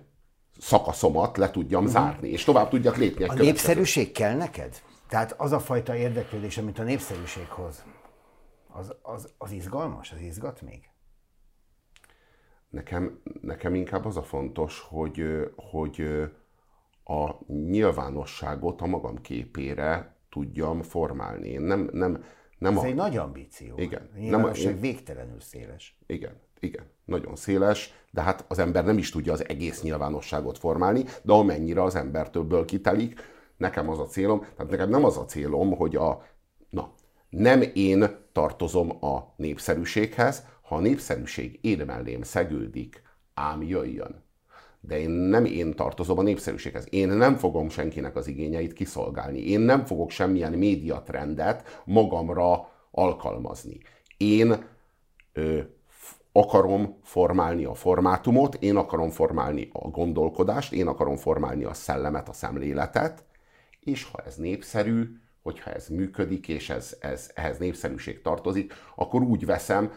szakaszomat 0.58 1.36
le 1.36 1.50
tudjam 1.50 1.84
uh-huh. 1.84 2.00
zárni, 2.00 2.28
és 2.28 2.44
tovább 2.44 2.68
tudjak 2.68 2.96
lépni. 2.96 3.24
Egy 3.24 3.30
a 3.30 3.34
népszerűség 3.34 4.12
kell 4.12 4.36
neked? 4.36 4.82
Tehát 5.08 5.34
az 5.38 5.52
a 5.52 5.60
fajta 5.60 5.96
érdeklődés, 5.96 6.58
amit 6.58 6.78
a 6.78 6.82
népszerűség 6.82 7.48
hoz, 7.48 7.84
az, 8.72 8.94
az, 9.02 9.32
az 9.38 9.50
izgalmas, 9.50 10.12
az 10.12 10.20
izgat 10.20 10.62
még? 10.62 10.90
Nekem, 12.68 13.22
nekem 13.40 13.74
inkább 13.74 14.04
az 14.04 14.16
a 14.16 14.22
fontos, 14.22 14.80
hogy, 14.80 15.24
hogy 15.56 16.02
a 17.04 17.52
nyilvánosságot 17.52 18.80
a 18.80 18.86
magam 18.86 19.20
képére 19.20 20.16
tudjam 20.30 20.82
formálni. 20.82 21.48
Én 21.48 21.60
nem, 21.60 21.88
nem, 21.92 22.24
nem 22.58 22.76
Ez 22.76 22.82
a... 22.82 22.86
egy 22.86 22.94
nagy 22.94 23.16
ambíció. 23.16 23.78
Igen. 23.78 24.10
A 24.14 24.18
nyilvánosság 24.18 24.64
nem, 24.64 24.74
én... 24.74 24.80
végtelenül 24.80 25.40
széles. 25.40 25.98
Igen, 26.06 26.40
igen. 26.60 26.84
Nagyon 27.04 27.36
széles, 27.36 27.94
de 28.10 28.22
hát 28.22 28.44
az 28.48 28.58
ember 28.58 28.84
nem 28.84 28.98
is 28.98 29.10
tudja 29.10 29.32
az 29.32 29.48
egész 29.48 29.82
nyilvánosságot 29.82 30.58
formálni, 30.58 31.04
de 31.22 31.32
amennyire 31.32 31.82
az 31.82 31.94
ember 31.94 32.30
többből 32.30 32.64
kitelik, 32.64 33.20
nekem 33.56 33.88
az 33.88 33.98
a 33.98 34.06
célom, 34.06 34.40
tehát 34.40 34.70
nekem 34.70 34.88
nem 34.88 35.04
az 35.04 35.16
a 35.16 35.24
célom, 35.24 35.76
hogy 35.76 35.96
a, 35.96 36.24
na, 36.70 36.92
nem 37.28 37.62
én 37.74 38.21
tartozom 38.32 39.04
a 39.04 39.34
népszerűséghez, 39.36 40.46
ha 40.62 40.76
a 40.76 40.80
népszerűség 40.80 41.58
én 41.60 41.82
mellém 41.86 42.22
szegődik, 42.22 43.02
ám 43.34 43.62
jöjjön. 43.62 44.24
De 44.80 44.98
én 44.98 45.10
nem 45.10 45.44
én 45.44 45.74
tartozom 45.74 46.18
a 46.18 46.22
népszerűséghez. 46.22 46.86
Én 46.90 47.08
nem 47.08 47.36
fogom 47.36 47.68
senkinek 47.68 48.16
az 48.16 48.26
igényeit 48.26 48.72
kiszolgálni. 48.72 49.38
Én 49.38 49.60
nem 49.60 49.84
fogok 49.84 50.10
semmilyen 50.10 50.52
médiatrendet 50.52 51.82
magamra 51.84 52.68
alkalmazni. 52.90 53.78
Én 54.16 54.64
ö, 55.32 55.60
akarom 56.32 56.98
formálni 57.02 57.64
a 57.64 57.74
formátumot, 57.74 58.54
én 58.54 58.76
akarom 58.76 59.10
formálni 59.10 59.68
a 59.72 59.88
gondolkodást, 59.88 60.72
én 60.72 60.86
akarom 60.86 61.16
formálni 61.16 61.64
a 61.64 61.74
szellemet, 61.74 62.28
a 62.28 62.32
szemléletet, 62.32 63.24
és 63.80 64.04
ha 64.04 64.22
ez 64.26 64.36
népszerű, 64.36 65.21
hogyha 65.42 65.72
ez 65.72 65.88
működik, 65.88 66.48
és 66.48 66.70
ez, 66.70 66.96
ez, 67.00 67.30
ehhez 67.34 67.58
népszerűség 67.58 68.22
tartozik, 68.22 68.72
akkor 68.96 69.22
úgy 69.22 69.46
veszem, 69.46 69.92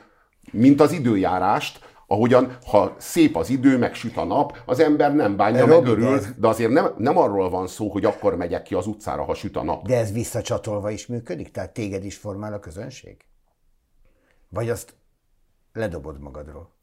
mint 0.51 0.81
az 0.81 0.91
időjárást, 0.91 1.79
ahogyan, 2.07 2.57
ha 2.65 2.95
szép 2.97 3.35
az 3.35 3.49
idő, 3.49 3.77
meg 3.77 3.93
süt 3.93 4.17
a 4.17 4.23
nap, 4.23 4.57
az 4.65 4.79
ember 4.79 5.15
nem 5.15 5.35
bánja, 5.35 5.65
meg 5.65 5.85
örül, 5.85 6.19
de 6.37 6.47
azért 6.47 6.71
nem, 6.71 6.93
nem 6.97 7.17
arról 7.17 7.49
van 7.49 7.67
szó, 7.67 7.89
hogy 7.89 8.05
akkor 8.05 8.35
megyek 8.35 8.63
ki 8.63 8.75
az 8.75 8.87
utcára, 8.87 9.23
ha 9.23 9.33
süt 9.33 9.55
a 9.55 9.63
nap. 9.63 9.87
De 9.87 9.97
ez 9.97 10.11
visszacsatolva 10.11 10.89
is 10.89 11.07
működik? 11.07 11.51
Tehát 11.51 11.73
téged 11.73 12.03
is 12.03 12.17
formál 12.17 12.53
a 12.53 12.59
közönség? 12.59 13.25
Vagy 14.49 14.69
azt 14.69 14.95
ledobod 15.73 16.19
magadról? 16.19 16.73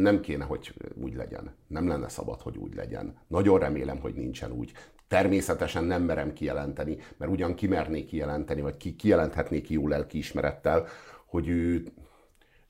Nem 0.00 0.20
kéne, 0.20 0.44
hogy 0.44 0.74
úgy 0.94 1.14
legyen. 1.14 1.56
Nem 1.66 1.88
lenne 1.88 2.08
szabad, 2.08 2.40
hogy 2.40 2.56
úgy 2.56 2.74
legyen. 2.74 3.18
Nagyon 3.28 3.58
remélem, 3.58 3.98
hogy 3.98 4.14
nincsen 4.14 4.52
úgy. 4.52 4.72
Természetesen 5.14 5.84
nem 5.84 6.02
merem 6.02 6.32
kijelenteni, 6.32 6.98
mert 7.16 7.30
ugyan 7.30 7.54
kimernék 7.54 8.06
kijelenteni, 8.06 8.60
vagy 8.60 8.76
ki 8.76 8.96
kijelenthetnék 8.96 9.70
jó 9.70 9.88
lelkiismerettel, 9.88 10.86
hogy 11.26 11.48
ő, 11.48 11.84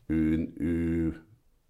ő, 0.06 0.52
ő 0.56 1.14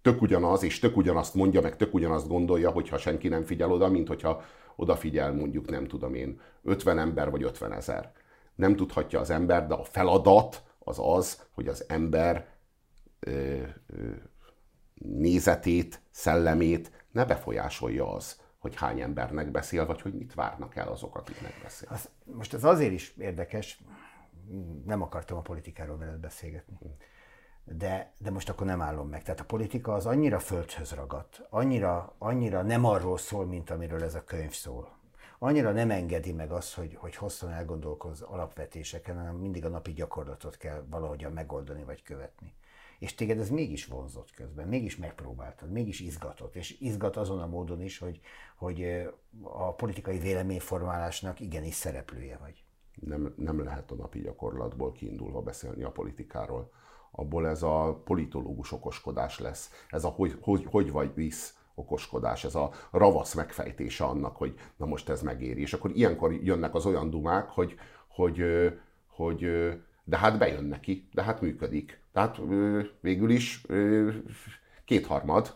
tök 0.01 0.21
ugyanaz, 0.21 0.63
és 0.63 0.79
tök 0.79 0.97
ugyanazt 0.97 1.33
mondja, 1.33 1.61
meg 1.61 1.75
tök 1.75 1.93
ugyanazt 1.93 2.27
gondolja, 2.27 2.69
hogyha 2.69 2.97
senki 2.97 3.27
nem 3.27 3.43
figyel 3.43 3.71
oda, 3.71 3.89
mint 3.89 4.07
hogyha 4.07 4.43
odafigyel 4.75 5.33
mondjuk, 5.33 5.69
nem 5.69 5.87
tudom 5.87 6.13
én, 6.13 6.39
50 6.63 6.99
ember 6.99 7.31
vagy 7.31 7.43
50 7.43 7.73
ezer. 7.73 8.11
Nem 8.55 8.75
tudhatja 8.75 9.19
az 9.19 9.29
ember, 9.29 9.67
de 9.67 9.73
a 9.73 9.83
feladat 9.83 10.63
az 10.79 10.97
az, 11.01 11.47
hogy 11.51 11.67
az 11.67 11.85
ember 11.87 12.47
ö, 13.19 13.31
ö, 13.87 14.09
nézetét, 14.93 16.01
szellemét 16.11 16.91
ne 17.11 17.25
befolyásolja 17.25 18.13
az, 18.13 18.43
hogy 18.65 18.75
hány 18.75 19.01
embernek 19.01 19.51
beszél, 19.51 19.85
vagy 19.85 20.01
hogy 20.01 20.13
mit 20.13 20.33
várnak 20.33 20.75
el 20.75 20.87
azok, 20.87 21.15
akiknek 21.15 21.53
beszél. 21.63 21.89
Az, 21.91 22.09
most 22.23 22.53
ez 22.53 22.63
azért 22.63 22.91
is 22.91 23.13
érdekes, 23.17 23.81
nem 24.85 25.01
akartam 25.01 25.37
a 25.37 25.41
politikáról 25.41 25.97
veled 25.97 26.19
beszélgetni. 26.19 26.77
De, 27.63 28.11
de 28.17 28.31
most 28.31 28.49
akkor 28.49 28.67
nem 28.67 28.81
állom 28.81 29.09
meg. 29.09 29.23
Tehát 29.23 29.39
a 29.39 29.45
politika 29.45 29.93
az 29.93 30.05
annyira 30.05 30.39
földhöz 30.39 30.91
ragadt, 30.91 31.45
annyira, 31.49 32.15
annyira 32.17 32.61
nem 32.61 32.85
arról 32.85 33.17
szól, 33.17 33.45
mint 33.45 33.69
amiről 33.69 34.03
ez 34.03 34.15
a 34.15 34.23
könyv 34.23 34.51
szól. 34.51 34.97
Annyira 35.39 35.71
nem 35.71 35.91
engedi 35.91 36.31
meg 36.31 36.51
azt, 36.51 36.73
hogy, 36.73 36.95
hogy 36.95 37.15
hosszan 37.15 37.51
elgondolkoz 37.51 38.21
alapvetéseken, 38.21 39.17
hanem 39.17 39.35
mindig 39.35 39.65
a 39.65 39.69
napi 39.69 39.93
gyakorlatot 39.93 40.57
kell 40.57 40.85
valahogyan 40.89 41.31
megoldani 41.31 41.83
vagy 41.83 42.03
követni. 42.03 42.53
És 42.99 43.15
téged 43.15 43.39
ez 43.39 43.49
mégis 43.49 43.85
vonzott 43.85 44.31
közben, 44.31 44.67
mégis 44.67 44.95
megpróbáltad, 44.95 45.71
mégis 45.71 45.99
izgatott, 45.99 46.55
és 46.55 46.79
izgat 46.79 47.17
azon 47.17 47.41
a 47.41 47.47
módon 47.47 47.81
is, 47.81 47.97
hogy, 47.97 48.19
hogy 48.55 49.07
a 49.41 49.73
politikai 49.73 50.17
véleményformálásnak 50.17 51.39
igenis 51.39 51.73
szereplője 51.73 52.37
vagy 52.37 52.63
nem, 53.01 53.33
nem 53.37 53.63
lehet 53.63 53.91
a 53.91 53.95
napi 53.95 54.19
gyakorlatból 54.19 54.91
kiindulva 54.91 55.41
beszélni 55.41 55.83
a 55.83 55.91
politikáról. 55.91 56.71
Abból 57.11 57.47
ez 57.47 57.63
a 57.63 58.01
politológus 58.03 58.71
okoskodás 58.71 59.39
lesz. 59.39 59.85
Ez 59.89 60.03
a 60.03 60.07
hogy, 60.07 60.37
hogy, 60.41 60.65
hogy 60.69 60.91
vagy 60.91 61.13
visz 61.13 61.57
okoskodás, 61.75 62.43
ez 62.43 62.55
a 62.55 62.71
ravasz 62.91 63.33
megfejtése 63.33 64.03
annak, 64.03 64.35
hogy 64.35 64.55
na 64.75 64.85
most 64.85 65.09
ez 65.09 65.21
megéri. 65.21 65.61
És 65.61 65.73
akkor 65.73 65.91
ilyenkor 65.91 66.33
jönnek 66.33 66.75
az 66.75 66.85
olyan 66.85 67.09
dumák, 67.09 67.49
hogy, 67.49 67.75
hogy, 68.07 68.43
hogy 69.07 69.45
de 70.03 70.17
hát 70.17 70.37
bejön 70.37 70.63
neki, 70.63 71.07
de 71.13 71.23
hát 71.23 71.41
működik. 71.41 72.03
Tehát 72.15 72.39
végül 73.01 73.29
is 73.29 73.61
kétharmad. 74.85 75.53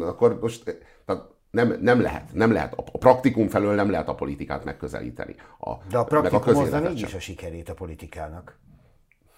Akkor 0.00 0.38
most, 0.40 0.84
tehát 1.06 1.22
nem, 1.50 1.78
nem 1.80 2.00
lehet, 2.00 2.32
nem 2.32 2.52
lehet. 2.52 2.74
A 2.92 2.98
praktikum 2.98 3.48
felől 3.48 3.74
nem 3.74 3.90
lehet 3.90 4.08
a 4.08 4.14
politikát 4.14 4.64
megközelíteni. 4.64 5.34
A, 5.58 5.74
De 5.90 5.98
a 5.98 6.04
praktikum 6.04 6.54
hozza 6.54 6.80
mégis 6.80 7.14
a 7.14 7.18
sikerét 7.18 7.68
a 7.68 7.74
politikának. 7.74 8.58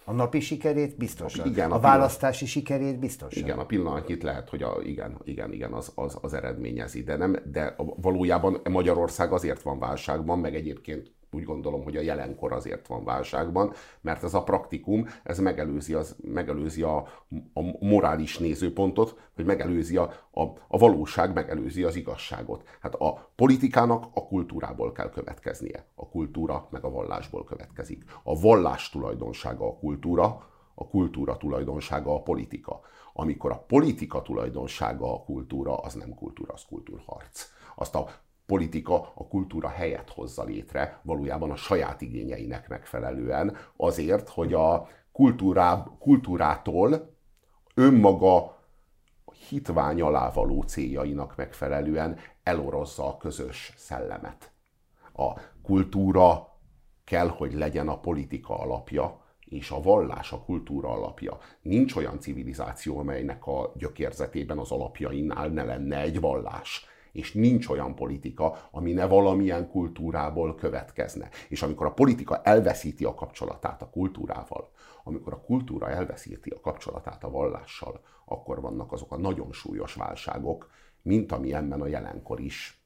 A 0.04 0.12
napi 0.12 0.40
sikerét 0.40 0.96
biztosan. 0.96 1.46
Igen, 1.46 1.70
a, 1.70 1.74
a 1.74 1.80
választási 1.80 2.46
sikerét 2.46 2.98
biztosan. 2.98 3.42
Igen, 3.42 3.58
a 3.58 3.66
pillanatnyit 3.66 4.22
lehet, 4.22 4.48
hogy 4.48 4.62
a, 4.62 4.76
igen, 4.82 5.18
igen, 5.24 5.52
igen, 5.52 5.72
az, 5.72 5.92
az, 5.94 6.18
az 6.20 6.34
eredményezi, 6.34 7.02
de, 7.02 7.16
nem, 7.16 7.36
de 7.44 7.74
valójában 7.76 8.60
Magyarország 8.70 9.32
azért 9.32 9.62
van 9.62 9.78
válságban, 9.78 10.38
meg 10.38 10.54
egyébként 10.54 11.12
úgy 11.34 11.44
gondolom, 11.44 11.82
hogy 11.82 11.96
a 11.96 12.00
jelenkor 12.00 12.52
azért 12.52 12.86
van 12.86 13.04
válságban, 13.04 13.72
mert 14.00 14.22
ez 14.22 14.34
a 14.34 14.42
praktikum, 14.42 15.06
ez 15.22 15.38
megelőzi, 15.38 15.94
az, 15.94 16.16
megelőzi 16.22 16.82
a, 16.82 16.96
a 17.52 17.60
morális 17.80 18.38
nézőpontot, 18.38 19.30
vagy 19.36 19.44
megelőzi 19.44 19.96
a, 19.96 20.12
a, 20.30 20.42
a 20.68 20.78
valóság, 20.78 21.34
megelőzi 21.34 21.82
az 21.82 21.96
igazságot. 21.96 22.68
Hát 22.80 22.94
a 22.94 23.32
politikának 23.36 24.04
a 24.14 24.26
kultúrából 24.26 24.92
kell 24.92 25.10
következnie. 25.10 25.86
A 25.94 26.08
kultúra 26.08 26.66
meg 26.70 26.84
a 26.84 26.90
vallásból 26.90 27.44
következik. 27.44 28.04
A 28.22 28.40
vallás 28.40 28.90
tulajdonsága 28.90 29.66
a 29.66 29.76
kultúra, 29.76 30.50
a 30.74 30.88
kultúra 30.88 31.36
tulajdonsága 31.36 32.14
a 32.14 32.22
politika. 32.22 32.80
Amikor 33.12 33.50
a 33.50 33.64
politika 33.66 34.22
tulajdonsága 34.22 35.14
a 35.14 35.22
kultúra, 35.22 35.76
az 35.76 35.94
nem 35.94 36.14
kultúra, 36.14 36.52
az 36.52 36.64
kultúrharc. 36.64 37.46
Azt 37.74 37.94
a 37.94 38.10
politika 38.52 39.12
a 39.14 39.26
kultúra 39.28 39.68
helyet 39.68 40.10
hozza 40.10 40.44
létre, 40.44 41.00
valójában 41.02 41.50
a 41.50 41.56
saját 41.56 42.00
igényeinek 42.00 42.68
megfelelően, 42.68 43.56
azért, 43.76 44.28
hogy 44.28 44.52
a 44.54 44.88
kultúrá, 45.12 45.84
kultúrától 45.98 47.14
önmaga 47.74 48.58
hitvány 49.48 50.00
alá 50.00 50.30
való 50.30 50.62
céljainak 50.62 51.36
megfelelően 51.36 52.18
elorozza 52.42 53.06
a 53.06 53.16
közös 53.16 53.72
szellemet. 53.76 54.52
A 55.12 55.32
kultúra 55.62 56.58
kell, 57.04 57.28
hogy 57.28 57.52
legyen 57.52 57.88
a 57.88 58.00
politika 58.00 58.58
alapja, 58.58 59.20
és 59.40 59.70
a 59.70 59.82
vallás 59.82 60.32
a 60.32 60.42
kultúra 60.42 60.88
alapja. 60.88 61.38
Nincs 61.62 61.96
olyan 61.96 62.20
civilizáció, 62.20 62.98
amelynek 62.98 63.46
a 63.46 63.72
gyökérzetében 63.76 64.58
az 64.58 64.70
alapjainál 64.70 65.48
ne 65.48 65.64
lenne 65.64 66.00
egy 66.00 66.20
vallás 66.20 66.90
és 67.12 67.32
nincs 67.32 67.68
olyan 67.68 67.94
politika, 67.94 68.68
ami 68.70 68.92
ne 68.92 69.06
valamilyen 69.06 69.68
kultúrából 69.68 70.54
következne. 70.54 71.28
És 71.48 71.62
amikor 71.62 71.86
a 71.86 71.92
politika 71.92 72.42
elveszíti 72.42 73.04
a 73.04 73.14
kapcsolatát 73.14 73.82
a 73.82 73.90
kultúrával, 73.90 74.70
amikor 75.04 75.32
a 75.32 75.40
kultúra 75.40 75.90
elveszíti 75.90 76.50
a 76.50 76.60
kapcsolatát 76.60 77.24
a 77.24 77.30
vallással, 77.30 78.00
akkor 78.24 78.60
vannak 78.60 78.92
azok 78.92 79.12
a 79.12 79.18
nagyon 79.18 79.52
súlyos 79.52 79.94
válságok, 79.94 80.70
mint 81.02 81.32
amilyenben 81.32 81.80
a 81.80 81.86
jelenkor 81.86 82.40
is 82.40 82.80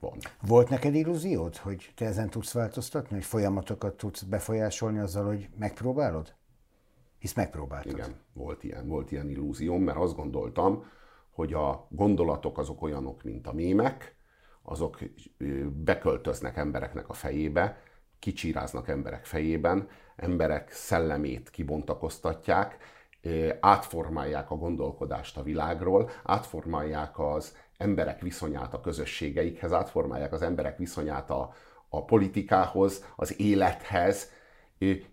van. 0.00 0.18
Volt 0.46 0.68
neked 0.68 0.94
illúziód, 0.94 1.56
hogy 1.56 1.92
te 1.94 2.04
ezen 2.04 2.30
tudsz 2.30 2.52
változtatni, 2.52 3.14
hogy 3.14 3.24
folyamatokat 3.24 3.96
tudsz 3.96 4.22
befolyásolni 4.22 4.98
azzal, 4.98 5.26
hogy 5.26 5.48
megpróbálod? 5.58 6.34
Hisz 7.18 7.34
megpróbáltad. 7.34 7.92
Igen, 7.92 8.20
volt 8.32 8.64
ilyen, 8.64 8.88
volt 8.88 9.12
ilyen 9.12 9.28
illúzióm, 9.28 9.82
mert 9.82 9.98
azt 9.98 10.16
gondoltam, 10.16 10.84
hogy 11.36 11.52
a 11.52 11.86
gondolatok 11.90 12.58
azok 12.58 12.82
olyanok, 12.82 13.22
mint 13.22 13.46
a 13.46 13.52
mémek, 13.52 14.16
azok 14.62 14.98
beköltöznek 15.84 16.56
embereknek 16.56 17.08
a 17.08 17.12
fejébe, 17.12 17.82
kicsíráznak 18.18 18.88
emberek 18.88 19.24
fejében, 19.24 19.88
emberek 20.16 20.70
szellemét 20.72 21.50
kibontakoztatják, 21.50 22.78
átformálják 23.60 24.50
a 24.50 24.56
gondolkodást 24.56 25.36
a 25.36 25.42
világról, 25.42 26.10
átformálják 26.24 27.18
az 27.18 27.56
emberek 27.76 28.20
viszonyát 28.20 28.74
a 28.74 28.80
közösségeikhez, 28.80 29.72
átformálják 29.72 30.32
az 30.32 30.42
emberek 30.42 30.78
viszonyát 30.78 31.30
a, 31.30 31.54
a 31.88 32.04
politikához, 32.04 33.04
az 33.16 33.40
élethez. 33.40 34.30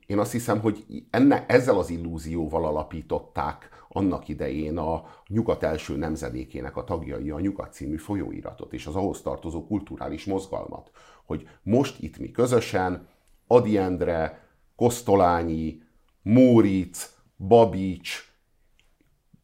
Én 0.05 0.19
azt 0.19 0.31
hiszem, 0.31 0.59
hogy 0.59 0.85
enne, 1.09 1.45
ezzel 1.47 1.77
az 1.77 1.89
illúzióval 1.89 2.65
alapították 2.65 3.69
annak 3.93 4.27
idején 4.27 4.77
a 4.77 5.03
Nyugat 5.27 5.63
első 5.63 5.95
nemzedékének 5.95 6.77
a 6.77 6.83
tagjai 6.83 7.29
a 7.29 7.39
Nyugat 7.39 7.73
című 7.73 7.97
folyóiratot 7.97 8.73
és 8.73 8.85
az 8.85 8.95
ahhoz 8.95 9.21
tartozó 9.21 9.65
kulturális 9.65 10.25
mozgalmat, 10.25 10.91
hogy 11.25 11.47
most 11.63 11.99
itt 11.99 12.17
mi 12.17 12.31
közösen, 12.31 13.07
Adi 13.47 13.77
Endre, 13.77 14.47
Kosztolányi, 14.75 15.81
Móric, 16.21 17.13
Babics, 17.37 18.31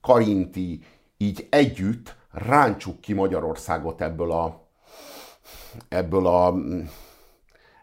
Karinti, 0.01 0.83
így 1.17 1.47
együtt 1.49 2.15
ráncsuk 2.31 3.01
ki 3.01 3.13
Magyarországot 3.13 4.01
ebből 4.01 4.31
a 4.31 4.67
ebből 5.87 6.27
a 6.27 6.55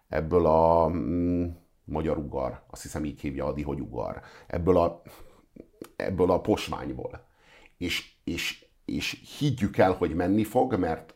ebből 0.08 0.46
a 0.46 0.88
mm, 0.88 1.46
magyar 1.84 2.18
ugar, 2.18 2.62
azt 2.70 2.82
hiszem 2.82 3.04
így 3.04 3.20
hívja 3.20 3.46
Adi, 3.46 3.62
hogy 3.62 3.80
ugar, 3.80 4.20
ebből 4.46 4.76
a, 4.76 5.02
ebből 5.96 6.30
a 6.30 6.40
posványból. 6.40 7.24
És, 7.76 8.12
és, 8.24 8.64
és 8.84 9.22
higgyük 9.38 9.76
el, 9.76 9.92
hogy 9.92 10.14
menni 10.14 10.44
fog, 10.44 10.74
mert 10.74 11.14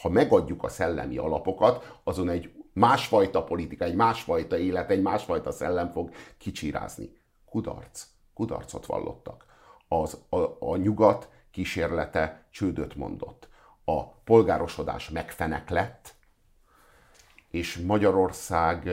ha 0.00 0.08
megadjuk 0.08 0.64
a 0.64 0.68
szellemi 0.68 1.16
alapokat, 1.16 2.00
azon 2.04 2.28
egy 2.28 2.52
másfajta 2.72 3.44
politika, 3.44 3.84
egy 3.84 3.94
másfajta 3.94 4.58
élet, 4.58 4.90
egy 4.90 5.02
másfajta 5.02 5.50
szellem 5.50 5.90
fog 5.90 6.10
kicsirázni. 6.38 7.16
Kudarc. 7.44 8.06
Kudarcot 8.34 8.86
vallottak. 8.86 9.44
Az, 9.88 10.18
a, 10.28 10.36
a 10.58 10.76
nyugat 10.76 11.28
kísérlete 11.50 12.44
csődöt 12.50 12.94
mondott. 12.94 13.48
A 13.84 14.06
polgárosodás 14.06 15.10
megfenek 15.10 15.70
lett, 15.70 16.14
és 17.50 17.76
Magyarország, 17.76 18.90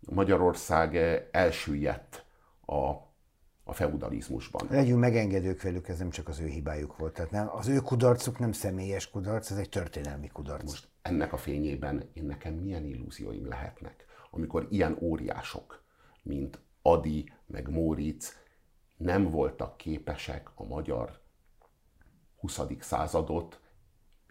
Magyarország 0.00 0.96
elsüllyedt 1.30 2.24
a, 2.66 3.05
a 3.68 3.72
feudalizmusban. 3.72 4.66
Legyünk 4.70 5.00
megengedők 5.00 5.62
velük, 5.62 5.88
ez 5.88 5.98
nem 5.98 6.10
csak 6.10 6.28
az 6.28 6.40
ő 6.40 6.46
hibájuk 6.46 6.96
volt. 6.96 7.14
Tehát 7.14 7.30
nem, 7.30 7.48
az 7.50 7.68
ő 7.68 7.80
kudarcuk 7.80 8.38
nem 8.38 8.52
személyes 8.52 9.10
kudarc, 9.10 9.50
ez 9.50 9.56
egy 9.56 9.68
történelmi 9.68 10.28
kudarc. 10.28 10.62
Most 10.62 10.88
ennek 11.02 11.32
a 11.32 11.36
fényében 11.36 12.10
én 12.12 12.24
nekem 12.24 12.54
milyen 12.54 12.84
illúzióim 12.84 13.48
lehetnek, 13.48 14.04
amikor 14.30 14.66
ilyen 14.70 14.96
óriások, 15.00 15.82
mint 16.22 16.60
Adi, 16.82 17.32
meg 17.46 17.68
Móricz 17.68 18.36
nem 18.96 19.30
voltak 19.30 19.76
képesek 19.76 20.50
a 20.54 20.64
magyar 20.64 21.20
20. 22.36 22.60
századot 22.80 23.60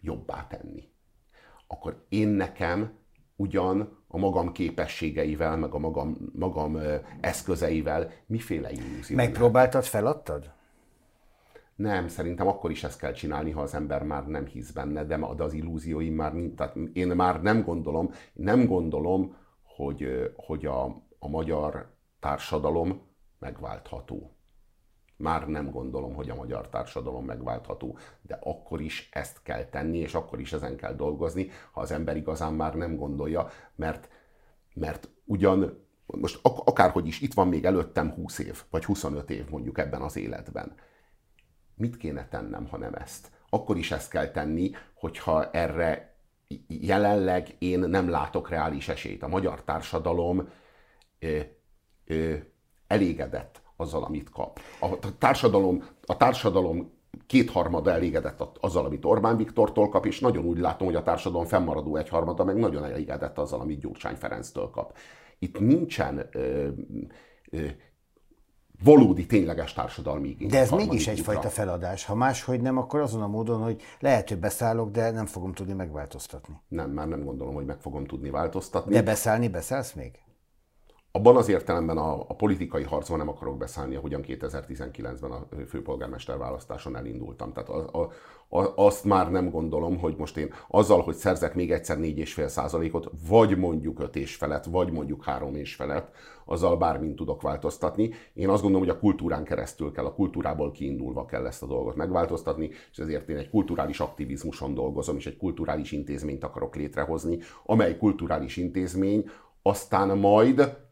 jobbá 0.00 0.46
tenni. 0.46 0.88
Akkor 1.66 2.06
én 2.08 2.28
nekem 2.28 2.98
ugyan 3.36 3.95
a 4.08 4.18
magam 4.18 4.52
képességeivel, 4.52 5.56
meg 5.56 5.74
a 5.74 5.78
magam, 5.78 6.16
magam 6.32 6.78
eszközeivel 7.20 8.10
miféle 8.26 8.70
illúzió. 8.70 9.16
Megpróbáltad, 9.16 9.84
feladtad? 9.84 10.54
Nem, 11.76 12.08
szerintem 12.08 12.46
akkor 12.46 12.70
is 12.70 12.84
ezt 12.84 12.98
kell 12.98 13.12
csinálni, 13.12 13.50
ha 13.50 13.60
az 13.60 13.74
ember 13.74 14.02
már 14.02 14.26
nem 14.26 14.46
hisz 14.46 14.70
benne, 14.70 15.04
de, 15.04 15.16
de 15.36 15.42
az 15.44 15.52
illúzióim 15.52 16.14
már 16.14 16.32
tehát 16.56 16.76
én 16.92 17.08
már 17.08 17.42
nem 17.42 17.62
gondolom, 17.62 18.10
nem 18.32 18.66
gondolom, 18.66 19.36
hogy, 19.62 20.32
hogy 20.36 20.66
a, 20.66 20.84
a 21.18 21.28
magyar 21.28 21.94
társadalom 22.20 23.00
megváltható. 23.38 24.35
Már 25.16 25.48
nem 25.48 25.70
gondolom, 25.70 26.14
hogy 26.14 26.30
a 26.30 26.34
magyar 26.34 26.68
társadalom 26.68 27.24
megváltható, 27.24 27.98
de 28.22 28.38
akkor 28.42 28.80
is 28.80 29.08
ezt 29.12 29.42
kell 29.42 29.64
tenni, 29.64 29.98
és 29.98 30.14
akkor 30.14 30.40
is 30.40 30.52
ezen 30.52 30.76
kell 30.76 30.94
dolgozni, 30.94 31.50
ha 31.72 31.80
az 31.80 31.90
ember 31.90 32.16
igazán 32.16 32.54
már 32.54 32.74
nem 32.74 32.96
gondolja, 32.96 33.48
mert, 33.74 34.08
mert 34.74 35.08
ugyan 35.24 35.84
most 36.06 36.38
ak- 36.42 36.68
akárhogy 36.68 37.06
is, 37.06 37.20
itt 37.20 37.34
van 37.34 37.48
még 37.48 37.64
előttem 37.64 38.10
20 38.10 38.38
év, 38.38 38.62
vagy 38.70 38.84
25 38.84 39.30
év 39.30 39.48
mondjuk 39.48 39.78
ebben 39.78 40.02
az 40.02 40.16
életben. 40.16 40.74
Mit 41.74 41.96
kéne 41.96 42.28
tennem, 42.28 42.66
ha 42.66 42.76
nem 42.76 42.94
ezt? 42.94 43.30
Akkor 43.48 43.76
is 43.76 43.90
ezt 43.90 44.10
kell 44.10 44.30
tenni, 44.30 44.70
hogyha 44.94 45.50
erre 45.50 46.14
jelenleg 46.68 47.54
én 47.58 47.78
nem 47.78 48.08
látok 48.08 48.48
reális 48.48 48.88
esélyt. 48.88 49.22
A 49.22 49.28
magyar 49.28 49.64
társadalom 49.64 50.48
ö, 51.18 51.40
ö, 52.04 52.34
elégedett 52.86 53.60
azzal, 53.76 54.04
amit 54.04 54.30
kap. 54.30 54.60
A 54.80 55.18
társadalom, 55.18 55.84
a 56.06 56.16
társadalom 56.16 56.94
kétharmada 57.26 57.90
elégedett 57.90 58.42
azzal, 58.60 58.84
amit 58.84 59.04
Orbán 59.04 59.36
Viktortól 59.36 59.88
kap, 59.88 60.06
és 60.06 60.20
nagyon 60.20 60.44
úgy 60.44 60.58
látom, 60.58 60.86
hogy 60.86 60.96
a 60.96 61.02
társadalom 61.02 61.46
fennmaradó 61.46 61.96
egyharmada 61.96 62.44
meg 62.44 62.56
nagyon 62.56 62.84
elégedett 62.84 63.38
azzal, 63.38 63.60
amit 63.60 63.80
Gyurcsány 63.80 64.14
Ferenctől 64.14 64.70
kap. 64.70 64.96
Itt 65.38 65.60
nincsen 65.60 66.28
ö, 66.32 66.68
ö, 67.50 67.66
valódi, 68.84 69.26
tényleges 69.26 69.72
társadalmi 69.72 70.28
igény. 70.28 70.48
De 70.48 70.58
ez 70.58 70.70
mégis 70.70 71.06
egyfajta 71.08 71.48
feladás. 71.48 72.04
Ha 72.04 72.14
máshogy 72.14 72.60
nem, 72.60 72.78
akkor 72.78 73.00
azon 73.00 73.22
a 73.22 73.26
módon, 73.26 73.62
hogy 73.62 73.82
lehet, 74.00 74.28
hogy 74.28 74.38
beszállok, 74.38 74.90
de 74.90 75.10
nem 75.10 75.26
fogom 75.26 75.52
tudni 75.52 75.72
megváltoztatni. 75.72 76.54
Nem, 76.68 76.90
már 76.90 77.08
nem 77.08 77.24
gondolom, 77.24 77.54
hogy 77.54 77.64
meg 77.64 77.80
fogom 77.80 78.06
tudni 78.06 78.30
változtatni. 78.30 78.92
De 78.92 79.02
beszállni 79.02 79.48
beszállsz 79.48 79.92
még? 79.92 80.25
Abban 81.16 81.36
az 81.36 81.48
értelemben 81.48 81.98
a, 81.98 82.20
a 82.20 82.34
politikai 82.34 82.82
harcban 82.82 83.18
nem 83.18 83.28
akarok 83.28 83.56
beszállni, 83.56 83.94
ahogyan 83.94 84.24
2019-ben 84.26 85.30
a 85.30 85.46
főpolgármester 85.68 86.38
választáson 86.38 86.96
elindultam. 86.96 87.52
Tehát 87.52 87.68
a, 87.68 88.00
a, 88.00 88.10
a, 88.58 88.72
azt 88.84 89.04
már 89.04 89.30
nem 89.30 89.50
gondolom, 89.50 89.98
hogy 89.98 90.14
most 90.16 90.36
én 90.36 90.52
azzal, 90.68 91.02
hogy 91.02 91.14
szerzek 91.14 91.54
még 91.54 91.72
egyszer 91.72 91.98
4,5 91.98 92.46
százalékot, 92.46 93.10
vagy 93.28 93.56
mondjuk 93.56 94.00
5 94.00 94.16
és 94.16 94.34
felett, 94.34 94.64
vagy 94.64 94.92
mondjuk 94.92 95.24
3 95.24 95.54
és 95.54 95.74
felett, 95.74 96.14
azzal 96.44 96.76
bármint 96.76 97.16
tudok 97.16 97.42
változtatni. 97.42 98.10
Én 98.34 98.48
azt 98.48 98.62
gondolom, 98.62 98.86
hogy 98.86 98.96
a 98.96 99.00
kultúrán 99.00 99.44
keresztül 99.44 99.92
kell, 99.92 100.04
a 100.04 100.14
kultúrából 100.14 100.70
kiindulva 100.70 101.24
kell 101.24 101.46
ezt 101.46 101.62
a 101.62 101.66
dolgot 101.66 101.96
megváltoztatni, 101.96 102.70
és 102.90 102.98
ezért 102.98 103.28
én 103.28 103.36
egy 103.36 103.50
kulturális 103.50 104.00
aktivizmuson 104.00 104.74
dolgozom, 104.74 105.16
és 105.16 105.26
egy 105.26 105.36
kulturális 105.36 105.92
intézményt 105.92 106.44
akarok 106.44 106.76
létrehozni, 106.76 107.38
amely 107.64 107.96
kulturális 107.96 108.56
intézmény 108.56 109.30
aztán 109.62 110.18
majd 110.18 110.84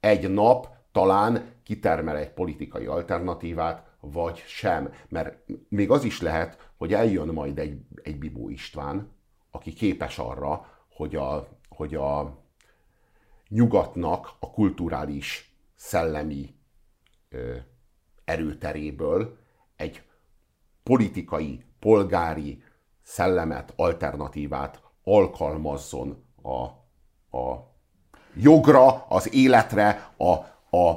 egy 0.00 0.30
nap 0.30 0.68
talán 0.92 1.52
kitermel 1.62 2.16
egy 2.16 2.30
politikai 2.30 2.86
alternatívát, 2.86 3.88
vagy 4.00 4.42
sem. 4.46 4.92
Mert 5.08 5.38
még 5.68 5.90
az 5.90 6.04
is 6.04 6.20
lehet, 6.20 6.70
hogy 6.76 6.94
eljön 6.94 7.28
majd 7.28 7.58
egy, 7.58 7.80
egy 8.02 8.18
Bibó 8.18 8.48
István, 8.48 9.10
aki 9.50 9.72
képes 9.72 10.18
arra, 10.18 10.66
hogy 10.88 11.16
a, 11.16 11.48
hogy 11.68 11.94
a 11.94 12.38
nyugatnak 13.48 14.32
a 14.38 14.50
kulturális, 14.50 15.54
szellemi 15.74 16.54
ö, 17.28 17.56
erőteréből 18.24 19.38
egy 19.76 20.02
politikai, 20.82 21.64
polgári 21.78 22.62
szellemet, 23.02 23.72
alternatívát 23.76 24.82
alkalmazzon 25.02 26.24
a, 26.42 26.62
a 27.38 27.69
jogra, 28.34 29.06
az 29.08 29.34
életre, 29.34 30.10
a, 30.16 30.32
a, 30.76 30.88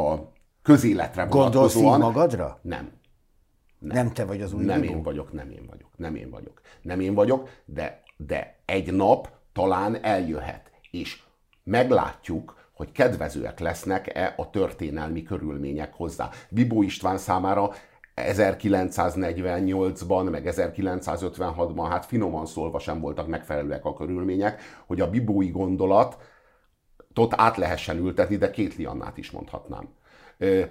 a 0.00 0.32
közéletre 0.62 1.24
Gondolsz 1.24 1.74
így 1.74 1.82
magadra? 1.82 2.58
Nem. 2.62 2.90
Nem. 3.78 3.96
nem 3.96 4.12
te 4.12 4.24
vagy 4.24 4.42
az 4.42 4.52
új 4.52 4.64
Nem 4.64 4.82
én 4.82 5.02
vagyok, 5.02 5.32
nem 5.32 5.50
én 5.50 5.66
vagyok, 5.66 5.90
nem 5.96 6.14
én 6.14 6.30
vagyok. 6.30 6.60
Nem 6.82 7.00
én 7.00 7.14
vagyok, 7.14 7.48
de, 7.64 8.02
de 8.16 8.56
egy 8.64 8.92
nap 8.92 9.28
talán 9.52 10.04
eljöhet, 10.04 10.70
és 10.90 11.22
meglátjuk, 11.64 12.56
hogy 12.72 12.92
kedvezőek 12.92 13.60
lesznek-e 13.60 14.34
a 14.36 14.50
történelmi 14.50 15.22
körülmények 15.22 15.94
hozzá. 15.94 16.30
Bibó 16.50 16.82
István 16.82 17.18
számára 17.18 17.70
1948-ban, 18.16 20.30
meg 20.30 20.52
1956-ban, 20.56 21.86
hát 21.90 22.06
finoman 22.06 22.46
szólva 22.46 22.78
sem 22.78 23.00
voltak 23.00 23.26
megfelelőek 23.26 23.84
a 23.84 23.94
körülmények, 23.94 24.60
hogy 24.86 25.00
a 25.00 25.10
bibói 25.10 25.50
gondolat 25.50 26.16
tot 27.12 27.34
át 27.36 27.56
lehessen 27.56 27.98
ültetni, 27.98 28.36
de 28.36 28.50
két 28.50 28.76
Liannát 28.76 29.18
is 29.18 29.30
mondhatnám. 29.30 29.88
Ö, 30.38 30.62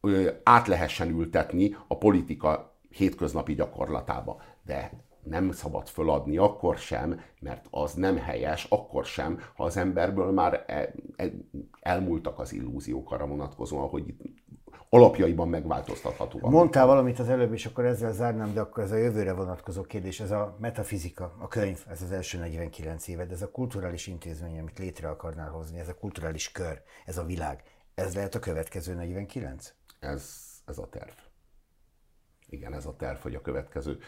ö, 0.00 0.30
át 0.42 0.66
lehessen 0.66 1.08
ültetni 1.08 1.76
a 1.88 1.98
politika 1.98 2.78
hétköznapi 2.88 3.54
gyakorlatába. 3.54 4.42
De 4.62 4.90
nem 5.22 5.52
szabad 5.52 5.88
föladni 5.88 6.36
akkor 6.36 6.76
sem, 6.76 7.20
mert 7.40 7.66
az 7.70 7.94
nem 7.94 8.16
helyes, 8.16 8.66
akkor 8.68 9.04
sem, 9.04 9.40
ha 9.54 9.64
az 9.64 9.76
emberből 9.76 10.32
már 10.32 10.64
el, 10.66 10.92
el, 11.16 11.30
elmúltak 11.80 12.38
az 12.38 12.52
illúziók 12.52 13.12
arra 13.12 13.26
vonatkozóan, 13.26 13.88
hogy 13.88 14.08
itt 14.08 14.20
alapjaiban 14.92 15.48
megváltoztatható. 15.48 16.48
Mondtál 16.48 16.86
valamit 16.86 17.18
az 17.18 17.28
előbb, 17.28 17.52
és 17.52 17.66
akkor 17.66 17.84
ezzel 17.84 18.12
zárnám, 18.12 18.52
de 18.54 18.60
akkor 18.60 18.82
ez 18.82 18.90
a 18.90 18.96
jövőre 18.96 19.32
vonatkozó 19.32 19.82
kérdés, 19.82 20.20
ez 20.20 20.30
a 20.30 20.56
metafizika, 20.60 21.34
a 21.38 21.48
könyv, 21.48 21.84
ez 21.88 22.02
az 22.02 22.10
első 22.12 22.38
49 22.38 23.08
éved, 23.08 23.32
ez 23.32 23.42
a 23.42 23.50
kulturális 23.50 24.06
intézmény, 24.06 24.58
amit 24.58 24.78
létre 24.78 25.08
akarnál 25.08 25.50
hozni, 25.50 25.78
ez 25.78 25.88
a 25.88 25.94
kulturális 25.94 26.52
kör, 26.52 26.82
ez 27.06 27.18
a 27.18 27.24
világ, 27.24 27.62
ez 27.94 28.14
lehet 28.14 28.34
a 28.34 28.38
következő 28.38 28.94
49? 28.94 29.74
Ez, 30.00 30.36
ez 30.66 30.78
a 30.78 30.88
terv. 30.88 31.14
Igen, 32.48 32.74
ez 32.74 32.86
a 32.86 32.96
terv, 32.96 33.18
hogy 33.18 33.34
a 33.34 33.40
következő 33.40 33.98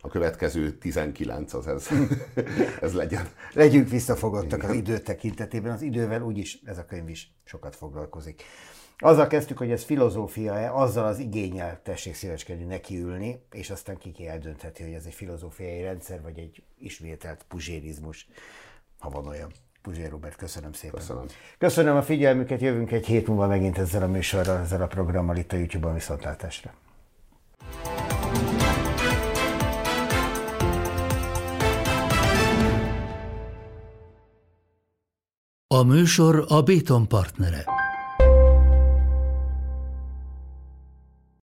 a 0.00 0.08
következő 0.08 0.78
19 0.78 1.52
az 1.54 1.66
ez, 1.66 1.88
ez 2.80 2.94
legyen. 2.94 3.28
Legyünk 3.52 3.88
visszafogottak 3.88 4.58
Igen. 4.58 4.70
az 4.70 4.76
idő 4.76 4.98
tekintetében. 4.98 5.72
Az 5.72 5.82
idővel 5.82 6.22
úgyis 6.22 6.60
ez 6.64 6.78
a 6.78 6.84
könyv 6.84 7.08
is 7.08 7.34
sokat 7.44 7.76
foglalkozik. 7.76 8.42
Azzal 8.98 9.26
kezdtük, 9.26 9.58
hogy 9.58 9.70
ez 9.70 9.84
filozófia-e, 9.84 10.74
azzal 10.74 11.06
az 11.06 11.18
igényel 11.18 11.80
tessék 11.82 12.14
szíveskedni 12.14 12.64
nekiülni, 12.64 13.40
és 13.52 13.70
aztán 13.70 13.98
ki 13.98 14.26
eldöntheti, 14.26 14.82
hogy 14.82 14.92
ez 14.92 15.04
egy 15.06 15.14
filozófiai 15.14 15.82
rendszer, 15.82 16.22
vagy 16.22 16.38
egy 16.38 16.62
ismételt 16.78 17.44
puzsérizmus, 17.48 18.28
ha 18.98 19.10
van 19.10 19.26
olyan. 19.26 19.52
Puzsér 19.82 20.10
Robert, 20.10 20.36
köszönöm 20.36 20.72
szépen. 20.72 20.98
Köszönöm. 20.98 21.26
Köszönöm 21.58 21.96
a 21.96 22.02
figyelmüket, 22.02 22.60
jövünk 22.60 22.92
egy 22.92 23.06
hét 23.06 23.26
múlva 23.26 23.46
megint 23.46 23.78
ezzel 23.78 24.02
a 24.02 24.06
műsorral, 24.06 24.58
ezzel 24.58 24.82
a 24.82 24.86
programmal 24.86 25.36
itt 25.36 25.52
a 25.52 25.56
YouTube-on 25.56 25.94
viszontlátásra. 25.94 26.74
A 35.66 35.82
műsor 35.82 36.44
a 36.48 36.62
Béton 36.62 37.08
partnere. 37.08 37.83